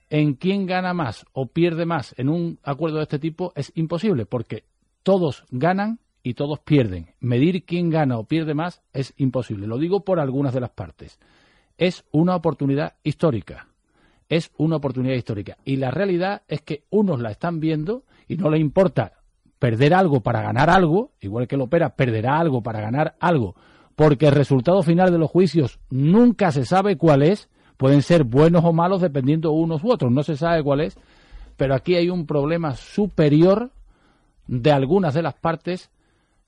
en 0.09 0.33
quién 0.33 0.65
gana 0.65 0.93
más 0.93 1.25
o 1.33 1.47
pierde 1.47 1.86
más 1.86 2.13
en 2.17 2.29
un 2.29 2.59
acuerdo 2.63 2.97
de 2.97 3.03
este 3.03 3.19
tipo, 3.19 3.53
es 3.55 3.71
imposible, 3.75 4.25
porque 4.25 4.63
todos 5.03 5.43
ganan 5.51 5.99
y 6.26 6.34
todos 6.34 6.59
pierden. 6.59 7.11
Medir 7.19 7.65
quién 7.65 7.91
gana 7.91 8.17
o 8.17 8.23
pierde 8.23 8.55
más 8.55 8.82
es 8.93 9.13
imposible. 9.17 9.67
Lo 9.67 9.78
digo 9.78 10.03
por 10.03 10.19
algunas 10.19 10.53
de 10.53 10.59
las 10.59 10.71
partes. 10.71 11.19
Es 11.78 12.03
una 12.11 12.36
oportunidad 12.36 12.95
histórica. 13.03 13.67
Es 14.28 14.51
una 14.57 14.78
oportunidad 14.78 15.15
histórica. 15.15 15.57
Y 15.63 15.76
la 15.76 15.91
realidad 15.91 16.41
es 16.47 16.61
que 16.61 16.84
unos 16.89 17.21
la 17.21 17.30
están 17.30 17.59
viendo 17.59 18.03
y 18.28 18.38
no 18.38 18.49
le 18.49 18.57
importa 18.57 19.13
perder 19.59 19.93
algo 19.93 20.21
para 20.21 20.41
ganar 20.41 20.71
algo, 20.71 21.11
igual 21.21 21.47
que 21.47 21.55
el 21.55 21.61
Opera 21.61 21.95
perderá 21.95 22.39
algo 22.39 22.63
para 22.63 22.82
ganar 22.82 23.15
algo 23.19 23.55
porque 23.95 24.28
el 24.28 24.34
resultado 24.34 24.84
final 24.84 25.11
de 25.11 25.17
los 25.17 25.32
juicios 25.32 25.80
nunca 25.89 26.51
se 26.51 26.65
sabe 26.65 26.97
cuál 26.97 27.23
es, 27.23 27.49
pueden 27.78 28.01
ser 28.01 28.23
buenos 28.23 28.63
o 28.65 28.73
malos 28.73 29.01
dependiendo 29.01 29.51
unos 29.51 29.84
u 29.84 29.91
otros, 29.91 30.11
no 30.11 30.23
se 30.23 30.36
sabe 30.36 30.63
cuál 30.63 30.82
es, 30.82 30.97
pero 31.57 31.73
aquí 31.73 31.95
hay 31.95 32.09
un 32.09 32.26
problema 32.26 32.76
superior 32.76 33.71
de 34.47 34.71
algunas 34.71 35.13
de 35.13 35.21
las 35.21 35.34
partes 35.34 35.89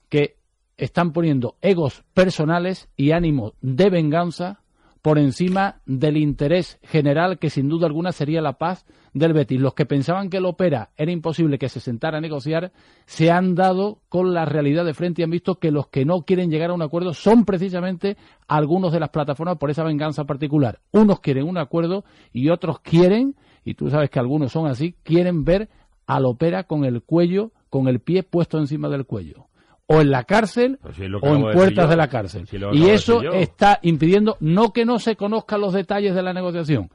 que 0.08 0.36
están 0.76 1.12
poniendo 1.12 1.56
egos 1.60 2.04
personales 2.14 2.88
y 2.96 3.10
ánimo 3.10 3.54
de 3.60 3.90
venganza 3.90 4.60
por 5.02 5.18
encima 5.18 5.80
del 5.86 6.16
interés 6.16 6.78
general 6.82 7.38
que 7.38 7.50
sin 7.50 7.68
duda 7.68 7.86
alguna 7.86 8.12
sería 8.12 8.42
la 8.42 8.58
paz 8.58 8.84
del 9.12 9.32
Betis. 9.32 9.60
Los 9.60 9.74
que 9.74 9.86
pensaban 9.86 10.28
que 10.28 10.38
el 10.38 10.44
Opera 10.44 10.90
era 10.96 11.10
imposible 11.10 11.58
que 11.58 11.68
se 11.68 11.80
sentara 11.80 12.18
a 12.18 12.20
negociar 12.20 12.72
se 13.06 13.30
han 13.30 13.54
dado 13.54 14.00
con 14.08 14.34
la 14.34 14.44
realidad 14.44 14.84
de 14.84 14.94
frente 14.94 15.22
y 15.22 15.24
han 15.24 15.30
visto 15.30 15.56
que 15.56 15.70
los 15.70 15.88
que 15.88 16.04
no 16.04 16.22
quieren 16.22 16.50
llegar 16.50 16.70
a 16.70 16.74
un 16.74 16.82
acuerdo 16.82 17.14
son 17.14 17.44
precisamente 17.44 18.16
algunos 18.46 18.92
de 18.92 19.00
las 19.00 19.10
plataformas 19.10 19.58
por 19.58 19.70
esa 19.70 19.84
venganza 19.84 20.24
particular. 20.24 20.80
Unos 20.92 21.20
quieren 21.20 21.48
un 21.48 21.58
acuerdo 21.58 22.04
y 22.32 22.50
otros 22.50 22.80
quieren, 22.80 23.36
y 23.64 23.74
tú 23.74 23.90
sabes 23.90 24.10
que 24.10 24.18
algunos 24.18 24.52
son 24.52 24.66
así, 24.66 24.94
quieren 25.02 25.44
ver 25.44 25.68
al 26.06 26.24
Opera 26.24 26.64
con 26.64 26.84
el 26.84 27.02
cuello, 27.02 27.52
con 27.70 27.88
el 27.88 28.00
pie 28.00 28.22
puesto 28.22 28.58
encima 28.58 28.88
del 28.88 29.06
cuello 29.06 29.48
o 29.90 30.02
en 30.02 30.10
la 30.10 30.24
cárcel 30.24 30.78
Pues 30.82 30.98
o 31.00 31.34
en 31.34 31.42
puertas 31.52 31.86
yo. 31.86 31.88
de 31.88 31.96
la 31.96 32.08
cárcel. 32.08 32.46
Y 32.72 32.88
eso 32.90 33.22
está 33.32 33.80
impidiendo 33.82 34.36
no 34.40 34.72
que 34.72 34.84
no 34.84 34.98
se 34.98 35.16
conozcan 35.16 35.62
los 35.62 35.72
detalles 35.72 36.14
de 36.14 36.22
la 36.22 36.32
negociación, 36.32 36.90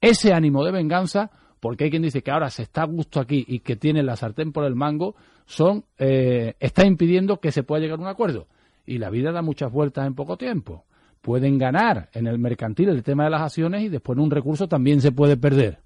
ese 0.00 0.32
ánimo 0.32 0.64
de 0.64 0.70
venganza, 0.70 1.30
porque 1.60 1.84
hay 1.84 1.90
quien 1.90 2.02
dice 2.02 2.22
que 2.22 2.30
ahora 2.30 2.48
se 2.50 2.62
está 2.62 2.82
a 2.82 2.86
gusto 2.86 3.18
aquí 3.20 3.44
y 3.46 3.58
que 3.58 3.74
tiene 3.74 4.04
la 4.04 4.14
sartén 4.14 4.52
por 4.52 4.64
el 4.64 4.76
mango, 4.76 5.16
son 5.46 5.84
eh, 5.98 6.54
está 6.60 6.86
impidiendo 6.86 7.40
que 7.40 7.50
se 7.50 7.64
pueda 7.64 7.82
llegar 7.82 7.98
a 7.98 8.02
un 8.02 8.08
acuerdo. 8.08 8.46
Y 8.86 8.98
la 8.98 9.10
vida 9.10 9.32
da 9.32 9.42
muchas 9.42 9.72
vueltas 9.72 10.06
en 10.06 10.14
poco 10.14 10.36
tiempo. 10.36 10.84
Pueden 11.20 11.58
ganar 11.58 12.08
en 12.14 12.28
el 12.28 12.38
mercantil 12.38 12.88
el 12.88 13.02
tema 13.02 13.24
de 13.24 13.30
las 13.30 13.42
acciones 13.42 13.82
y 13.82 13.88
después 13.88 14.16
en 14.16 14.22
un 14.22 14.30
recurso 14.30 14.68
también 14.68 15.00
se 15.00 15.10
puede 15.10 15.36
perder. 15.36 15.80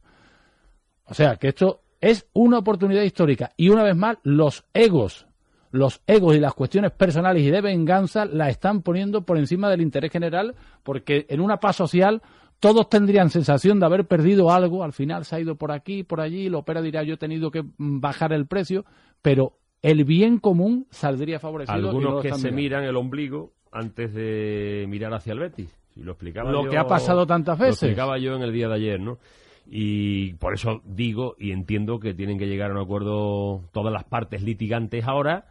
O 1.07 1.15
sea, 1.15 1.37
que 1.37 1.49
esto 1.49 1.81
es 2.01 2.27
una 2.35 2.59
oportunidad 2.59 3.03
histórica. 3.03 3.53
Y 3.57 3.71
una 3.71 3.83
vez 3.83 3.97
más, 3.97 4.19
los 4.23 4.65
egos, 4.75 5.27
los 5.73 6.01
egos 6.07 6.37
y 6.37 6.41
las 6.41 6.55
cuestiones 6.55 6.93
personales 6.93 7.43
y 7.43 7.51
de 7.51 7.61
venganza 7.61 8.25
la 8.27 8.49
están 8.49 8.83
poniendo 8.83 9.23
por 9.27 9.37
encima 9.39 9.69
del 9.69 9.81
interés 9.81 10.13
general, 10.13 10.55
porque 10.85 11.27
en 11.29 11.41
una 11.41 11.57
paz 11.59 11.77
social 11.77 12.23
todos 12.61 12.89
tendrían 12.89 13.29
sensación 13.31 13.81
de 13.81 13.87
haber 13.87 14.07
perdido 14.07 14.53
algo. 14.53 14.85
Al 14.85 14.93
final 14.93 15.25
se 15.25 15.35
ha 15.35 15.41
ido 15.41 15.57
por 15.57 15.73
aquí, 15.73 16.05
por 16.05 16.21
allí, 16.21 16.49
la 16.49 16.59
ópera 16.59 16.81
dirá 16.81 17.03
yo 17.03 17.15
he 17.15 17.19
tenido 17.19 17.51
que 17.51 17.65
bajar 17.77 18.33
el 18.33 18.47
precio, 18.47 18.85
pero 19.21 19.55
el 19.83 20.05
bien 20.05 20.39
común 20.39 20.87
saldría 20.91 21.41
favorecido. 21.41 21.77
no 21.81 21.89
Algunos 21.89 22.23
que 22.23 22.29
se 22.29 22.37
mirando. 22.53 22.57
miran 22.57 22.85
el 22.85 22.97
ombligo 22.97 23.53
antes 23.73 24.15
de 24.15 24.87
mirar 24.89 25.13
hacia 25.15 25.33
el 25.33 25.41
Betis. 25.41 25.75
Y 25.97 26.03
lo 26.05 26.13
explicaba 26.13 26.53
Lo 26.53 26.65
yo- 26.65 26.71
que 26.71 26.79
ha 26.79 26.87
pasado 26.87 27.27
tantas 27.27 27.59
veces. 27.59 27.83
Lo 27.83 27.89
explicaba 27.89 28.19
yo 28.19 28.37
en 28.37 28.43
el 28.43 28.53
día 28.53 28.69
de 28.69 28.75
ayer, 28.75 29.01
¿no? 29.01 29.19
Y 29.67 30.35
por 30.35 30.55
eso 30.55 30.83
digo 30.85 31.35
y 31.39 31.53
entiendo 31.53 31.99
que 32.01 32.15
tienen 32.15 32.39
que 32.39 32.47
llegar 32.47 32.71
a 32.71 32.75
un 32.75 32.81
acuerdo 32.81 33.63
todas 33.73 33.93
las 33.93 34.05
partes 34.05 34.43
litigantes 34.43 35.05
ahora, 35.07 35.47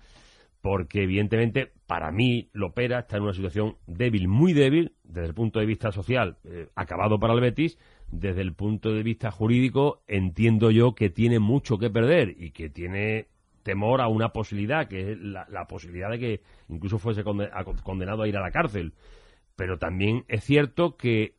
porque 0.61 1.03
evidentemente 1.03 1.71
para 1.87 2.11
mí 2.11 2.49
Lopera 2.53 2.99
está 2.99 3.17
en 3.17 3.23
una 3.23 3.33
situación 3.33 3.77
débil, 3.87 4.27
muy 4.27 4.53
débil, 4.53 4.93
desde 5.03 5.27
el 5.27 5.33
punto 5.33 5.59
de 5.59 5.65
vista 5.65 5.91
social, 5.91 6.37
eh, 6.45 6.69
acabado 6.75 7.19
para 7.19 7.33
el 7.33 7.41
Betis, 7.41 7.77
desde 8.11 8.41
el 8.41 8.53
punto 8.53 8.91
de 8.91 9.03
vista 9.03 9.31
jurídico 9.31 10.03
entiendo 10.07 10.69
yo 10.69 10.93
que 10.93 11.09
tiene 11.09 11.39
mucho 11.39 11.77
que 11.77 11.89
perder 11.89 12.35
y 12.37 12.51
que 12.51 12.69
tiene 12.69 13.27
temor 13.63 14.01
a 14.01 14.07
una 14.07 14.29
posibilidad, 14.29 14.87
que 14.87 15.11
es 15.11 15.19
la, 15.19 15.47
la 15.49 15.65
posibilidad 15.65 16.09
de 16.09 16.19
que 16.19 16.41
incluso 16.69 16.99
fuese 16.99 17.23
condenado 17.23 18.23
a 18.23 18.27
ir 18.27 18.37
a 18.37 18.41
la 18.41 18.51
cárcel. 18.51 18.93
Pero 19.55 19.77
también 19.77 20.25
es 20.27 20.43
cierto 20.43 20.97
que, 20.97 21.35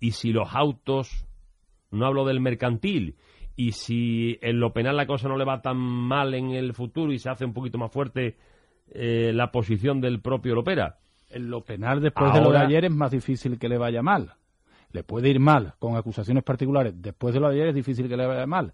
y 0.00 0.12
si 0.12 0.32
los 0.32 0.54
autos, 0.54 1.26
no 1.90 2.06
hablo 2.06 2.24
del 2.24 2.40
mercantil, 2.40 3.16
y 3.56 3.72
si 3.72 4.38
en 4.42 4.58
lo 4.58 4.72
penal 4.72 4.96
la 4.96 5.06
cosa 5.06 5.28
no 5.28 5.36
le 5.36 5.44
va 5.44 5.62
tan 5.62 5.76
mal 5.76 6.34
en 6.34 6.50
el 6.50 6.74
futuro 6.74 7.12
y 7.12 7.18
se 7.18 7.30
hace 7.30 7.44
un 7.44 7.54
poquito 7.54 7.78
más 7.78 7.92
fuerte 7.92 8.36
eh, 8.92 9.32
la 9.34 9.50
posición 9.50 10.00
del 10.00 10.20
propio 10.20 10.54
Lopera. 10.54 10.96
En 11.30 11.50
lo 11.50 11.62
penal, 11.62 12.00
después 12.00 12.32
de 12.32 12.40
lo 12.40 12.52
de 12.52 12.58
ayer, 12.58 12.84
es 12.84 12.92
más 12.92 13.10
difícil 13.10 13.58
que 13.58 13.68
le 13.68 13.76
vaya 13.76 14.02
mal. 14.02 14.30
Le 14.92 15.02
puede 15.02 15.28
ir 15.30 15.40
mal 15.40 15.74
con 15.80 15.96
acusaciones 15.96 16.44
particulares. 16.44 16.94
Después 16.96 17.34
de 17.34 17.40
lo 17.40 17.48
de 17.48 17.54
ayer 17.56 17.68
es 17.68 17.74
difícil 17.74 18.08
que 18.08 18.16
le 18.16 18.24
vaya 18.26 18.46
mal. 18.46 18.72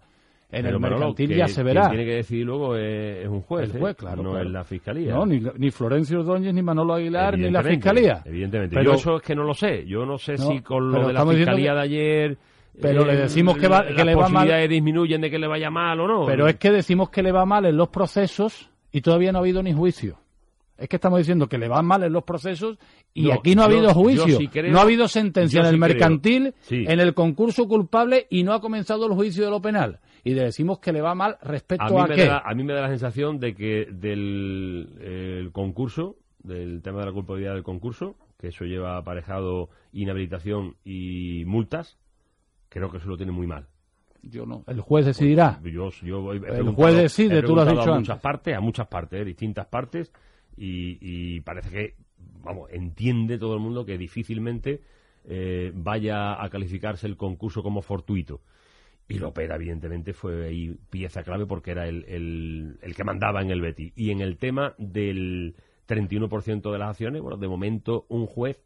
En 0.51 0.63
Pero, 0.65 0.75
el 0.75 0.81
mercantil 0.81 1.29
que 1.29 1.37
ya 1.37 1.47
se 1.47 1.55
quien 1.63 1.65
verá. 1.67 1.89
tiene 1.89 2.03
que 2.05 2.15
decidir 2.15 2.45
luego 2.45 2.75
es, 2.75 3.25
un 3.27 3.41
juez, 3.41 3.73
El 3.73 3.79
juez, 3.79 3.93
¿eh? 3.93 3.95
claro, 3.97 4.21
no 4.21 4.31
claro. 4.31 4.45
es 4.45 4.51
la 4.51 4.63
fiscalía. 4.65 5.13
No, 5.13 5.25
ni, 5.25 5.41
ni 5.57 5.71
Florencio 5.71 6.19
Ordóñez, 6.19 6.53
ni 6.53 6.61
Manolo 6.61 6.93
Aguilar, 6.95 7.37
ni 7.37 7.49
la 7.49 7.63
fiscalía. 7.63 8.21
Evidentemente. 8.25 8.75
Pero- 8.75 8.91
Yo 8.91 8.97
eso 8.97 9.15
es 9.15 9.21
que 9.23 9.33
no 9.33 9.43
lo 9.45 9.53
sé. 9.53 9.85
Yo 9.87 10.05
no 10.05 10.17
sé 10.17 10.33
No, 10.33 10.51
si 10.51 10.59
con 10.61 10.91
lo 10.91 11.07
de 11.07 11.13
la 11.13 11.25
fiscalía 11.25 11.71
que- 11.71 11.75
de 11.75 11.81
ayer. 11.81 12.37
Pero 12.81 13.05
le 13.05 13.15
decimos 13.15 13.57
que 13.57 13.67
va- 13.69 13.85
que 13.87 13.93
las 13.93 14.05
le 14.05 14.13
va 14.15 14.21
mal- 14.23 14.31
posibilidades 14.33 14.69
disminuyen 14.69 15.21
de 15.21 15.31
que 15.31 15.39
le 15.39 15.47
vaya 15.47 15.69
mal 15.71 15.99
o 16.01 16.07
no. 16.07 16.25
Pero 16.25 16.47
es 16.47 16.57
que 16.57 16.69
decimos 16.71 17.09
que 17.09 17.23
le 17.23 17.31
va 17.31 17.45
mal 17.45 17.65
en 17.65 17.77
los 17.77 17.87
procesos 17.89 18.69
y 18.91 19.01
todavía 19.01 19.31
no 19.31 19.39
ha 19.39 19.41
habido 19.41 19.61
ni 19.63 19.73
juicio. 19.73 20.17
Es 20.77 20.89
que 20.89 20.95
estamos 20.95 21.19
diciendo 21.19 21.47
que 21.47 21.59
le 21.59 21.67
va 21.67 21.81
mal 21.83 22.01
en 22.03 22.11
los 22.11 22.23
procesos 22.23 22.79
y 23.13 23.25
No, 23.27 23.33
aquí 23.33 23.53
no 23.55 23.61
ha 23.63 23.69
yo- 23.69 23.77
habido 23.77 23.93
juicio. 23.93 24.37
sí 24.39 24.47
creo- 24.47 24.71
no 24.71 24.79
ha 24.79 24.81
habido 24.81 25.07
sentencia 25.07 25.59
en 25.59 25.67
el 25.67 25.73
sí 25.75 25.79
mercantil, 25.79 26.53
Sí. 26.61 26.85
en 26.87 26.99
el 26.99 27.13
concurso 27.13 27.67
culpable 27.67 28.25
y 28.31 28.41
no 28.43 28.53
ha 28.53 28.61
comenzado 28.61 29.05
el 29.05 29.13
juicio 29.13 29.43
de 29.45 29.51
lo 29.51 29.61
penal. 29.61 29.99
Y 30.23 30.33
le 30.33 30.43
decimos 30.43 30.79
que 30.79 30.91
le 30.91 31.01
va 31.01 31.13
mal 31.13 31.37
respecto 31.43 31.83
a 31.83 32.03
a, 32.03 32.03
mí, 32.07 32.09
me 32.09 32.15
qué. 32.15 32.25
da, 32.25 32.41
a 32.43 32.53
mí 32.55 32.63
me 32.63 32.73
da 32.73 32.81
la 32.81 32.89
sensación 32.89 33.39
de 33.39 33.53
que 33.53 33.87
del 33.91 34.89
el 35.01 35.51
concurso, 35.51 36.15
del 36.39 36.81
tema 36.81 37.01
de 37.01 37.05
la 37.07 37.11
culpabilidad 37.11 37.53
del 37.53 37.63
concurso, 37.63 38.15
que 38.39 38.47
eso 38.47 38.65
lleva 38.65 38.97
aparejado 38.97 39.69
inhabilitación 39.93 40.75
y 40.83 41.43
multas, 41.45 41.99
creo 42.69 42.89
que 42.89 42.97
eso 42.97 43.07
lo 43.07 43.17
tiene 43.17 43.31
muy 43.31 43.45
mal. 43.45 43.67
Yo 44.23 44.45
no. 44.45 44.63
El 44.67 44.81
juez 44.81 45.05
decidirá. 45.05 45.59
Yo, 45.63 45.89
yo 45.89 46.33
he 46.33 46.37
El 46.37 46.69
juez 46.69 46.95
decide, 46.95 47.41
tú 47.41 47.55
lo 47.55 47.61
has 47.61 47.69
dicho 47.69 47.81
a 47.81 47.95
antes. 47.95 47.99
muchas 47.99 48.19
partes, 48.19 48.55
a 48.55 48.59
muchas 48.61 48.87
partes, 48.87 49.21
eh, 49.21 49.25
distintas 49.25 49.65
partes, 49.67 50.11
y, 50.55 50.97
y 51.01 51.41
parece 51.41 51.69
que, 51.69 51.95
vamos, 52.43 52.69
entiende 52.71 53.37
todo 53.37 53.55
el 53.55 53.59
mundo 53.59 53.85
que 53.85 53.97
difícilmente 53.97 54.81
eh, 55.25 55.71
vaya 55.73 56.43
a 56.43 56.49
calificarse 56.49 57.07
el 57.07 57.17
concurso 57.17 57.63
como 57.63 57.81
fortuito. 57.81 58.41
Y 59.07 59.19
Lopera, 59.19 59.55
evidentemente, 59.55 60.13
fue 60.13 60.47
ahí 60.47 60.77
pieza 60.89 61.23
clave 61.23 61.45
porque 61.45 61.71
era 61.71 61.87
el, 61.87 62.05
el, 62.07 62.79
el 62.81 62.95
que 62.95 63.03
mandaba 63.03 63.41
en 63.41 63.51
el 63.51 63.59
Betty. 63.59 63.91
Y 63.95 64.11
en 64.11 64.21
el 64.21 64.37
tema 64.37 64.73
del 64.77 65.55
31% 65.87 66.71
de 66.71 66.79
las 66.79 66.91
acciones, 66.91 67.21
bueno, 67.21 67.37
de 67.37 67.47
momento 67.49 68.05
un 68.07 68.25
juez 68.25 68.63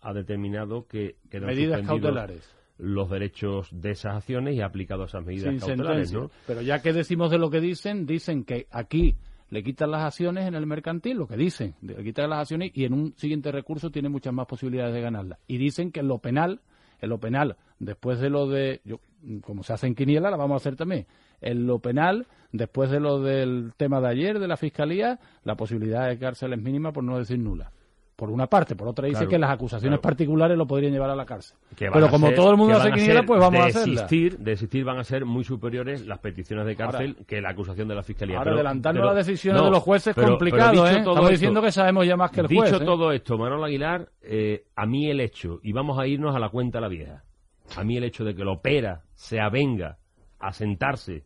ha 0.00 0.12
determinado 0.12 0.86
que 0.86 1.16
Medidas 1.32 1.82
cautelares. 1.86 2.54
Los 2.78 3.08
derechos 3.10 3.68
de 3.70 3.92
esas 3.92 4.16
acciones 4.16 4.54
y 4.56 4.60
ha 4.60 4.66
aplicado 4.66 5.04
esas 5.04 5.24
medidas 5.24 5.50
sin 5.50 5.60
cautelares, 5.60 6.10
sentencia. 6.10 6.18
¿no? 6.18 6.30
Pero 6.46 6.62
ya 6.62 6.80
que 6.80 6.92
decimos 6.92 7.30
de 7.30 7.38
lo 7.38 7.50
que 7.50 7.60
dicen, 7.60 8.06
dicen 8.06 8.44
que 8.44 8.66
aquí 8.70 9.16
le 9.50 9.62
quitan 9.62 9.90
las 9.90 10.02
acciones 10.02 10.46
en 10.46 10.54
el 10.54 10.66
mercantil, 10.66 11.18
lo 11.18 11.28
que 11.28 11.36
dicen, 11.36 11.74
le 11.82 12.02
quitan 12.02 12.30
las 12.30 12.40
acciones 12.40 12.72
y 12.74 12.84
en 12.84 12.92
un 12.92 13.14
siguiente 13.16 13.52
recurso 13.52 13.90
tiene 13.90 14.08
muchas 14.08 14.32
más 14.32 14.46
posibilidades 14.46 14.94
de 14.94 15.00
ganarlas. 15.00 15.38
Y 15.46 15.58
dicen 15.58 15.92
que 15.92 16.00
en 16.00 16.08
lo 16.08 16.18
penal, 16.18 16.60
en 17.00 17.10
lo 17.10 17.18
penal, 17.18 17.56
después 17.78 18.18
de 18.18 18.30
lo 18.30 18.48
de, 18.48 18.80
yo, 18.84 18.98
como 19.42 19.62
se 19.62 19.72
hace 19.72 19.86
en 19.86 19.94
Quiniela, 19.94 20.30
la 20.30 20.36
vamos 20.36 20.54
a 20.54 20.56
hacer 20.56 20.76
también. 20.76 21.06
En 21.40 21.66
lo 21.66 21.78
penal, 21.78 22.26
después 22.52 22.90
de 22.90 23.00
lo 23.00 23.20
del 23.20 23.72
tema 23.76 24.00
de 24.00 24.08
ayer 24.08 24.38
de 24.38 24.48
la 24.48 24.56
fiscalía, 24.56 25.20
la 25.44 25.54
posibilidad 25.54 26.08
de 26.08 26.18
cárcel 26.18 26.52
es 26.54 26.60
mínima, 26.60 26.92
por 26.92 27.04
no 27.04 27.18
decir 27.18 27.38
nula. 27.38 27.70
Por 28.16 28.30
una 28.30 28.46
parte, 28.46 28.76
por 28.76 28.86
otra 28.86 29.06
dice 29.06 29.18
Claro, 29.18 29.30
que 29.30 29.38
las 29.40 29.50
acusaciones 29.50 29.98
claro. 29.98 30.02
particulares 30.02 30.56
lo 30.56 30.66
podrían 30.68 30.92
llevar 30.92 31.10
a 31.10 31.16
la 31.16 31.26
cárcel. 31.26 31.56
Pero 31.76 32.08
como 32.08 32.28
ser- 32.28 32.36
todo 32.36 32.52
el 32.52 32.56
mundo 32.56 32.76
hace 32.76 32.92
quiniela, 32.92 33.24
pues 33.24 33.40
vamos 33.40 33.60
a 33.60 33.64
hacerla. 33.66 34.06
de 34.06 34.52
existir 34.52 34.84
van 34.84 34.98
a 34.98 35.04
ser 35.04 35.24
muy 35.24 35.42
superiores 35.42 36.06
las 36.06 36.20
peticiones 36.20 36.64
de 36.64 36.76
cárcel 36.76 37.14
Ahora- 37.16 37.26
que 37.26 37.40
la 37.40 37.50
acusación 37.50 37.88
de 37.88 37.94
la 37.96 38.04
fiscalía. 38.04 38.36
Ahora, 38.38 38.50
Pero- 38.52 38.56
adelantarnos 38.60 39.00
pero- 39.00 39.14
las 39.14 39.26
decisiones 39.26 39.60
no, 39.60 39.66
de 39.66 39.70
los 39.72 39.82
jueces 39.82 40.16
es 40.16 40.24
complicado, 40.24 40.70
pero 40.70 40.86
¿eh? 40.86 40.98
Estamos 40.98 41.18
esto- 41.18 41.28
diciendo 41.30 41.60
que 41.62 41.72
sabemos 41.72 42.06
ya 42.06 42.16
más 42.16 42.30
que 42.30 42.40
el 42.42 42.46
juez. 42.46 42.70
Dicho 42.70 42.82
¿eh? 42.82 42.86
todo 42.86 43.10
esto, 43.10 43.36
Manuel 43.36 43.64
Aguilar, 43.64 44.08
eh, 44.22 44.64
a 44.76 44.86
mí 44.86 45.10
el 45.10 45.20
hecho, 45.20 45.58
y 45.64 45.72
vamos 45.72 45.98
a 45.98 46.06
irnos 46.06 46.36
a 46.36 46.38
la 46.38 46.50
cuenta 46.50 46.80
la 46.80 46.86
vieja, 46.88 47.24
a 47.76 47.82
mí 47.82 47.96
el 47.96 48.04
hecho 48.04 48.22
de 48.24 48.36
que 48.36 48.44
lo 48.44 48.52
opera 48.52 49.02
se 49.14 49.40
avenga 49.40 49.98
a 50.38 50.52
sentarse, 50.52 51.24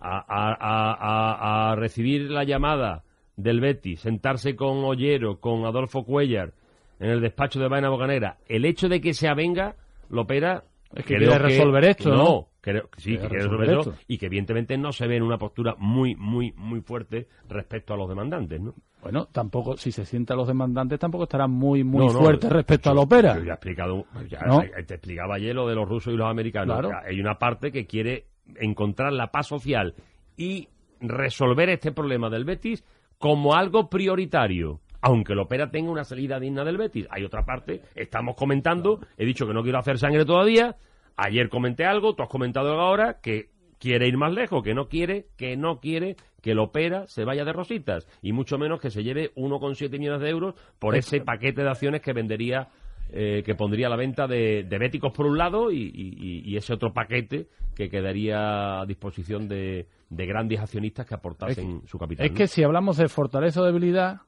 a, 0.00 0.18
a- 0.18 0.54
a- 0.60 0.94
a- 1.00 1.72
a 1.72 1.76
recibir 1.76 2.30
la 2.30 2.44
llamada 2.44 3.04
del 3.42 3.60
Betis, 3.60 4.00
sentarse 4.00 4.56
con 4.56 4.84
Ollero, 4.84 5.40
con 5.40 5.64
Adolfo 5.64 6.04
Cuellar, 6.04 6.52
en 6.98 7.10
el 7.10 7.20
despacho 7.20 7.60
de 7.60 7.68
Vaina 7.68 7.88
Bocanera, 7.88 8.38
el 8.48 8.64
hecho 8.64 8.88
de 8.88 9.00
que 9.00 9.14
se 9.14 9.28
avenga, 9.28 9.76
lo 10.08 10.22
opera... 10.22 10.64
Es 10.94 11.04
que 11.04 11.16
quiere 11.16 11.38
resolver 11.38 11.84
esto, 11.84 12.10
¿no? 12.10 12.50
creo 12.60 12.90
que 12.90 13.00
sí, 13.00 13.12
que 13.12 13.28
quiere 13.28 13.44
resolver 13.44 13.70
esto. 13.70 13.94
y 14.06 14.18
que 14.18 14.26
evidentemente 14.26 14.76
no 14.76 14.92
se 14.92 15.06
ve 15.06 15.16
en 15.16 15.22
una 15.22 15.38
postura 15.38 15.74
muy, 15.78 16.14
muy, 16.14 16.52
muy 16.56 16.80
fuerte 16.80 17.28
respecto 17.48 17.94
a 17.94 17.96
los 17.96 18.08
demandantes, 18.08 18.60
¿no? 18.60 18.74
Bueno, 19.02 19.26
tampoco, 19.32 19.78
si 19.78 19.92
se 19.92 20.04
sientan 20.04 20.36
los 20.36 20.46
demandantes, 20.46 20.98
tampoco 20.98 21.24
estarán 21.24 21.50
muy, 21.50 21.84
muy 21.84 22.06
No, 22.06 22.12
no, 22.12 22.18
fuertes 22.18 22.52
respecto 22.52 22.90
a 22.90 22.94
la 22.94 23.00
ópera. 23.00 23.38
Yo 23.38 23.44
ya 23.44 23.52
he 23.52 23.54
explicado, 23.54 24.04
ya 24.28 24.40
¿No? 24.42 24.60
te 24.60 24.94
explicaba 24.94 25.36
ayer 25.36 25.54
lo 25.54 25.66
de 25.66 25.74
los 25.74 25.88
rusos 25.88 26.12
y 26.12 26.16
los 26.16 26.28
americanos. 26.28 26.80
Claro. 26.80 26.98
Hay 27.06 27.18
una 27.18 27.38
parte 27.38 27.72
que 27.72 27.86
quiere 27.86 28.26
encontrar 28.56 29.12
la 29.12 29.28
paz 29.28 29.46
social 29.46 29.94
y 30.36 30.68
resolver 31.00 31.70
este 31.70 31.92
problema 31.92 32.28
del 32.28 32.44
Betis 32.44 32.84
como 33.20 33.54
algo 33.54 33.90
prioritario. 33.90 34.80
aunque 35.02 35.32
el 35.32 35.38
Opera 35.38 35.70
tenga 35.70 35.90
una 35.90 36.04
salida 36.04 36.38
digna 36.38 36.62
del 36.62 36.76
Betis. 36.76 37.06
Hay 37.10 37.24
otra 37.24 37.44
parte, 37.46 37.80
estamos 37.94 38.34
comentando, 38.34 39.00
he 39.16 39.24
dicho 39.24 39.46
que 39.46 39.54
no 39.54 39.62
quiero 39.62 39.78
hacer 39.78 39.98
sangre 39.98 40.26
todavía, 40.26 40.76
ayer 41.16 41.48
comenté 41.48 41.86
algo, 41.86 42.14
tú 42.14 42.22
has 42.22 42.28
comentado 42.28 42.78
ahora, 42.78 43.18
que 43.22 43.48
quiere 43.78 44.08
ir 44.08 44.18
más 44.18 44.32
lejos, 44.34 44.62
que 44.62 44.74
no 44.74 44.88
quiere, 44.88 45.28
que 45.38 45.56
no 45.56 45.80
quiere 45.80 46.16
que 46.42 46.50
el 46.52 46.58
Opera 46.58 47.06
se 47.06 47.24
vaya 47.24 47.46
de 47.46 47.52
rositas, 47.54 48.06
y 48.20 48.32
mucho 48.32 48.58
menos 48.58 48.78
que 48.78 48.90
se 48.90 49.02
lleve 49.02 49.32
1,7 49.36 49.90
millones 49.98 50.20
de 50.20 50.28
euros 50.28 50.54
por 50.78 50.94
ese 50.94 51.22
paquete 51.22 51.62
de 51.62 51.70
acciones 51.70 52.02
que 52.02 52.12
vendería 52.12 52.68
eh, 53.12 53.42
que 53.44 53.54
pondría 53.54 53.86
a 53.86 53.90
la 53.90 53.96
venta 53.96 54.26
de, 54.26 54.64
de 54.64 54.78
Béticos 54.78 55.12
por 55.12 55.26
un 55.26 55.38
lado 55.38 55.70
y, 55.70 55.82
y- 55.82 56.42
y 56.44 56.56
ese 56.56 56.72
otro 56.74 56.92
paquete 56.92 57.48
que 57.74 57.88
quedaría 57.88 58.80
a 58.80 58.86
disposición 58.86 59.48
de, 59.48 59.86
de 60.08 60.26
grandes 60.26 60.60
accionistas 60.60 61.06
que 61.06 61.14
aportasen 61.14 61.82
su 61.86 61.98
capital. 61.98 62.26
Es 62.26 62.32
¿no? 62.32 62.38
que 62.38 62.46
si 62.46 62.62
hablamos 62.62 62.96
de 62.98 63.08
fortaleza 63.08 63.62
o 63.62 63.64
debilidad, 63.64 64.20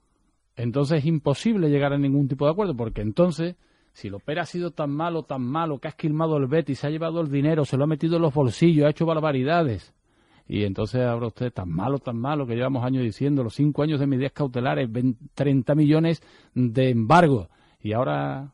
entonces 0.56 0.98
es 0.98 1.06
imposible 1.06 1.68
llegar 1.70 1.92
a 1.92 1.98
ningún 1.98 2.28
tipo 2.28 2.44
de 2.46 2.52
acuerdo, 2.52 2.76
porque 2.76 3.00
entonces, 3.02 3.56
si 3.92 4.08
el 4.08 4.14
Opera 4.14 4.42
ha 4.42 4.46
sido 4.46 4.70
tan 4.70 4.90
malo, 4.90 5.22
tan 5.24 5.42
malo, 5.42 5.78
que 5.78 5.88
ha 5.88 5.90
esquilmado 5.90 6.36
el 6.36 6.46
Betis, 6.46 6.78
se 6.80 6.86
ha 6.86 6.90
llevado 6.90 7.20
el 7.20 7.30
dinero, 7.30 7.64
se 7.64 7.76
lo 7.76 7.84
ha 7.84 7.86
metido 7.86 8.16
en 8.16 8.22
los 8.22 8.34
bolsillos, 8.34 8.86
ha 8.86 8.90
hecho 8.90 9.06
barbaridades, 9.06 9.94
y 10.48 10.64
entonces 10.64 11.00
ahora 11.02 11.28
usted, 11.28 11.52
tan 11.52 11.70
malo, 11.70 11.98
tan 11.98 12.16
malo, 12.18 12.46
que 12.46 12.54
llevamos 12.54 12.84
años 12.84 13.02
diciendo, 13.02 13.42
los 13.44 13.54
cinco 13.54 13.82
años 13.82 14.00
de 14.00 14.06
medidas 14.06 14.32
cautelares, 14.32 14.90
20 14.90 15.24
30 15.34 15.74
millones 15.74 16.22
de 16.54 16.90
embargo, 16.90 17.48
y 17.80 17.92
ahora 17.92 18.52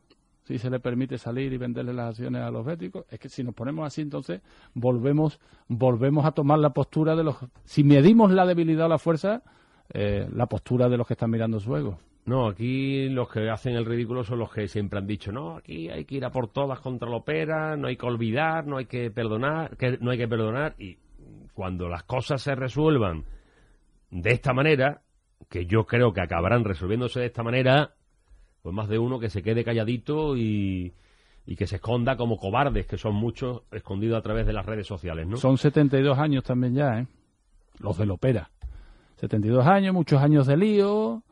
si 0.48 0.56
se 0.56 0.70
le 0.70 0.80
permite 0.80 1.18
salir 1.18 1.52
y 1.52 1.58
venderle 1.58 1.92
las 1.92 2.08
acciones 2.08 2.40
a 2.40 2.50
los 2.50 2.64
béticos, 2.64 3.04
es 3.10 3.18
que 3.20 3.28
si 3.28 3.44
nos 3.44 3.54
ponemos 3.54 3.86
así, 3.86 4.00
entonces 4.00 4.40
volvemos, 4.72 5.38
volvemos 5.68 6.24
a 6.24 6.32
tomar 6.32 6.58
la 6.58 6.70
postura 6.70 7.14
de 7.14 7.22
los... 7.22 7.36
Si 7.64 7.84
medimos 7.84 8.32
la 8.32 8.46
debilidad 8.46 8.86
o 8.86 8.88
la 8.88 8.96
fuerza, 8.96 9.42
eh, 9.92 10.26
la 10.32 10.46
postura 10.46 10.88
de 10.88 10.96
los 10.96 11.06
que 11.06 11.12
están 11.12 11.30
mirando 11.30 11.60
su 11.60 11.76
ego. 11.76 11.98
No, 12.24 12.48
aquí 12.48 13.10
los 13.10 13.28
que 13.28 13.50
hacen 13.50 13.74
el 13.74 13.84
ridículo 13.84 14.24
son 14.24 14.38
los 14.38 14.50
que 14.50 14.68
siempre 14.68 14.98
han 14.98 15.06
dicho, 15.06 15.32
no, 15.32 15.58
aquí 15.58 15.90
hay 15.90 16.06
que 16.06 16.14
ir 16.14 16.24
a 16.24 16.30
por 16.30 16.48
todas 16.48 16.80
contra 16.80 17.08
el 17.08 17.14
Opera, 17.14 17.76
no 17.76 17.88
hay 17.88 17.98
que 17.98 18.06
olvidar, 18.06 18.66
no 18.66 18.78
hay 18.78 18.86
que 18.86 19.10
perdonar, 19.10 19.76
que 19.76 19.98
no 20.00 20.12
hay 20.12 20.16
que 20.16 20.28
perdonar, 20.28 20.76
y 20.78 20.96
cuando 21.52 21.90
las 21.90 22.04
cosas 22.04 22.40
se 22.40 22.54
resuelvan 22.54 23.24
de 24.10 24.30
esta 24.30 24.54
manera, 24.54 25.02
que 25.50 25.66
yo 25.66 25.84
creo 25.84 26.14
que 26.14 26.22
acabarán 26.22 26.64
resolviéndose 26.64 27.20
de 27.20 27.26
esta 27.26 27.42
manera, 27.42 27.92
pues 28.62 28.74
más 28.74 28.88
de 28.88 28.98
uno 28.98 29.18
que 29.18 29.30
se 29.30 29.42
quede 29.42 29.64
calladito 29.64 30.36
y, 30.36 30.92
y 31.46 31.56
que 31.56 31.66
se 31.66 31.76
esconda 31.76 32.16
como 32.16 32.36
cobardes, 32.36 32.86
que 32.86 32.98
son 32.98 33.14
muchos 33.14 33.62
escondidos 33.72 34.18
a 34.18 34.22
través 34.22 34.46
de 34.46 34.52
las 34.52 34.66
redes 34.66 34.86
sociales, 34.86 35.26
¿no? 35.26 35.36
Son 35.36 35.56
72 35.56 36.18
años 36.18 36.44
también 36.44 36.74
ya, 36.74 37.00
¿eh? 37.00 37.06
Los 37.78 37.96
del 37.96 38.10
Opera. 38.10 38.50
72 39.16 39.66
años, 39.66 39.94
muchos 39.94 40.20
años 40.20 40.46
de 40.46 40.56
lío. 40.56 41.22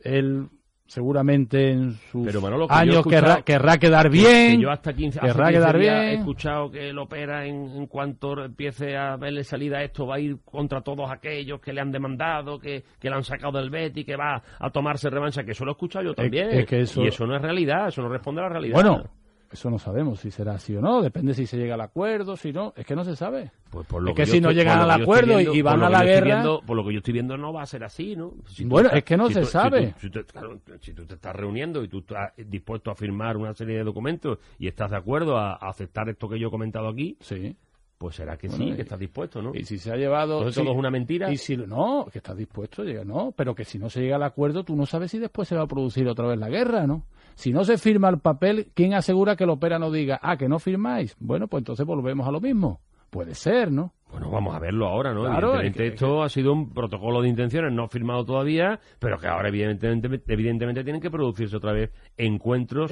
Él 0.00 0.48
seguramente 0.86 1.70
en 1.70 1.92
sus 2.10 2.26
Pero 2.26 2.40
Manolo, 2.40 2.66
que 2.68 2.74
yo 2.74 2.78
he 2.78 2.82
años 2.82 3.06
querrá, 3.06 3.42
querrá 3.42 3.76
quedar 3.78 4.04
que- 4.04 4.18
bien. 4.18 4.56
que 4.56 4.62
yo 4.62 4.70
hasta 4.70 4.92
15, 4.92 5.18
hace 5.18 5.28
querrá 5.28 5.46
15 5.46 5.58
quedar 5.60 5.78
días 5.78 5.96
he 6.02 6.06
bien. 6.08 6.18
escuchado 6.20 6.70
que 6.70 6.88
el 6.90 6.98
Opera, 6.98 7.46
en, 7.46 7.54
en 7.76 7.86
cuanto 7.86 8.44
empiece 8.44 8.96
a 8.96 9.16
verle 9.16 9.44
salida 9.44 9.78
a 9.78 9.82
esto, 9.84 10.06
va 10.06 10.16
a 10.16 10.20
ir 10.20 10.38
contra 10.44 10.80
todos 10.82 11.10
aquellos 11.10 11.60
que 11.60 11.72
le 11.72 11.80
han 11.80 11.90
demandado, 11.92 12.58
que, 12.58 12.84
que 13.00 13.10
le 13.10 13.16
han 13.16 13.24
sacado 13.24 13.58
del 13.58 13.70
Betty, 13.70 14.04
que 14.04 14.16
va 14.16 14.42
a 14.58 14.70
tomarse 14.70 15.10
revancha, 15.10 15.44
que 15.44 15.52
eso 15.52 15.64
lo 15.64 15.72
he 15.72 15.74
escuchado 15.74 16.04
yo 16.04 16.14
también. 16.14 16.50
es 16.50 16.66
que 16.66 16.80
eso- 16.82 17.02
Y 17.02 17.08
eso 17.08 17.26
no 17.26 17.36
es 17.36 17.42
realidad, 17.42 17.88
eso 17.88 18.02
no 18.02 18.08
responde 18.08 18.40
a 18.40 18.44
la 18.44 18.50
realidad. 18.50 18.74
Bueno, 18.74 19.04
eso 19.52 19.70
no 19.70 19.78
sabemos 19.78 20.20
si 20.20 20.30
será 20.30 20.54
así 20.54 20.74
o 20.76 20.80
no. 20.80 21.02
Depende 21.02 21.34
si 21.34 21.46
se 21.46 21.56
llega 21.56 21.74
al 21.74 21.80
acuerdo, 21.80 22.36
si 22.36 22.52
no. 22.52 22.72
Es 22.76 22.84
que 22.86 22.94
no 22.96 23.04
se 23.04 23.16
sabe. 23.16 23.50
Pues 23.70 23.86
por 23.86 24.02
lo 24.02 24.10
es 24.10 24.16
que, 24.16 24.26
si 24.26 24.40
no 24.40 24.50
llegan 24.52 24.78
al 24.80 24.90
acuerdo 24.90 25.36
viendo- 25.36 25.54
y 25.54 25.62
van 25.62 25.82
a 25.82 25.88
la 25.90 26.04
guerra... 26.04 26.26
viendo- 26.26 26.60
por 26.62 26.76
lo 26.76 26.84
que 26.86 26.92
yo 26.92 26.98
estoy 26.98 27.12
viendo 27.12 27.36
no 27.36 27.52
va 27.52 27.62
a 27.62 27.66
ser 27.66 27.84
así, 27.84 28.16
¿no? 28.16 28.32
Si 28.48 28.64
Bueno, 28.64 28.88
estás- 28.88 28.98
es 28.98 29.04
que 29.04 29.16
no 29.16 29.28
si 29.28 29.34
se 29.34 29.40
tú- 29.40 29.46
sabe. 29.46 29.94
si 29.98 30.10
tú- 30.10 30.24
claro, 30.24 30.58
si 30.80 30.92
tú 30.92 31.04
te 31.06 31.14
estás 31.14 31.34
reuniendo 31.36 31.82
y 31.82 31.88
tú 31.88 31.98
estás 31.98 32.32
dispuesto 32.36 32.90
a 32.90 32.94
firmar 32.94 33.36
una 33.36 33.54
serie 33.54 33.78
de 33.78 33.84
documentos 33.84 34.38
y 34.58 34.68
estás 34.68 34.90
de 34.90 34.96
acuerdo 34.96 35.36
a, 35.36 35.52
a 35.54 35.68
aceptar 35.70 36.08
esto 36.08 36.28
que 36.28 36.38
yo 36.38 36.48
he 36.48 36.50
comentado 36.50 36.88
aquí, 36.88 37.16
sí. 37.20 37.56
pues 37.98 38.16
será 38.16 38.36
que 38.36 38.48
Bueno, 38.48 38.64
sí, 38.66 38.72
que 38.74 38.82
estás 38.82 38.98
dispuesto, 38.98 39.40
¿no? 39.40 39.52
Y 39.54 39.64
si 39.64 39.78
se 39.78 39.90
ha 39.90 39.96
llevado... 39.96 40.34
Entonces 40.38 40.54
sí, 40.56 40.60
todo 40.62 40.72
es 40.72 40.78
una 40.78 40.90
mentira. 40.90 41.32
Y 41.32 41.38
si 41.38 41.56
no, 41.56 42.06
que 42.12 42.18
estás 42.18 42.36
dispuesto, 42.36 42.84
llega, 42.84 43.04
no, 43.04 43.32
pero 43.34 43.54
que 43.54 43.64
si 43.64 43.78
no 43.78 43.88
se 43.88 44.00
llega 44.02 44.16
al 44.16 44.22
acuerdo, 44.22 44.64
tú 44.64 44.76
no 44.76 44.84
sabes 44.86 45.10
si 45.10 45.18
después 45.18 45.48
se 45.48 45.56
va 45.56 45.62
a 45.62 45.66
producir 45.66 46.06
otra 46.06 46.26
vez 46.26 46.38
la 46.38 46.48
guerra, 46.50 46.86
¿no? 46.86 47.04
Si 47.36 47.52
no 47.52 47.62
se 47.64 47.78
firma 47.78 48.08
el 48.08 48.18
papel, 48.18 48.72
¿quién 48.74 48.94
asegura 48.94 49.36
que 49.36 49.44
el 49.44 49.50
opera 49.50 49.78
no 49.78 49.90
diga, 49.92 50.18
ah, 50.22 50.36
que 50.36 50.48
no 50.48 50.58
firmáis? 50.58 51.14
Bueno, 51.20 51.46
pues 51.46 51.60
entonces 51.60 51.86
volvemos 51.86 52.26
a 52.26 52.32
lo 52.32 52.40
mismo. 52.40 52.80
Puede 53.10 53.34
ser, 53.36 53.70
¿no? 53.70 53.92
Bueno, 54.10 54.30
vamos 54.30 54.54
a 54.54 54.58
verlo 54.58 54.86
ahora, 54.88 55.12
¿no? 55.14 55.22
Claro, 55.22 55.54
evidentemente 55.54 55.78
que- 55.78 55.86
esto 55.94 56.22
ha 56.22 56.28
sido 56.28 56.52
un 56.52 56.72
protocolo 56.72 57.22
de 57.22 57.28
intenciones 57.28 57.72
no 57.72 57.88
firmado 57.88 58.24
todavía, 58.24 58.80
pero 58.98 59.18
que 59.18 59.28
ahora 59.28 59.48
evidentemente, 59.48 60.20
evidentemente 60.28 60.82
tienen 60.82 61.00
que 61.00 61.10
producirse 61.10 61.56
otra 61.56 61.72
vez 61.72 61.92
encuentros, 62.16 62.90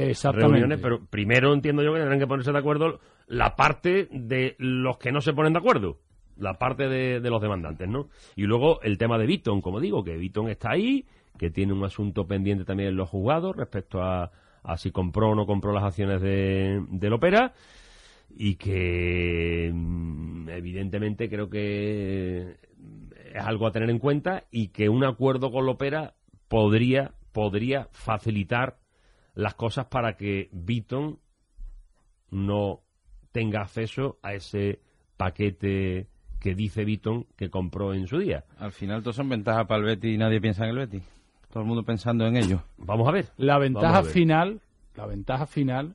reuniones, 0.51 0.79
pero 0.83 1.05
primero 1.07 1.53
entiendo 1.53 1.83
yo 1.83 1.93
que 1.93 1.99
tendrán 2.01 2.19
que 2.21 2.27
ponerse 2.27 2.53
de 2.53 2.59
acuerdo 2.59 3.01
la 3.27 3.57
parte 3.57 4.09
de 4.13 4.55
los 4.59 4.99
que 4.99 5.11
no 5.13 5.21
se 5.21 5.33
ponen 5.33 5.53
de 5.53 5.59
acuerdo, 5.61 5.99
la 6.37 6.55
parte 6.59 6.89
de, 6.89 7.21
de 7.21 7.31
los 7.31 7.41
demandantes, 7.41 7.89
¿no? 7.89 8.09
Y 8.37 8.43
luego 8.45 8.81
el 8.83 8.99
tema 8.99 9.19
de 9.19 9.27
Beaton, 9.27 9.61
como 9.63 9.81
digo, 9.81 10.05
que 10.05 10.17
Beaton 10.17 10.49
está 10.49 10.73
ahí, 10.73 11.07
que 11.39 11.51
tiene 11.51 11.73
un 11.73 11.85
asunto 11.85 12.27
pendiente 12.27 12.65
también 12.65 12.91
en 12.91 12.97
los 12.97 13.09
juzgados 13.09 13.57
respecto 13.57 14.03
a, 14.03 14.31
a 14.63 14.77
si 14.77 14.91
compró 14.91 15.31
o 15.31 15.35
no 15.35 15.47
compró 15.47 15.73
las 15.73 15.85
acciones 15.85 16.21
de, 16.21 16.85
del 16.89 17.13
Opera 17.13 17.53
y 18.37 18.57
que 18.57 19.71
mm, 19.73 20.49
evidentemente 20.49 21.29
creo 21.29 21.49
que 21.49 22.57
es 23.35 23.45
algo 23.45 23.67
a 23.67 23.73
tener 23.73 23.91
en 23.91 23.99
cuenta 23.99 24.45
y 24.51 24.69
que 24.69 24.89
un 24.89 25.05
acuerdo 25.05 25.51
con 25.51 25.67
la 25.67 25.73
Opera 25.73 26.15
podría 26.49 27.13
podría 27.33 27.89
facilitar 27.91 28.79
las 29.35 29.55
cosas 29.55 29.87
para 29.87 30.17
que 30.17 30.49
Beaton 30.53 31.19
no 32.31 32.81
tenga 33.33 33.63
acceso 33.63 34.19
a 34.23 34.35
ese 34.35 34.81
paquete 35.17 36.09
que 36.41 36.55
dice 36.55 36.85
Beaton 36.85 37.27
que 37.37 37.51
compró 37.51 37.93
en 37.93 38.07
su 38.07 38.19
día. 38.19 38.45
Al 38.59 38.71
final 38.71 39.03
todos 39.03 39.17
son 39.17 39.29
ventajas 39.29 39.67
para 39.67 39.81
el 39.81 39.87
Betis 39.87 40.15
y 40.15 40.19
nadie 40.19 40.41
piensa 40.41 40.65
en 40.65 40.71
el 40.71 40.77
Betis. 40.77 41.03
Todo 41.55 41.63
el 41.63 41.69
mundo 41.69 41.85
pensando 41.85 42.27
en 42.27 42.37
ello. 42.37 42.65
Vamos 42.79 43.07
a 43.07 43.13
ver. 43.13 43.29
La 43.37 43.59
ventaja 43.59 44.03
ver. 44.03 44.11
final, 44.11 44.61
la 44.97 45.07
ventaja 45.07 45.47
final, 45.47 45.95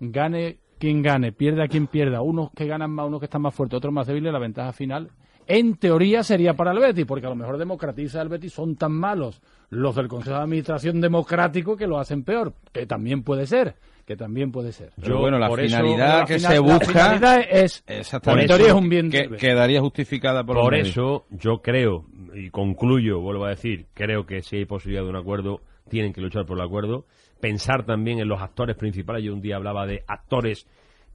gane 0.00 0.56
quien 0.78 1.02
gane, 1.02 1.30
pierda 1.30 1.68
quien 1.68 1.88
pierda, 1.88 2.22
unos 2.22 2.50
que 2.52 2.66
ganan 2.66 2.90
más, 2.90 3.06
unos 3.06 3.20
que 3.20 3.26
están 3.26 3.42
más 3.42 3.54
fuertes, 3.54 3.76
otros 3.76 3.92
más 3.92 4.06
débiles, 4.06 4.32
la 4.32 4.38
ventaja 4.38 4.72
final, 4.72 5.10
en 5.46 5.76
teoría 5.76 6.22
sería 6.22 6.54
para 6.54 6.72
el 6.72 6.78
Betis, 6.78 7.04
porque 7.06 7.26
a 7.26 7.30
lo 7.30 7.36
mejor 7.36 7.58
democratiza 7.58 8.22
el 8.22 8.28
Betis, 8.28 8.52
son 8.52 8.76
tan 8.76 8.92
malos 8.92 9.40
los 9.70 9.94
del 9.96 10.08
Consejo 10.08 10.36
de 10.36 10.42
Administración 10.42 11.00
democrático 11.00 11.76
que 11.76 11.86
lo 11.86 11.98
hacen 11.98 12.22
peor, 12.24 12.52
que 12.72 12.86
también 12.86 13.22
puede 13.22 13.46
ser, 13.46 13.74
que 14.06 14.16
también 14.16 14.52
puede 14.52 14.72
ser. 14.72 14.90
Pero 15.00 15.18
bueno, 15.20 15.38
la 15.38 15.46
eso- 15.48 15.56
finalidad 15.56 16.18
la 16.20 16.24
que 16.26 16.34
final- 16.36 16.52
se 16.52 16.54
la 16.54 16.60
busca 16.60 16.86
finalidad 16.86 17.40
es, 17.50 17.84
exactamente, 17.86 18.42
en 18.44 18.48
teoría 18.48 18.66
es 18.68 18.72
un 18.74 18.88
bien 18.88 19.10
que, 19.10 19.28
quedaría 19.30 19.80
justificada 19.80 20.44
por, 20.44 20.56
Por 20.60 20.74
eso 20.74 21.26
yo 21.30 21.60
creo, 21.62 22.04
y 22.34 22.50
concluyo, 22.50 23.20
vuelvo 23.20 23.46
a 23.46 23.50
decir, 23.50 23.86
creo 23.94 24.26
que 24.26 24.42
si 24.42 24.56
hay 24.58 24.64
posibilidad 24.66 25.02
de 25.04 25.10
un 25.10 25.16
acuerdo, 25.16 25.60
tienen 25.88 26.12
que 26.12 26.20
luchar 26.20 26.46
por 26.46 26.58
el 26.58 26.64
acuerdo. 26.64 27.04
Pensar 27.40 27.84
también 27.84 28.18
en 28.20 28.28
los 28.28 28.40
actores 28.40 28.74
principales. 28.76 29.22
Yo 29.24 29.34
un 29.34 29.42
día 29.42 29.56
hablaba 29.56 29.86
de 29.86 30.02
actores 30.06 30.66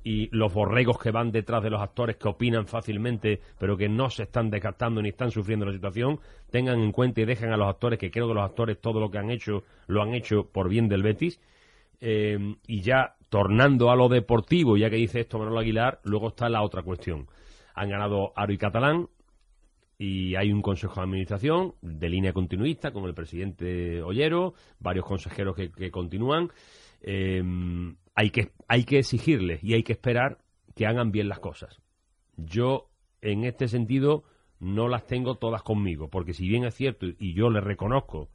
y 0.03 0.29
los 0.35 0.53
borregos 0.53 0.97
que 0.97 1.11
van 1.11 1.31
detrás 1.31 1.61
de 1.63 1.69
los 1.69 1.81
actores 1.81 2.17
que 2.17 2.27
opinan 2.27 2.67
fácilmente, 2.67 3.41
pero 3.57 3.77
que 3.77 3.89
no 3.89 4.09
se 4.09 4.23
están 4.23 4.49
desgastando 4.49 5.01
ni 5.01 5.09
están 5.09 5.31
sufriendo 5.31 5.65
la 5.65 5.73
situación. 5.73 6.19
Tengan 6.49 6.79
en 6.79 6.91
cuenta 6.91 7.21
y 7.21 7.25
dejen 7.25 7.51
a 7.51 7.57
los 7.57 7.67
actores, 7.67 7.99
que 7.99 8.11
creo 8.11 8.27
que 8.27 8.33
los 8.33 8.43
actores 8.43 8.79
todo 8.79 8.99
lo 8.99 9.11
que 9.11 9.17
han 9.17 9.29
hecho, 9.29 9.63
lo 9.87 10.01
han 10.01 10.13
hecho 10.13 10.45
por 10.45 10.69
bien 10.69 10.87
del 10.87 11.03
Betis. 11.03 11.39
Eh, 12.01 12.55
y 12.65 12.81
ya 12.81 13.15
tornando 13.29 13.91
a 13.91 13.95
lo 13.95 14.09
deportivo, 14.09 14.77
ya 14.77 14.89
que 14.89 14.95
dice 14.95 15.19
esto 15.19 15.37
Manuel 15.37 15.59
Aguilar, 15.59 15.99
luego 16.03 16.29
está 16.29 16.49
la 16.49 16.61
otra 16.63 16.81
cuestión. 16.81 17.27
Han 17.75 17.89
ganado 17.89 18.33
Aro 18.35 18.53
y 18.53 18.57
Catalán, 18.57 19.07
y 19.97 20.35
hay 20.35 20.51
un 20.51 20.61
consejo 20.61 20.95
de 20.95 21.01
administración 21.01 21.75
de 21.81 22.09
línea 22.09 22.31
continuista 22.31 22.91
con 22.91 23.03
el 23.03 23.13
presidente 23.13 24.01
Ollero, 24.01 24.53
varios 24.79 25.05
consejeros 25.05 25.55
que, 25.55 25.91
continúan. 25.91 26.49
Eh, 27.01 27.43
hay, 28.15 28.29
que, 28.31 28.51
hay 28.67 28.83
que 28.83 28.99
exigirles 28.99 29.63
y 29.63 29.73
hay 29.73 29.83
que 29.83 29.93
esperar 29.93 30.39
que 30.75 30.85
hagan 30.85 31.11
bien 31.11 31.29
las 31.29 31.39
cosas. 31.39 31.81
Yo, 32.37 32.89
en 33.21 33.43
este 33.43 33.67
sentido, 33.67 34.23
no 34.59 34.87
las 34.87 35.05
tengo 35.05 35.35
todas 35.35 35.63
conmigo, 35.63 36.09
porque 36.09 36.33
si 36.33 36.47
bien 36.47 36.65
es 36.65 36.75
cierto 36.75 37.05
y 37.17 37.33
yo 37.33 37.49
le 37.49 37.61
reconozco 37.61 38.29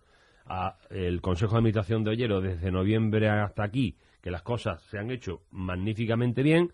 al 0.47 1.21
Consejo 1.21 1.53
de 1.53 1.59
Administración 1.59 2.05
de 2.05 2.11
Ollero 2.11 2.41
desde 2.41 2.71
noviembre 2.71 3.29
hasta 3.29 3.65
aquí 3.65 3.97
que 4.21 4.31
las 4.31 4.43
cosas 4.43 4.83
se 4.85 4.99
han 4.99 5.11
hecho 5.11 5.43
magníficamente 5.51 6.43
bien, 6.43 6.73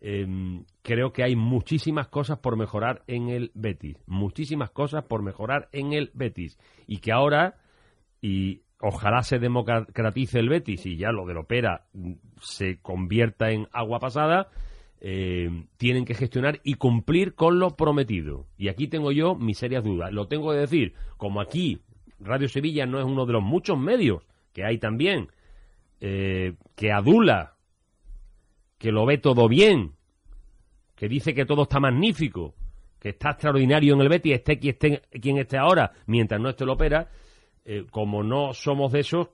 eh, 0.00 0.26
creo 0.82 1.12
que 1.12 1.22
hay 1.22 1.36
muchísimas 1.36 2.08
cosas 2.08 2.38
por 2.38 2.56
mejorar 2.56 3.02
en 3.06 3.28
el 3.28 3.52
Betis, 3.54 3.96
muchísimas 4.06 4.70
cosas 4.70 5.04
por 5.04 5.22
mejorar 5.22 5.68
en 5.72 5.92
el 5.92 6.10
Betis 6.14 6.58
y 6.86 6.98
que 6.98 7.12
ahora 7.12 7.58
y 8.22 8.62
ojalá 8.80 9.22
se 9.22 9.38
democratice 9.38 10.38
el 10.38 10.48
Betis 10.48 10.86
y 10.86 10.96
ya 10.96 11.12
lo 11.12 11.26
del 11.26 11.38
Opera 11.38 11.84
se 12.40 12.78
convierta 12.80 13.50
en 13.50 13.68
agua 13.72 14.00
pasada, 14.00 14.48
eh, 15.00 15.64
tienen 15.76 16.04
que 16.04 16.14
gestionar 16.14 16.60
y 16.64 16.74
cumplir 16.74 17.34
con 17.34 17.58
lo 17.58 17.76
prometido. 17.76 18.46
Y 18.56 18.68
aquí 18.68 18.88
tengo 18.88 19.12
yo 19.12 19.34
mis 19.34 19.58
serias 19.58 19.84
dudas. 19.84 20.12
Lo 20.12 20.28
tengo 20.28 20.50
que 20.50 20.58
decir, 20.58 20.94
como 21.16 21.40
aquí 21.40 21.80
Radio 22.18 22.48
Sevilla 22.48 22.86
no 22.86 22.98
es 22.98 23.04
uno 23.04 23.26
de 23.26 23.32
los 23.32 23.42
muchos 23.42 23.78
medios 23.78 24.22
que 24.52 24.64
hay 24.64 24.78
también, 24.78 25.28
eh, 26.00 26.54
que 26.74 26.92
adula, 26.92 27.54
que 28.78 28.92
lo 28.92 29.06
ve 29.06 29.18
todo 29.18 29.48
bien, 29.48 29.92
que 30.96 31.08
dice 31.08 31.34
que 31.34 31.46
todo 31.46 31.62
está 31.62 31.80
magnífico, 31.80 32.54
que 32.98 33.10
está 33.10 33.30
extraordinario 33.30 33.94
en 33.94 34.00
el 34.00 34.08
Betis, 34.08 34.34
esté 34.34 34.58
quien 34.58 34.72
esté, 34.72 35.02
quien 35.20 35.38
esté 35.38 35.56
ahora, 35.56 35.92
mientras 36.06 36.40
no 36.40 36.50
esté 36.50 36.64
el 36.64 36.70
Opera, 36.70 37.08
eh, 37.72 37.86
como 37.88 38.24
no 38.24 38.52
somos 38.52 38.90
de 38.90 38.98
esos, 38.98 39.28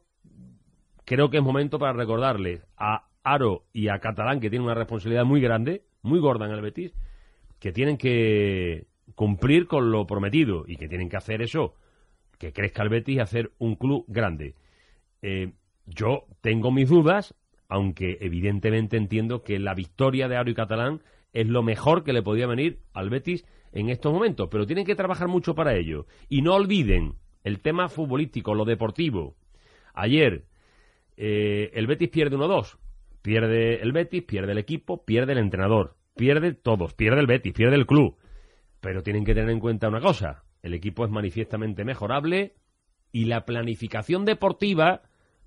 creo 1.07 1.30
que 1.30 1.39
es 1.39 1.43
momento 1.43 1.78
para 1.78 1.95
recordarle 1.95 2.61
a 2.76 3.09
Aro 3.22 3.64
y 3.72 3.89
a 3.89 3.99
Catalán, 3.99 4.41
que 4.41 4.51
tienen 4.51 4.66
una 4.66 4.74
responsabilidad 4.74 5.24
muy 5.24 5.41
grande, 5.41 5.84
muy 6.03 6.18
gorda 6.18 6.45
en 6.45 6.53
el 6.53 6.61
Betis, 6.61 6.93
que 7.59 7.72
tienen 7.72 7.97
que 7.97 8.89
cumplir 9.14 9.66
con 9.66 9.91
lo 9.91 10.07
prometido 10.07 10.64
y 10.68 10.76
que 10.76 10.87
tienen 10.87 11.09
que 11.09 11.16
hacer 11.16 11.41
eso, 11.41 11.76
que 12.39 12.53
crezca 12.53 12.82
el 12.82 12.91
Betis 12.91 13.16
y 13.16 13.20
hacer 13.20 13.53
un 13.57 13.74
club 13.74 14.05
grande. 14.07 14.55
Eh, 15.22 15.55
yo 15.87 16.26
tengo 16.43 16.70
mis 16.70 16.91
dudas, 16.91 17.34
aunque 17.70 18.18
evidentemente 18.20 18.99
entiendo 18.99 19.45
que 19.45 19.59
la 19.59 19.72
victoria 19.72 20.28
de 20.28 20.37
Aro 20.37 20.51
y 20.51 20.55
Catalán 20.55 21.01
es 21.32 21.47
lo 21.47 21.62
mejor 21.62 22.05
que 22.05 22.12
le 22.12 22.22
podía 22.22 22.47
venir 22.47 22.80
al 22.93 23.09
Betis 23.09 23.47
en 23.72 23.89
estos 23.89 24.12
momentos, 24.12 24.49
pero 24.51 24.66
tienen 24.66 24.84
que 24.84 24.95
trabajar 24.95 25.26
mucho 25.26 25.55
para 25.55 25.74
ello. 25.74 26.05
Y 26.28 26.43
no 26.43 26.55
olviden 26.55 27.14
el 27.47 27.61
tema 27.61 27.89
futbolístico, 27.89 28.55
lo 28.55 28.65
deportivo. 28.65 29.37
Ayer 29.95 30.47
eh, 31.17 31.71
el 31.75 31.87
Betis 31.87 32.09
pierde 32.09 32.37
1-2. 32.37 32.77
Pierde 33.23 33.81
el 33.83 33.93
Betis, 33.93 34.25
pierde 34.25 34.51
el 34.51 34.59
equipo, 34.59 35.05
pierde 35.05 35.33
el 35.33 35.39
entrenador, 35.39 35.95
pierde 36.17 36.55
todos, 36.55 36.95
pierde 36.95 37.21
el 37.21 37.29
Betis, 37.29 37.53
pierde 37.53 37.77
el 37.77 37.87
club. 37.87 38.17
Pero 38.81 39.05
tienen 39.05 39.25
que 39.25 39.33
tener 39.33 39.51
en 39.51 39.61
cuenta 39.61 39.87
una 39.87 40.01
cosa, 40.01 40.43
el 40.61 40.75
equipo 40.75 41.05
es 41.05 41.11
manifiestamente 41.13 41.85
mejorable 41.85 42.57
y 43.13 43.27
la 43.27 43.47
planificación 43.47 44.25
deportiva, 44.25 45.03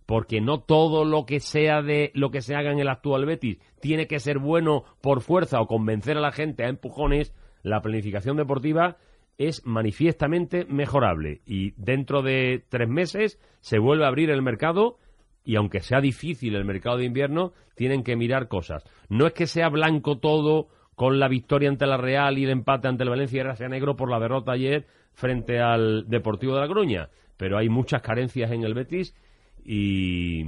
porque 0.05 0.39
no 0.39 0.61
todo 0.61 1.03
lo 1.03 1.25
que 1.25 1.41
sea 1.41 1.81
de 1.81 2.11
lo 2.13 2.31
que 2.31 2.41
se 2.41 2.55
haga 2.55 2.71
en 2.71 2.79
el 2.79 2.87
actual 2.87 3.25
Betis 3.25 3.59
tiene 3.81 4.07
que 4.07 4.19
ser 4.19 4.39
bueno 4.39 4.85
por 5.01 5.19
fuerza 5.19 5.59
o 5.59 5.67
convencer 5.67 6.15
a 6.15 6.21
la 6.21 6.31
gente 6.31 6.63
a 6.63 6.69
empujones, 6.69 7.35
la 7.61 7.81
planificación 7.81 8.37
deportiva 8.37 8.95
es 9.39 9.65
manifiestamente 9.65 10.65
mejorable 10.65 11.41
y 11.45 11.71
dentro 11.77 12.21
de 12.21 12.63
tres 12.69 12.89
meses 12.89 13.39
se 13.61 13.79
vuelve 13.79 14.03
a 14.03 14.09
abrir 14.09 14.29
el 14.29 14.41
mercado 14.41 14.97
y 15.45 15.55
aunque 15.55 15.79
sea 15.79 16.01
difícil 16.01 16.55
el 16.55 16.65
mercado 16.65 16.97
de 16.97 17.05
invierno, 17.05 17.53
tienen 17.73 18.03
que 18.03 18.17
mirar 18.17 18.49
cosas. 18.49 18.83
No 19.07 19.25
es 19.25 19.33
que 19.33 19.47
sea 19.47 19.69
blanco 19.69 20.19
todo 20.19 20.67
con 20.93 21.19
la 21.19 21.29
victoria 21.29 21.69
ante 21.69 21.87
la 21.87 21.95
Real 21.95 22.37
y 22.37 22.43
el 22.43 22.49
empate 22.49 22.89
ante 22.89 23.03
el 23.03 23.09
Valencia, 23.09 23.39
era 23.39 23.55
sea 23.55 23.69
negro 23.69 23.95
por 23.95 24.11
la 24.11 24.19
derrota 24.19 24.51
ayer 24.51 24.85
frente 25.13 25.59
al 25.59 26.07
Deportivo 26.09 26.55
de 26.55 26.59
la 26.59 26.67
Gruña, 26.67 27.09
pero 27.37 27.57
hay 27.57 27.69
muchas 27.69 28.01
carencias 28.01 28.51
en 28.51 28.63
el 28.63 28.73
Betis 28.73 29.15
y, 29.63 30.43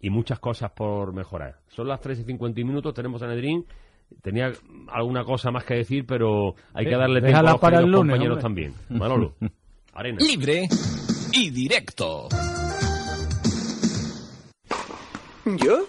y 0.00 0.10
muchas 0.10 0.38
cosas 0.38 0.70
por 0.70 1.12
mejorar. 1.12 1.58
Son 1.66 1.88
las 1.88 2.00
3 2.00 2.20
y 2.20 2.22
50 2.22 2.60
minutos, 2.64 2.94
tenemos 2.94 3.20
a 3.22 3.26
Nedrín. 3.26 3.66
Tenía 4.22 4.52
alguna 4.88 5.24
cosa 5.24 5.50
más 5.50 5.64
que 5.64 5.74
decir, 5.74 6.04
pero 6.06 6.54
hay 6.74 6.84
que 6.86 6.96
darle 6.96 7.20
tiempo 7.20 7.38
a 7.38 7.42
los 7.52 7.60
para 7.60 7.78
el 7.78 7.86
lunes, 7.86 8.12
compañeros 8.12 8.44
hombre. 8.44 8.70
también. 8.70 8.74
Manolo, 8.98 9.34
arena. 9.94 10.18
Libre 10.20 10.68
y 11.32 11.50
directo. 11.50 12.28
¿Yo? 15.44 15.86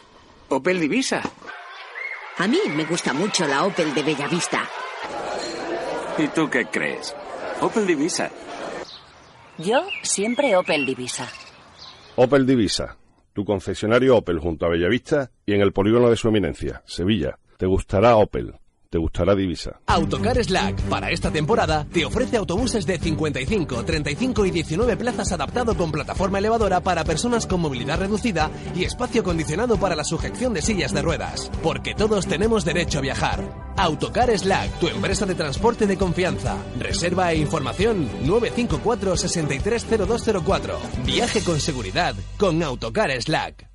Opel 0.49 0.79
Divisa. 0.79 1.21
A 2.37 2.47
mí 2.47 2.59
me 2.75 2.85
gusta 2.85 3.13
mucho 3.13 3.47
la 3.47 3.65
Opel 3.65 3.93
de 3.93 4.03
Bellavista. 4.03 4.61
¿Y 6.19 6.27
tú 6.27 6.49
qué 6.49 6.65
crees? 6.65 7.15
Opel 7.61 7.87
Divisa. 7.87 8.29
Yo 9.57 9.87
siempre 10.03 10.55
Opel 10.55 10.85
Divisa. 10.85 11.27
Opel 12.15 12.45
Divisa, 12.45 12.95
tu 13.33 13.43
concesionario 13.43 14.17
Opel 14.17 14.39
junto 14.39 14.65
a 14.65 14.69
Bellavista 14.69 15.31
y 15.45 15.53
en 15.53 15.61
el 15.61 15.73
polígono 15.73 16.09
de 16.09 16.15
su 16.15 16.27
eminencia, 16.27 16.83
Sevilla. 16.85 17.37
Te 17.57 17.65
gustará 17.65 18.15
Opel, 18.17 18.53
te 18.91 18.99
gustará 18.99 19.33
Divisa. 19.33 19.79
Autocar 19.87 20.37
Slack 20.43 20.79
para 20.83 21.09
esta 21.09 21.31
temporada 21.31 21.87
te 21.91 22.05
ofrece 22.05 22.37
autobuses 22.37 22.85
de 22.85 22.99
55, 22.99 23.83
35 23.83 24.45
y 24.45 24.51
19 24.51 24.95
plazas 24.95 25.31
adaptado 25.31 25.75
con 25.75 25.91
plataforma 25.91 26.37
elevadora 26.37 26.81
para 26.81 27.03
personas 27.03 27.47
con 27.47 27.61
movilidad 27.61 27.97
reducida 27.97 28.51
y 28.75 28.83
espacio 28.83 29.21
acondicionado 29.21 29.79
para 29.79 29.95
la 29.95 30.03
sujeción 30.03 30.53
de 30.53 30.61
sillas 30.61 30.93
de 30.93 31.01
ruedas. 31.01 31.49
Porque 31.63 31.95
todos 31.95 32.27
tenemos 32.27 32.63
derecho 32.63 32.99
a 32.99 33.01
viajar. 33.01 33.73
Autocar 33.75 34.29
Slack, 34.37 34.77
tu 34.79 34.87
empresa 34.87 35.25
de 35.25 35.33
transporte 35.33 35.87
de 35.87 35.97
confianza. 35.97 36.57
Reserva 36.77 37.31
e 37.33 37.37
información 37.37 38.07
954 38.23 39.17
630204. 39.17 40.79
Viaje 41.03 41.43
con 41.43 41.59
seguridad 41.59 42.13
con 42.37 42.61
Autocar 42.61 43.09
Slack. 43.19 43.67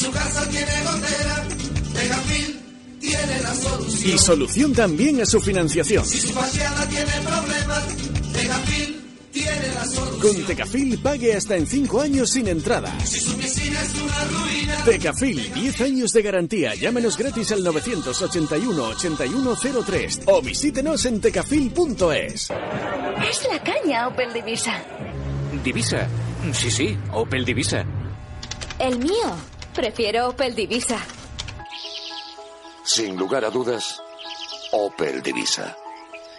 Si 0.00 0.06
su 0.06 0.12
casa 0.12 0.48
tiene 0.48 0.72
gotera, 0.82 1.44
Tegafil 1.92 2.58
tiene 3.00 3.42
la 3.42 3.54
solución. 3.54 4.14
Y 4.14 4.18
solución 4.18 4.72
también 4.72 5.20
a 5.20 5.26
su 5.26 5.42
financiación. 5.42 6.06
Si 6.06 6.20
su 6.20 6.32
fachada 6.32 6.88
tiene 6.88 7.12
problemas, 7.22 7.84
Tegafil 8.32 8.98
tiene 9.30 9.74
la 9.74 9.84
solución. 9.84 10.20
Con 10.20 10.42
Tecafil 10.46 10.98
pague 11.00 11.36
hasta 11.36 11.56
en 11.56 11.66
5 11.66 12.00
años 12.00 12.30
sin 12.30 12.48
entrada. 12.48 12.98
Si 13.04 13.20
su 13.20 13.36
piscina 13.36 13.78
es 13.82 13.94
una 13.94 14.24
ruina, 14.24 14.84
Tecafil, 14.86 15.52
10 15.52 15.80
años 15.82 16.14
de 16.14 16.22
garantía. 16.22 16.74
Llámenos 16.74 17.18
gratis 17.18 17.52
al 17.52 17.62
981-8103 17.62 20.22
o 20.24 20.40
visítenos 20.40 21.04
en 21.04 21.20
tecafil.es. 21.20 22.50
Es 23.30 23.46
la 23.52 23.62
caña 23.62 24.08
Opel 24.08 24.32
Divisa. 24.32 24.82
Divisa. 25.62 26.08
Sí, 26.54 26.70
sí, 26.70 26.96
Opel 27.12 27.44
Divisa. 27.44 27.84
El 28.78 28.98
mío. 28.98 29.36
Prefiero 29.74 30.30
Opel 30.30 30.54
Divisa. 30.54 30.98
Sin 32.84 33.16
lugar 33.16 33.44
a 33.44 33.50
dudas, 33.50 34.02
Opel 34.72 35.22
Divisa. 35.22 35.76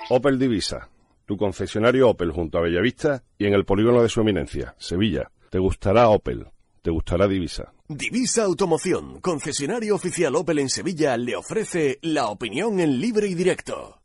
Opel 0.09 0.37
Divisa, 0.37 0.89
tu 1.25 1.37
concesionario 1.37 2.09
Opel 2.09 2.31
junto 2.31 2.57
a 2.57 2.61
Bellavista 2.61 3.23
y 3.37 3.45
en 3.45 3.53
el 3.53 3.63
polígono 3.63 4.03
de 4.03 4.09
su 4.09 4.19
eminencia, 4.19 4.75
Sevilla. 4.77 5.31
Te 5.49 5.59
gustará 5.59 6.09
Opel, 6.09 6.47
te 6.81 6.91
gustará 6.91 7.27
Divisa. 7.27 7.71
Divisa 7.87 8.43
Automoción, 8.43 9.21
concesionario 9.21 9.95
oficial 9.95 10.35
Opel 10.35 10.59
en 10.59 10.69
Sevilla, 10.69 11.15
le 11.15 11.37
ofrece 11.37 11.99
la 12.01 12.27
opinión 12.27 12.81
en 12.81 12.99
libre 12.99 13.27
y 13.27 13.33
directo. 13.33 14.01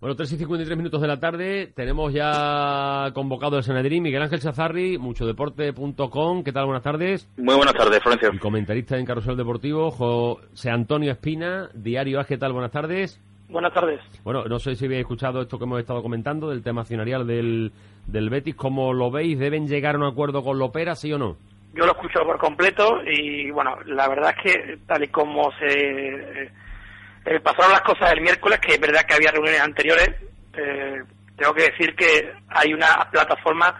Bueno, 0.00 0.16
3 0.16 0.32
y 0.32 0.36
53 0.38 0.76
minutos 0.78 1.00
de 1.00 1.08
la 1.08 1.20
tarde. 1.20 1.66
Tenemos 1.74 2.12
ya 2.12 3.10
convocado 3.12 3.58
el 3.58 3.62
Sanedrín 3.62 4.02
Miguel 4.02 4.22
Ángel 4.22 4.40
Chazarri, 4.40 4.96
muchodeporte.com. 4.96 6.42
¿Qué 6.42 6.52
tal? 6.52 6.64
Buenas 6.64 6.82
tardes. 6.82 7.28
Muy 7.36 7.54
buenas 7.54 7.74
tardes, 7.74 8.02
Florencio. 8.02 8.30
Y 8.32 8.38
comentarista 8.38 8.96
en 8.96 9.04
Carrusel 9.04 9.36
Deportivo, 9.36 9.90
José 9.90 10.70
Antonio 10.70 11.12
Espina, 11.12 11.68
Diario 11.74 12.20
AS. 12.20 12.26
¿Qué 12.26 12.38
tal? 12.38 12.52
Buenas 12.52 12.72
tardes. 12.72 13.20
Buenas 13.50 13.74
tardes. 13.74 14.00
Bueno, 14.24 14.44
no 14.44 14.58
sé 14.58 14.76
si 14.76 14.86
habéis 14.86 15.00
escuchado 15.00 15.42
esto 15.42 15.58
que 15.58 15.64
hemos 15.64 15.80
estado 15.80 16.02
comentando 16.02 16.48
del 16.48 16.62
tema 16.62 16.82
accionarial 16.82 17.26
del, 17.26 17.72
del 18.06 18.30
Betis. 18.30 18.54
¿Cómo 18.54 18.94
lo 18.94 19.10
veis? 19.10 19.38
¿Deben 19.38 19.68
llegar 19.68 19.94
a 19.94 19.98
un 19.98 20.04
acuerdo 20.04 20.42
con 20.42 20.58
Lopera, 20.58 20.94
sí 20.94 21.12
o 21.12 21.18
no? 21.18 21.36
Yo 21.74 21.84
lo 21.84 21.92
escucho 21.92 22.20
por 22.24 22.38
completo 22.38 23.00
y 23.06 23.50
bueno, 23.50 23.76
la 23.84 24.08
verdad 24.08 24.34
es 24.36 24.42
que 24.42 24.78
tal 24.86 25.04
y 25.04 25.08
como 25.08 25.50
se 25.58 26.50
eh, 27.24 27.40
pasaron 27.40 27.72
las 27.72 27.82
cosas 27.82 28.12
el 28.12 28.20
miércoles, 28.20 28.58
que 28.60 28.74
es 28.74 28.80
verdad 28.80 29.02
que 29.02 29.14
había 29.14 29.30
reuniones 29.30 29.60
anteriores, 29.60 30.10
eh, 30.54 31.02
tengo 31.36 31.54
que 31.54 31.70
decir 31.70 31.94
que 31.94 32.32
hay 32.48 32.72
una 32.72 33.08
plataforma 33.10 33.74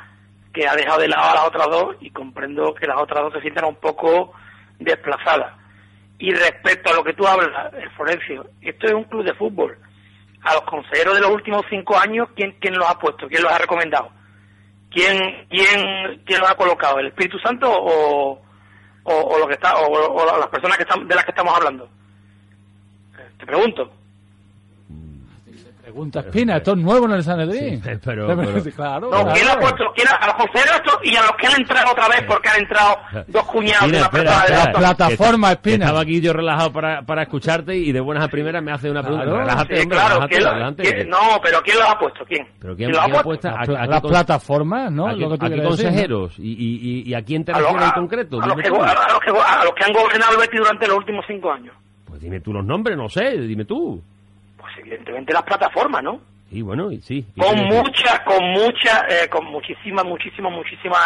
que 0.52 0.66
ha 0.66 0.74
dejado 0.76 1.00
de 1.00 1.08
lado 1.08 1.30
a 1.30 1.34
las 1.34 1.44
otras 1.46 1.66
dos 1.68 1.96
y 2.00 2.10
comprendo 2.10 2.74
que 2.74 2.86
las 2.86 2.98
otras 2.98 3.22
dos 3.24 3.32
se 3.34 3.40
sientan 3.40 3.66
un 3.66 3.76
poco 3.76 4.32
desplazadas. 4.78 5.54
Y 6.18 6.32
respecto 6.32 6.90
a 6.90 6.94
lo 6.94 7.04
que 7.04 7.14
tú 7.14 7.26
hablas, 7.26 7.72
el 7.74 7.90
Florencio, 7.90 8.46
esto 8.60 8.86
es 8.86 8.92
un 8.92 9.04
club 9.04 9.24
de 9.24 9.34
fútbol. 9.34 9.78
A 10.42 10.54
los 10.54 10.62
consejeros 10.62 11.14
de 11.14 11.20
los 11.20 11.30
últimos 11.30 11.62
cinco 11.68 11.96
años, 11.96 12.28
¿quién, 12.34 12.56
quién 12.60 12.76
los 12.76 12.88
ha 12.88 12.98
puesto? 12.98 13.28
¿Quién 13.28 13.42
los 13.42 13.52
ha 13.52 13.58
recomendado? 13.58 14.10
¿Quién, 14.90 15.46
quién, 15.48 16.22
quién 16.24 16.40
los 16.40 16.50
ha 16.50 16.56
colocado? 16.56 16.98
¿El 16.98 17.08
Espíritu 17.08 17.38
Santo 17.38 17.70
o, 17.70 18.40
o, 19.04 19.12
o 19.12 19.38
lo 19.38 19.46
que 19.46 19.54
está, 19.54 19.76
o, 19.76 19.86
o 19.86 20.38
las 20.38 20.48
personas 20.48 20.76
que 20.76 20.84
están, 20.84 21.06
de 21.06 21.14
las 21.14 21.24
que 21.24 21.30
estamos 21.30 21.56
hablando? 21.56 21.88
Te 23.38 23.46
pregunto. 23.46 23.90
Pregunta 25.82 26.20
Espina, 26.20 26.58
esto 26.58 26.72
es 26.72 26.76
nuevo 26.78 27.06
en 27.06 27.12
el 27.12 27.22
Sanedrín. 27.24 27.82
Sí, 27.82 27.90
pero- 28.04 28.26
pero- 28.26 28.62
claro. 28.76 29.10
No, 29.10 29.32
¿quién 29.32 29.46
lo 29.46 29.52
ha 29.52 29.58
puesto? 29.58 29.84
¿Quién 29.96 30.06
ha- 30.08 30.16
a 30.16 30.26
los 30.26 30.34
consejeros 30.36 30.76
estos 30.76 30.98
y 31.02 31.16
a 31.16 31.22
los 31.22 31.32
que 31.32 31.46
han 31.46 31.54
entrado 31.58 31.92
otra 31.92 32.08
vez 32.08 32.24
porque 32.28 32.48
han 32.50 32.58
entrado 32.60 32.96
dos 33.26 33.42
cuñados 33.44 33.90
de 33.90 33.96
una 33.96 34.04
espera, 34.06 34.30
de 34.32 34.36
espera, 34.38 34.60
otra? 34.64 34.72
plataforma, 34.74 35.52
Espina. 35.52 35.86
Estaba 35.86 36.02
aquí 36.02 36.20
yo 36.20 36.34
relajado 36.34 36.72
para, 36.74 37.02
para 37.02 37.22
escucharte 37.22 37.74
y 37.74 37.90
de 37.90 38.00
buenas 38.00 38.22
a 38.24 38.28
primeras 38.28 38.62
me 38.62 38.70
hace 38.70 38.90
una 38.90 39.00
pregunta. 39.00 39.24
Claro. 39.24 39.38
Relájate, 39.40 39.76
Sí, 39.76 39.82
hombre, 39.82 39.96
claro, 39.98 40.08
relájate, 40.14 40.34
¿quién 40.34 40.44
lo- 40.44 40.50
adelante. 40.50 40.82
quién- 40.82 41.08
no, 41.08 41.18
pero 41.42 41.62
¿quién 41.62 41.78
los 41.78 41.88
ha 41.88 41.98
puesto? 41.98 42.24
¿Quién? 42.26 42.46
¿Pero 42.60 42.76
quién, 42.76 42.90
¿Quién 42.90 43.02
los 43.10 43.18
ha 43.18 43.22
puesto? 43.22 43.48
las 43.50 44.00
plataformas, 44.02 44.92
¿no? 44.92 45.06
¿A 45.08 45.14
qué, 45.14 45.20
Lo 45.20 45.38
consejeros? 45.68 46.34
¿Y, 46.38 46.42
y, 46.52 47.00
y, 47.06 47.10
y 47.10 47.14
a 47.14 47.22
quién 47.24 47.46
te 47.46 47.54
refieres 47.54 47.82
en 47.82 47.90
concreto? 47.92 48.42
a 48.42 48.46
los 48.46 48.56
Dime 48.56 48.62
que, 48.62 48.68
tú. 48.68 48.76
a 48.82 48.86
los 48.94 49.20
que- 49.20 49.30
a 49.30 49.64
los 49.64 49.72
que 49.74 49.84
han 49.84 49.92
gobernado 49.94 50.32
el 50.34 50.38
Betis 50.40 50.60
durante 50.60 50.86
los 50.86 50.96
últimos 50.98 51.24
cinco 51.26 51.50
años. 51.50 51.74
Pues 52.18 52.24
dime 52.24 52.40
tú 52.40 52.52
los 52.52 52.64
nombres, 52.64 52.96
no 52.96 53.08
sé, 53.08 53.38
dime 53.38 53.64
tú. 53.64 54.02
Pues 54.56 54.72
evidentemente 54.78 55.32
las 55.32 55.44
plataformas, 55.44 56.02
¿no? 56.02 56.20
Y 56.50 56.62
bueno, 56.62 56.90
sí. 57.00 57.24
con 57.38 57.56
mucha, 57.66 58.24
con 58.24 58.42
mucha, 58.50 59.06
eh, 59.08 59.28
con 59.30 59.44
muchísima, 59.46 60.02
muchísima, 60.02 60.50
muchísima, 60.50 60.96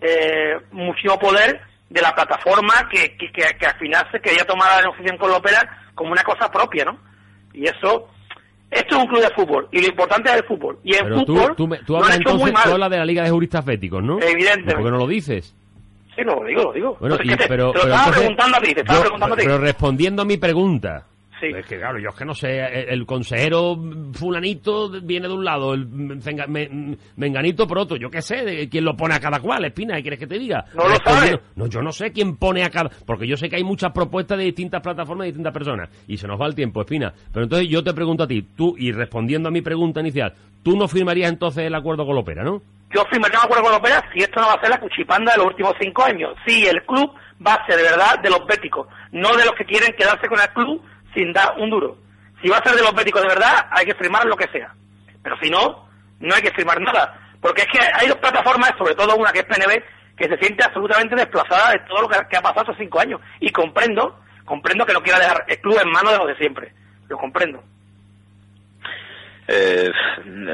eh, 0.00 0.56
muchísimo 0.72 1.16
poder 1.20 1.60
de 1.88 2.02
la 2.02 2.12
plataforma 2.12 2.88
que, 2.90 3.16
que, 3.16 3.30
que, 3.30 3.44
que 3.56 3.66
al 3.66 3.78
final 3.78 4.08
se 4.10 4.18
quería 4.20 4.44
tomar 4.44 4.70
la 4.74 4.80
negociación 4.82 5.18
con 5.18 5.30
la 5.30 5.36
ópera 5.36 5.82
como 5.94 6.10
una 6.10 6.24
cosa 6.24 6.50
propia, 6.50 6.84
¿no? 6.84 6.98
Y 7.54 7.64
eso, 7.66 8.08
esto 8.68 8.96
es 8.96 9.02
un 9.04 9.06
club 9.08 9.20
de 9.22 9.30
fútbol 9.36 9.68
y 9.70 9.82
lo 9.82 9.86
importante 9.86 10.30
es 10.30 10.36
el 10.38 10.44
fútbol. 10.46 10.80
Y 10.82 10.96
en 10.96 11.04
Pero 11.04 11.20
fútbol 11.20 11.54
tú, 11.56 11.68
me- 11.68 11.78
tú 11.84 11.94
hablas 11.96 12.16
entonces, 12.16 12.52
tú 12.64 12.70
hablas 12.72 12.90
de 12.90 12.96
la 12.98 13.04
Liga 13.04 13.22
de 13.22 13.30
Juristas 13.30 13.64
Féticos, 13.64 14.02
¿no? 14.02 14.18
Evidentemente. 14.20 14.74
¿Por 14.74 14.84
qué 14.84 14.90
no 14.90 14.98
lo 14.98 15.06
dices? 15.06 15.54
Sí, 16.16 16.22
no, 16.24 16.36
lo 16.36 16.44
digo, 16.44 16.62
lo 16.64 16.72
digo. 16.72 16.96
Bueno, 16.98 17.14
Entonces, 17.20 17.26
y- 17.26 17.36
¿qué 17.36 17.42
te, 17.44 17.48
pero, 17.48 17.70
te 17.72 17.78
lo 17.78 17.82
pero 17.84 17.94
estaba 17.94 17.98
entonces- 18.06 18.20
preguntando 18.22 18.56
a 18.56 18.60
ti, 18.60 18.74
te 18.74 18.80
estaba 18.80 18.98
yo- 18.98 19.02
preguntando 19.04 19.34
a 19.34 19.38
ti. 19.38 19.44
Pero 19.44 19.58
respondiendo 19.58 20.22
a 20.22 20.24
mi 20.24 20.36
pregunta. 20.38 21.06
Sí. 21.52 21.58
Es 21.58 21.66
que 21.66 21.78
claro, 21.78 21.98
yo 21.98 22.08
es 22.10 22.14
que 22.16 22.24
no 22.24 22.34
sé, 22.34 22.58
el, 22.60 22.88
el 22.90 23.06
consejero 23.06 23.76
fulanito 24.12 24.90
viene 25.02 25.28
de 25.28 25.34
un 25.34 25.44
lado, 25.44 25.74
el 25.74 25.88
cenga- 26.22 26.46
me- 26.46 26.96
menganito 27.16 27.66
por 27.66 27.78
otro, 27.78 27.96
yo 27.96 28.10
qué 28.10 28.22
sé, 28.22 28.44
de 28.44 28.68
quién 28.68 28.84
lo 28.84 28.96
pone 28.96 29.14
a 29.14 29.20
cada 29.20 29.40
cual, 29.40 29.64
Espina, 29.64 29.96
¿qué 29.96 30.02
quieres 30.02 30.18
que 30.20 30.26
te 30.26 30.38
diga? 30.38 30.64
No 30.74 30.88
lo 30.88 30.96
sabes. 31.04 31.36
No, 31.54 31.66
yo 31.66 31.82
no 31.82 31.92
sé 31.92 32.12
quién 32.12 32.36
pone 32.36 32.64
a 32.64 32.70
cada, 32.70 32.90
porque 33.06 33.26
yo 33.26 33.36
sé 33.36 33.48
que 33.48 33.56
hay 33.56 33.64
muchas 33.64 33.92
propuestas 33.92 34.38
de 34.38 34.44
distintas 34.44 34.80
plataformas 34.82 35.24
de 35.24 35.28
distintas 35.32 35.52
personas, 35.52 35.90
y 36.06 36.16
se 36.16 36.26
nos 36.26 36.40
va 36.40 36.46
el 36.46 36.54
tiempo, 36.54 36.80
Espina. 36.80 37.12
Pero 37.32 37.44
entonces 37.44 37.68
yo 37.68 37.82
te 37.82 37.92
pregunto 37.94 38.24
a 38.24 38.26
ti, 38.26 38.42
tú, 38.56 38.74
y 38.78 38.92
respondiendo 38.92 39.48
a 39.48 39.52
mi 39.52 39.62
pregunta 39.62 40.00
inicial, 40.00 40.32
tú 40.62 40.76
no 40.76 40.88
firmarías 40.88 41.30
entonces 41.30 41.64
el 41.64 41.74
acuerdo 41.74 42.04
con 42.06 42.14
la 42.14 42.20
ópera, 42.22 42.42
¿no? 42.44 42.60
Yo 42.94 43.04
firmaría 43.10 43.38
un 43.40 43.44
acuerdo 43.44 43.64
con 43.64 43.72
la 43.72 43.78
ópera 43.78 44.04
si 44.12 44.20
esto 44.20 44.40
no 44.40 44.46
va 44.46 44.54
a 44.54 44.60
ser 44.60 44.70
la 44.70 44.78
cuchipanda 44.80 45.32
de 45.32 45.38
los 45.38 45.48
últimos 45.48 45.74
cinco 45.80 46.04
años. 46.04 46.30
Si 46.46 46.64
el 46.66 46.82
club 46.84 47.10
va 47.44 47.54
a 47.54 47.66
ser 47.66 47.76
de 47.76 47.82
verdad 47.82 48.20
de 48.22 48.30
los 48.30 48.46
béticos, 48.46 48.86
no 49.12 49.36
de 49.36 49.44
los 49.44 49.54
que 49.58 49.64
quieren 49.64 49.92
quedarse 49.98 50.28
con 50.28 50.38
el 50.40 50.48
club 50.50 50.80
sin 51.16 51.32
dar 51.32 51.54
un 51.58 51.70
duro. 51.70 51.96
Si 52.42 52.48
va 52.48 52.58
a 52.58 52.62
ser 52.62 52.76
de 52.76 52.82
los 52.82 52.94
béticos 52.94 53.22
de 53.22 53.28
verdad, 53.28 53.66
hay 53.70 53.86
que 53.86 53.94
firmar 53.94 54.26
lo 54.26 54.36
que 54.36 54.48
sea. 54.48 54.74
Pero 55.22 55.36
si 55.42 55.50
no, 55.50 55.88
no 56.20 56.34
hay 56.34 56.42
que 56.42 56.52
firmar 56.52 56.80
nada. 56.80 57.18
Porque 57.40 57.62
es 57.62 57.68
que 57.68 57.78
hay 57.94 58.08
dos 58.08 58.18
plataformas, 58.18 58.72
sobre 58.76 58.94
todo 58.94 59.16
una 59.16 59.32
que 59.32 59.40
es 59.40 59.46
PNB, 59.46 59.82
que 60.16 60.28
se 60.28 60.36
siente 60.38 60.64
absolutamente 60.64 61.16
desplazada 61.16 61.72
de 61.72 61.78
todo 61.80 62.02
lo 62.02 62.08
que, 62.08 62.18
que 62.28 62.36
ha 62.36 62.42
pasado 62.42 62.60
estos 62.60 62.76
cinco 62.78 63.00
años. 63.00 63.20
Y 63.40 63.50
comprendo, 63.50 64.20
comprendo 64.44 64.84
que 64.84 64.92
no 64.92 65.02
quiera 65.02 65.18
dejar 65.18 65.44
el 65.48 65.58
club 65.60 65.78
en 65.82 65.90
manos 65.90 66.12
de 66.12 66.18
los 66.18 66.28
de 66.28 66.36
siempre. 66.36 66.72
Lo 67.08 67.16
comprendo. 67.16 67.62
Eh, 69.48 69.90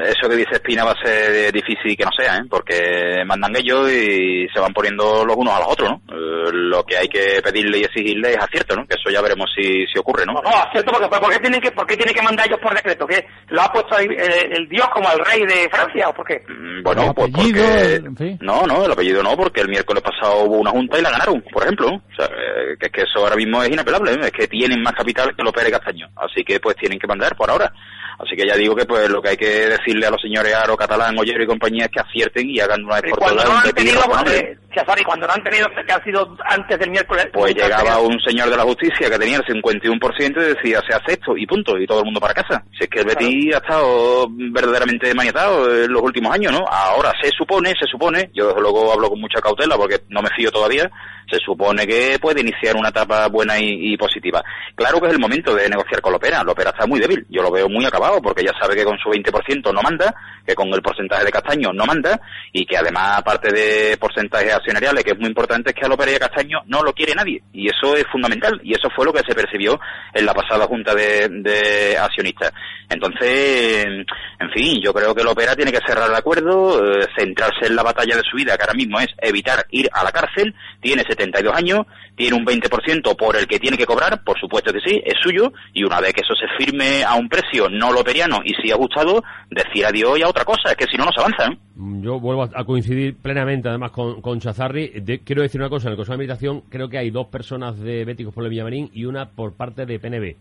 eso 0.05 0.29
que 0.29 0.35
dice 0.35 0.53
Espina 0.53 0.83
va 0.83 0.91
a 0.91 1.03
ser 1.03 1.51
difícil 1.51 1.97
que 1.97 2.05
no 2.05 2.11
sea, 2.15 2.37
¿eh? 2.37 2.43
porque 2.49 3.23
mandan 3.25 3.55
ellos 3.55 3.91
y 3.91 4.47
se 4.53 4.59
van 4.59 4.73
poniendo 4.73 5.25
los 5.25 5.35
unos 5.35 5.53
a 5.53 5.59
los 5.59 5.67
otros, 5.69 5.89
¿no? 5.89 6.15
Eh, 6.15 6.51
lo 6.51 6.83
que 6.83 6.97
hay 6.97 7.07
que 7.07 7.41
pedirle 7.43 7.79
y 7.79 7.83
exigirle 7.83 8.33
es 8.33 8.37
acierto, 8.37 8.75
¿no? 8.75 8.85
Que 8.85 8.95
eso 8.95 9.09
ya 9.09 9.21
veremos 9.21 9.49
si, 9.55 9.85
si 9.87 9.97
ocurre, 9.97 10.25
¿no? 10.25 10.33
No, 10.33 10.49
acierto, 10.49 10.91
porque 10.91 11.07
¿por 11.07 11.31
qué 11.31 11.39
tienen 11.39 11.61
que, 11.61 11.71
por 11.71 11.87
qué 11.87 11.97
tienen 11.97 12.13
que 12.13 12.21
mandar 12.21 12.47
ellos 12.47 12.59
por 12.61 12.75
decreto? 12.75 13.07
¿Que 13.07 13.25
lo 13.49 13.61
ha 13.61 13.71
puesto 13.71 13.95
ahí, 13.95 14.05
eh, 14.05 14.49
el 14.51 14.69
dios 14.69 14.87
como 14.93 15.09
al 15.09 15.19
rey 15.19 15.41
de 15.41 15.69
Francia 15.69 16.09
o 16.09 16.13
por 16.13 16.27
qué? 16.27 16.43
Bueno, 16.83 17.13
pues 17.13 17.29
apellido, 17.29 17.63
porque... 17.63 17.95
en 17.95 18.15
fin. 18.15 18.37
No, 18.41 18.67
no, 18.67 18.85
el 18.85 18.91
apellido 18.91 19.23
no, 19.23 19.35
porque 19.35 19.61
el 19.61 19.69
miércoles 19.69 20.03
pasado 20.03 20.43
hubo 20.43 20.57
una 20.57 20.71
junta 20.71 20.99
y 20.99 21.01
la 21.01 21.11
ganaron, 21.11 21.41
por 21.51 21.63
ejemplo. 21.63 21.87
O 21.87 22.15
sea, 22.15 22.25
eh, 22.25 22.75
que 22.79 22.87
es 22.87 22.91
que 22.91 23.01
eso 23.01 23.19
ahora 23.19 23.35
mismo 23.35 23.63
es 23.63 23.69
inapelable, 23.69 24.11
¿eh? 24.13 24.19
es 24.23 24.31
que 24.31 24.47
tienen 24.47 24.81
más 24.81 24.93
capital 24.93 25.35
que 25.35 25.43
los 25.43 25.53
Pérez 25.53 25.71
Castaño. 25.71 26.09
Así 26.15 26.43
que 26.43 26.59
pues 26.59 26.75
tienen 26.75 26.99
que 26.99 27.07
mandar 27.07 27.35
por 27.35 27.49
ahora. 27.49 27.71
Así 28.19 28.35
que 28.35 28.47
ya 28.47 28.55
digo 28.55 28.75
que 28.75 28.85
pues 28.85 29.09
lo 29.09 29.21
que 29.21 29.29
hay 29.29 29.37
que 29.37 29.67
decirle 29.67 30.05
a 30.05 30.11
los 30.11 30.21
señores 30.21 30.53
Aro, 30.53 30.77
Catalán, 30.77 31.17
Ollero 31.17 31.43
y 31.43 31.47
compañía 31.47 31.85
es 31.85 31.91
que 31.91 31.99
acierten 31.99 32.49
y 32.49 32.59
hagan 32.59 32.83
una 32.83 33.01
vez 33.01 33.11
por 33.11 33.19
cuando 33.19 33.43
todas 33.43 33.63
no 33.63 33.69
han 33.69 33.75
tenido, 33.75 34.01
eh, 34.27 34.57
Chazari, 34.73 35.03
cuando 35.03 35.27
no 35.27 35.33
han 35.33 35.43
tenido, 35.43 35.67
que 35.69 35.93
han 35.93 36.03
sido 36.03 36.37
antes 36.45 36.79
del 36.79 36.91
miércoles. 36.91 37.27
Pues 37.33 37.55
llegaba 37.55 37.99
un 37.99 38.19
señor 38.21 38.49
de 38.49 38.57
la 38.57 38.63
justicia 38.63 39.09
que 39.09 39.19
tenía 39.19 39.37
el 39.37 39.45
51% 39.45 40.37
y 40.37 40.55
decía, 40.55 40.81
se 40.87 40.95
hace 40.95 41.13
esto, 41.13 41.37
y 41.37 41.45
punto, 41.45 41.77
y 41.77 41.85
todo 41.85 41.99
el 41.99 42.05
mundo 42.05 42.19
para 42.19 42.33
casa. 42.33 42.63
Si 42.77 42.83
es 42.83 42.89
que 42.89 42.99
el 42.99 43.05
Betis 43.05 43.55
ha 43.55 43.59
estado 43.59 44.27
verdaderamente 44.29 45.13
maniatado 45.13 45.83
en 45.83 45.91
los 45.91 46.01
últimos 46.01 46.33
años, 46.33 46.51
¿no? 46.51 46.65
Ahora 46.67 47.13
se 47.21 47.29
supone, 47.37 47.73
se 47.79 47.87
supone, 47.87 48.29
yo 48.33 48.47
desde 48.47 48.61
luego 48.61 48.91
hablo 48.91 49.09
con 49.09 49.21
mucha 49.21 49.41
cautela 49.41 49.75
porque 49.75 50.01
no 50.09 50.21
me 50.21 50.29
fío 50.35 50.51
todavía, 50.51 50.89
se 51.29 51.39
supone 51.39 51.85
que 51.87 52.17
puede 52.19 52.41
iniciar 52.41 52.75
una 52.75 52.89
etapa 52.89 53.27
buena 53.27 53.59
y, 53.59 53.93
y 53.93 53.97
positiva. 53.97 54.43
Claro 54.75 54.99
que 54.99 55.07
es 55.07 55.13
el 55.13 55.19
momento 55.19 55.55
de 55.55 55.69
negociar 55.69 56.01
con 56.01 56.11
la 56.11 56.17
Opera, 56.17 56.43
la 56.43 56.51
Opera 56.51 56.71
está 56.71 56.87
muy 56.87 56.99
débil, 56.99 57.25
yo 57.29 57.41
lo 57.41 57.51
veo 57.51 57.69
muy 57.69 57.85
acabado 57.85 58.02
porque 58.21 58.43
ya 58.43 58.51
sabe 58.59 58.75
que 58.75 58.83
con 58.83 58.97
su 58.97 59.09
20% 59.09 59.73
no 59.73 59.81
manda, 59.81 60.13
que 60.45 60.55
con 60.55 60.73
el 60.73 60.81
porcentaje 60.81 61.25
de 61.25 61.31
Castaño 61.31 61.71
no 61.73 61.85
manda, 61.85 62.19
y 62.51 62.65
que 62.65 62.77
además, 62.77 63.19
aparte 63.19 63.51
de 63.51 63.97
porcentajes 63.97 64.53
accionariales, 64.53 65.03
que 65.03 65.11
es 65.11 65.19
muy 65.19 65.27
importante, 65.27 65.69
es 65.71 65.75
que 65.75 65.85
a 65.85 65.93
a 65.93 66.19
Castaño 66.19 66.61
no 66.65 66.83
lo 66.83 66.93
quiere 66.93 67.15
nadie, 67.15 67.41
y 67.53 67.67
eso 67.67 67.95
es 67.95 68.05
fundamental, 68.11 68.59
y 68.63 68.73
eso 68.73 68.89
fue 68.95 69.05
lo 69.05 69.13
que 69.13 69.23
se 69.27 69.35
percibió 69.35 69.79
en 70.13 70.25
la 70.25 70.33
pasada 70.33 70.65
junta 70.67 70.93
de, 70.93 71.97
accionistas. 71.99 72.51
Entonces, 72.89 73.85
en 73.85 74.51
fin, 74.53 74.81
yo 74.83 74.93
creo 74.93 75.15
que 75.15 75.23
Opera 75.23 75.55
tiene 75.55 75.71
que 75.71 75.79
cerrar 75.85 76.09
el 76.09 76.15
acuerdo, 76.15 76.83
eh, 76.85 77.07
centrarse 77.17 77.65
en 77.65 77.75
la 77.75 77.83
batalla 77.83 78.15
de 78.15 78.23
su 78.29 78.37
vida, 78.37 78.55
que 78.55 78.63
ahora 78.63 78.75
mismo 78.75 78.99
es 78.99 79.07
evitar 79.19 79.65
ir 79.71 79.89
a 79.91 80.03
la 80.03 80.11
cárcel, 80.11 80.53
tiene 80.79 81.03
72 81.03 81.55
años, 81.55 81.87
tiene 82.15 82.37
un 82.37 82.45
20% 82.45 83.15
por 83.15 83.35
el 83.35 83.47
que 83.47 83.59
tiene 83.59 83.77
que 83.77 83.85
cobrar, 83.85 84.23
por 84.23 84.39
supuesto 84.39 84.71
que 84.71 84.79
sí, 84.81 85.01
es 85.03 85.15
suyo, 85.21 85.51
y 85.73 85.83
una 85.83 85.99
vez 85.99 86.13
que 86.13 86.21
eso 86.21 86.35
se 86.35 86.47
firme 86.57 87.03
a 87.03 87.15
un 87.15 87.27
precio 87.27 87.69
no 87.69 87.91
loperiano 87.93 88.39
y 88.43 88.53
si 88.61 88.71
ha 88.71 88.75
gustado, 88.75 89.23
decir 89.49 89.85
adiós 89.85 90.19
y 90.19 90.21
a 90.23 90.27
otra 90.29 90.43
cosa, 90.45 90.69
es 90.71 90.75
que 90.75 90.85
si 90.85 90.97
no, 90.97 91.05
no 91.05 91.11
se 91.11 91.19
avanza. 91.21 91.45
¿eh? 91.51 91.57
Yo 92.01 92.19
vuelvo 92.19 92.43
a, 92.43 92.63
coincidir 92.65 93.15
plenamente, 93.17 93.69
además, 93.69 93.91
con, 93.91 94.21
con 94.21 94.39
Chazarri. 94.39 94.87
De- 95.01 95.19
quiero 95.19 95.41
decir 95.41 95.59
una 95.61 95.69
cosa, 95.69 95.87
en 95.87 95.91
el 95.91 95.97
Consejo 95.97 96.13
de 96.17 96.23
Administración 96.23 96.63
creo 96.69 96.89
que 96.89 96.97
hay 96.97 97.09
dos 97.11 97.27
personas 97.27 97.79
de 97.79 98.05
Béticos 98.05 98.33
por 98.33 98.43
el 98.43 98.49
Villamarín 98.49 98.89
y 98.93 99.05
una 99.05 99.29
por 99.29 99.53
parte 99.53 99.85
de 99.85 99.99
PNB. 99.99 100.35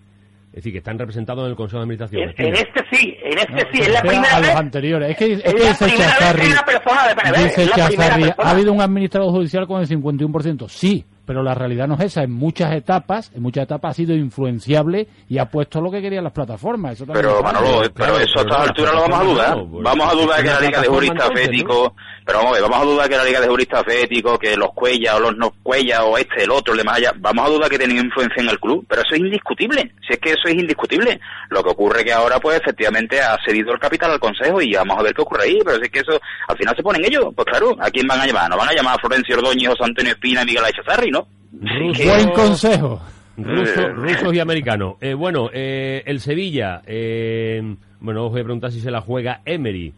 Es 0.53 0.57
decir, 0.57 0.73
que 0.73 0.79
están 0.79 0.99
representados 0.99 1.45
en 1.45 1.51
el 1.51 1.57
Consejo 1.57 1.79
de 1.79 1.83
Administración. 1.85 2.23
En, 2.37 2.55
este 2.55 2.85
sí, 2.93 3.17
en 3.25 3.39
este 3.39 3.67
sí, 3.73 3.81
es 3.81 3.89
la 3.93 4.03
primera 4.03 4.37
a 4.37 4.39
los 4.41 4.49
vez. 4.49 4.57
anteriores. 4.57 5.11
Es 5.11 5.17
que, 5.17 5.33
es 5.33 5.39
Es 5.47 5.55
que 5.55 5.61
dice 5.61 5.85
primera 5.87 5.97
vez 5.97 5.97
que 5.97 5.97
Chazarri, 5.97 6.43
hay 6.43 6.53
una 6.53 6.63
persona 6.63 7.09
de 7.09 7.15
PNB. 7.15 7.37
dice 7.45 7.63
es 7.63 7.69
la 7.69 7.87
primera 7.87 8.09
Chazarri, 8.11 8.31
ha 8.37 8.51
habido 8.51 8.73
un 8.75 8.81
administrador 8.83 9.31
judicial 9.31 9.67
con 9.67 9.81
el 9.81 9.89
51%. 9.89 10.69
Sí, 10.69 11.05
pero 11.33 11.43
la 11.43 11.55
realidad 11.55 11.89
no 11.89 11.95
es 11.95 12.03
esa. 12.03 12.25
En 12.25 12.31
muchas 12.31 12.75
etapas, 12.75 13.33
en 13.35 13.41
muchas 13.41 13.65
etapas 13.65 13.93
ha 13.93 13.95
sido 13.95 14.15
influenciable 14.15 15.09
y 15.31 15.39
ha 15.39 15.47
puesto 15.47 15.81
lo 15.81 15.91
que 15.91 16.03
querían 16.03 16.25
las 16.25 16.35
plataformas. 16.35 16.93
Eso 16.93 17.07
Pero 17.11 17.39
es. 17.39 17.43
Manolo, 17.43 17.91
pero 17.95 18.19
eso 18.19 18.41
a 18.41 18.43
estas 18.43 18.69
alturas 18.69 18.95
lo 18.95 19.01
vamos 19.01 19.19
a 19.19 19.25
dudar. 19.25 19.59
Vamos 19.83 20.13
a 20.13 20.15
dudar 20.15 20.43
que 20.43 20.51
la 20.51 20.61
Liga 20.61 20.83
de 20.83 20.89
Juristas 20.89 21.31
Féticos, 21.35 21.93
pero 22.27 22.39
vamos 22.41 22.53
a 22.53 22.61
ver, 22.61 22.63
vamos 22.69 22.83
a 22.83 22.85
dudar 22.85 23.09
que 23.09 23.17
la 23.17 23.25
Liga 23.25 23.41
de 23.41 23.49
Juristas 23.49 23.83
Féticos, 23.87 24.39
que 24.39 24.57
los 24.59 24.75
Cuellas 24.75 25.15
o 25.15 25.21
los 25.21 25.37
no 25.39 25.55
Cuellas 25.63 26.01
o 26.05 26.19
este, 26.19 26.45
el 26.45 26.51
otro, 26.51 26.75
el 26.75 26.79
de 26.81 26.85
más 26.85 26.99
allá, 26.99 27.15
vamos 27.17 27.47
a 27.47 27.49
dudar 27.49 27.71
que 27.71 27.79
tienen 27.79 27.97
influencia 27.97 28.43
en 28.43 28.51
el 28.51 28.61
club, 28.61 28.85
pero 28.87 29.01
eso 29.01 29.15
es 29.15 29.21
indiscutible, 29.21 29.95
si 30.07 30.13
es 30.13 30.19
que 30.19 30.33
eso 30.33 30.49
es 30.49 30.55
indiscutible. 30.55 31.19
Lo 31.49 31.63
que 31.65 31.71
ocurre 31.71 32.05
que 32.05 32.13
ahora 32.13 32.41
pues 32.41 32.61
efectivamente 32.61 33.23
ha 33.23 33.39
cedido 33.43 33.73
el 33.73 33.79
capital 33.79 34.11
al 34.11 34.21
Consejo 34.21 34.61
y 34.61 34.75
vamos 34.75 34.99
a 34.99 35.03
ver 35.03 35.15
qué 35.15 35.23
ocurre 35.23 35.45
ahí, 35.45 35.59
pero 35.65 35.79
si 35.79 35.85
es 35.85 35.91
que 35.91 36.01
eso 36.01 36.21
al 36.47 36.59
final 36.59 36.77
se 36.77 36.83
ponen 36.83 37.03
ellos, 37.07 37.29
pues 37.35 37.47
claro, 37.47 37.75
¿a 37.81 37.91
quién 37.91 38.07
van 38.07 38.21
a 38.21 38.27
llamar? 38.27 38.51
No 38.51 38.59
van 38.59 38.69
a 38.69 38.75
llamar 38.75 38.97
a 38.97 39.01
Florencio 39.01 39.37
Ordóñez, 39.37 39.71
José 39.71 39.85
Antonio 39.85 40.13
Espina 40.13 40.43
y 40.43 40.45
Miguel 40.45 40.65
Echazarri, 40.69 41.11
¿no? 41.11 41.22
Ruso- 41.53 42.05
Buen 42.05 42.31
consejo. 42.31 43.01
Ruso- 43.37 43.89
rusos 43.95 44.35
y 44.35 44.41
americanos. 44.41 44.95
Eh, 45.01 45.15
bueno, 45.15 45.49
eh, 45.53 46.03
el 46.07 46.21
Sevilla, 46.21 46.83
eh, 46.87 47.63
bueno, 48.01 48.27
os 48.27 48.33
voy 48.33 48.41
a 48.41 48.45
preguntar 48.45 48.71
si 48.71 48.81
se 48.81 48.91
la 48.91 49.01
juega 49.01 49.41
Emery, 49.45 49.93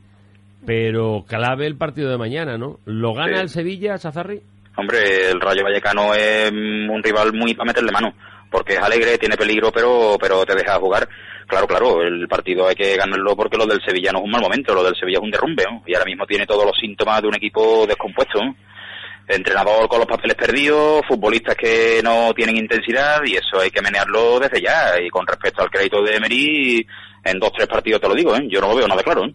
pero 0.66 1.24
clave 1.26 1.66
el 1.66 1.76
partido 1.76 2.10
de 2.10 2.18
mañana, 2.18 2.56
¿no? 2.56 2.78
¿Lo 2.84 3.12
gana 3.12 3.36
Sí. 3.36 3.42
el 3.42 3.48
Sevilla, 3.48 3.98
Chazarri? 3.98 4.40
Hombre, 4.76 5.30
el 5.30 5.40
Rayo 5.40 5.62
Vallecano 5.62 6.14
es 6.14 6.50
un 6.50 7.00
rival 7.02 7.32
muy 7.32 7.54
para 7.54 7.68
meterle 7.68 7.92
mano, 7.92 8.12
porque 8.50 8.74
es 8.74 8.78
alegre, 8.80 9.18
tiene 9.18 9.36
peligro, 9.36 9.70
pero 9.72 10.16
pero 10.20 10.44
te 10.44 10.54
deja 10.54 10.78
jugar. 10.78 11.08
Claro, 11.46 11.66
claro, 11.66 12.02
el 12.02 12.26
partido 12.26 12.66
hay 12.66 12.74
que 12.74 12.96
ganarlo 12.96 13.36
porque 13.36 13.58
lo 13.58 13.66
del 13.66 13.80
Sevilla 13.84 14.10
no 14.12 14.18
es 14.20 14.24
un 14.24 14.30
mal 14.30 14.40
momento, 14.40 14.74
lo 14.74 14.82
del 14.82 14.96
Sevilla 14.96 15.18
es 15.18 15.24
un 15.24 15.30
derrumbe, 15.30 15.62
¿no? 15.70 15.82
y 15.86 15.94
ahora 15.94 16.06
mismo 16.06 16.24
tiene 16.26 16.46
todos 16.46 16.64
los 16.64 16.76
síntomas 16.80 17.20
de 17.20 17.28
un 17.28 17.34
equipo 17.36 17.84
descompuesto. 17.86 18.42
¿no? 18.42 18.56
Entrenador 19.26 19.88
con 19.88 19.98
los 19.98 20.08
papeles 20.08 20.36
perdidos, 20.36 21.02
futbolistas 21.08 21.56
que 21.56 22.00
no 22.04 22.32
tienen 22.34 22.56
intensidad, 22.56 23.22
y 23.24 23.36
eso 23.36 23.60
hay 23.60 23.70
que 23.70 23.80
menearlo 23.80 24.38
desde 24.38 24.60
ya. 24.60 25.00
Y 25.00 25.08
con 25.08 25.26
respecto 25.26 25.62
al 25.62 25.70
crédito 25.70 26.02
de 26.02 26.16
Emery, 26.16 26.86
en 27.24 27.38
dos, 27.38 27.52
tres 27.52 27.66
partidos 27.66 28.00
te 28.00 28.08
lo 28.08 28.14
digo, 28.14 28.36
¿eh? 28.36 28.46
yo 28.48 28.60
no 28.60 28.68
lo 28.68 28.76
veo 28.76 28.88
nada 28.88 29.02
claro. 29.02 29.24
¿eh? 29.24 29.34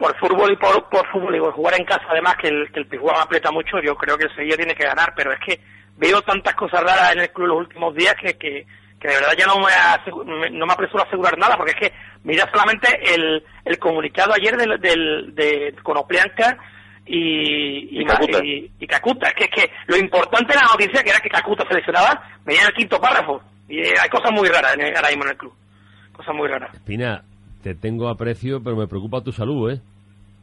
por 0.00 0.16
fútbol 0.16 0.52
y 0.52 0.56
por, 0.56 0.88
por 0.88 1.06
fútbol 1.08 1.36
y 1.36 1.40
por 1.40 1.52
jugar 1.52 1.74
en 1.78 1.84
casa 1.84 2.06
además 2.08 2.36
que 2.40 2.48
el, 2.48 2.72
que 2.72 2.80
el 2.80 2.86
Pijuán 2.86 3.20
aprieta 3.20 3.52
mucho 3.52 3.80
yo 3.82 3.94
creo 3.94 4.16
que 4.16 4.24
el 4.24 4.34
Sevilla 4.34 4.56
tiene 4.56 4.74
que 4.74 4.84
ganar 4.84 5.12
pero 5.14 5.30
es 5.30 5.38
que 5.40 5.60
veo 5.98 6.22
tantas 6.22 6.54
cosas 6.54 6.80
raras 6.80 7.12
en 7.12 7.20
el 7.20 7.30
club 7.30 7.48
los 7.48 7.58
últimos 7.58 7.94
días 7.94 8.14
que, 8.14 8.38
que, 8.38 8.66
que 8.98 9.08
de 9.08 9.14
verdad 9.14 9.34
ya 9.38 9.46
no 9.46 9.56
me, 9.58 10.50
no 10.50 10.66
me 10.66 10.72
apresuro 10.72 11.02
a 11.02 11.06
asegurar 11.06 11.36
nada 11.36 11.56
porque 11.58 11.72
es 11.72 11.78
que 11.78 11.92
mira 12.24 12.48
solamente 12.50 12.88
el, 13.14 13.44
el 13.66 13.78
comunicado 13.78 14.32
ayer 14.32 14.56
del, 14.56 14.80
del, 14.80 15.34
de 15.34 15.74
Konoplianka 15.82 16.56
y, 16.56 16.79
y, 17.06 18.00
Y 18.00 18.04
Kakuta. 18.04 18.44
y, 18.44 18.70
y 18.78 18.86
Kakuta. 18.86 19.28
Es 19.28 19.34
que, 19.34 19.44
es 19.44 19.50
que 19.50 19.70
lo 19.86 19.96
importante 19.96 20.52
de 20.52 20.60
la 20.60 20.66
noticia 20.66 21.02
que 21.02 21.10
era 21.10 21.20
que 21.20 21.28
Kakuta 21.28 21.64
se 21.68 21.74
lesionaba 21.74 22.22
venía 22.44 22.62
en 22.62 22.66
el 22.68 22.74
quinto 22.74 23.00
párrafo 23.00 23.42
y 23.68 23.78
eh, 23.80 23.94
hay 24.02 24.08
cosas 24.08 24.30
muy 24.32 24.48
raras 24.48 24.74
en 24.74 24.80
el- 24.82 24.96
ahora 24.96 25.08
mismo 25.08 25.24
en 25.24 25.30
el 25.30 25.36
club 25.36 25.52
cosas 26.12 26.34
muy 26.34 26.48
raras 26.48 26.74
Espina, 26.74 27.22
te 27.62 27.74
tengo 27.74 28.08
aprecio, 28.08 28.62
pero 28.62 28.76
me 28.76 28.86
preocupa 28.86 29.20
tu 29.22 29.32
salud, 29.32 29.72
¿eh? 29.72 29.80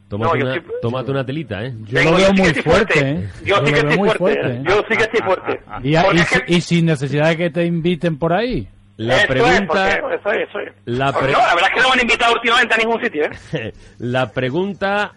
Tómate, 0.08 0.30
No, 0.32 0.36
yo 0.40 0.46
una, 0.46 0.56
estoy- 0.56 0.72
tómate 0.80 1.10
una 1.10 1.26
telita, 1.26 1.62
¿eh? 1.64 1.72
Yo 1.84 2.02
lo 2.02 2.16
veo 2.16 2.32
muy 2.32 2.54
fuerte, 2.54 2.98
¿eh? 3.10 3.28
yo 3.44 3.56
sí 3.58 3.72
que 3.72 3.78
estoy 3.80 3.96
fuerte, 3.96 4.18
fuerte, 4.18 4.48
¿eh? 4.52 4.62
yo 4.66 4.76
sí 4.88 4.96
que 4.96 5.02
estoy 5.04 5.20
fuerte 5.20 5.60
Y, 5.82 5.94
a- 5.96 6.02
Porque 6.02 6.16
y 6.16 6.20
es 6.20 6.28
si- 6.28 6.40
que- 6.40 6.54
y 6.54 6.60
sin 6.62 6.86
necesidad 6.86 7.28
de 7.28 7.36
que 7.36 7.50
te 7.50 7.64
inviten 7.66 8.18
por 8.18 8.32
ahí. 8.32 8.66
La 8.96 9.14
Eso 9.18 9.22
es, 9.22 9.28
pregunta, 9.28 9.98
porque- 10.00 10.14
eso 10.16 10.30
es, 10.32 10.48
eso 10.48 10.58
es. 10.60 10.72
la, 10.86 11.12
pre- 11.12 11.30
no, 11.32 11.38
la 11.38 11.54
verdad 11.54 11.68
es 11.70 11.74
que 11.74 11.80
no 11.82 11.88
me 11.88 11.94
han 11.94 12.00
invitado 12.00 12.32
últimamente 12.34 12.74
a 12.74 12.78
ningún 12.78 13.02
sitio, 13.02 13.24
¿eh? 13.52 13.72
la 13.98 14.30
pregunta 14.32 15.12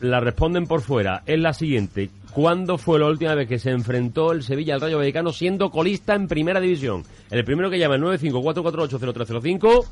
la 0.00 0.20
responden 0.20 0.66
por 0.66 0.82
fuera. 0.82 1.22
Es 1.26 1.38
la 1.38 1.52
siguiente. 1.52 2.10
¿Cuándo 2.32 2.76
fue 2.76 2.98
la 2.98 3.06
última 3.06 3.34
vez 3.34 3.48
que 3.48 3.58
se 3.58 3.70
enfrentó 3.70 4.32
el 4.32 4.42
Sevilla 4.42 4.74
al 4.74 4.80
Rayo 4.82 4.98
Vallecano 4.98 5.32
siendo 5.32 5.70
colista 5.70 6.14
en 6.14 6.28
primera 6.28 6.60
división? 6.60 7.04
El 7.30 7.44
primero 7.44 7.70
que 7.70 7.78
llama 7.78 7.94
el 7.94 8.02
954480305, 8.02 9.86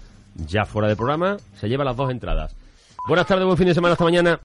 ya 0.46 0.66
fuera 0.66 0.88
de 0.88 0.96
programa, 0.96 1.38
se 1.58 1.68
lleva 1.68 1.84
las 1.84 1.96
dos 1.96 2.10
entradas. 2.10 2.54
Buenas 3.08 3.26
tardes, 3.26 3.46
buen 3.46 3.56
fin 3.56 3.68
de 3.68 3.74
semana, 3.74 3.92
hasta 3.92 4.04
mañana. 4.04 4.40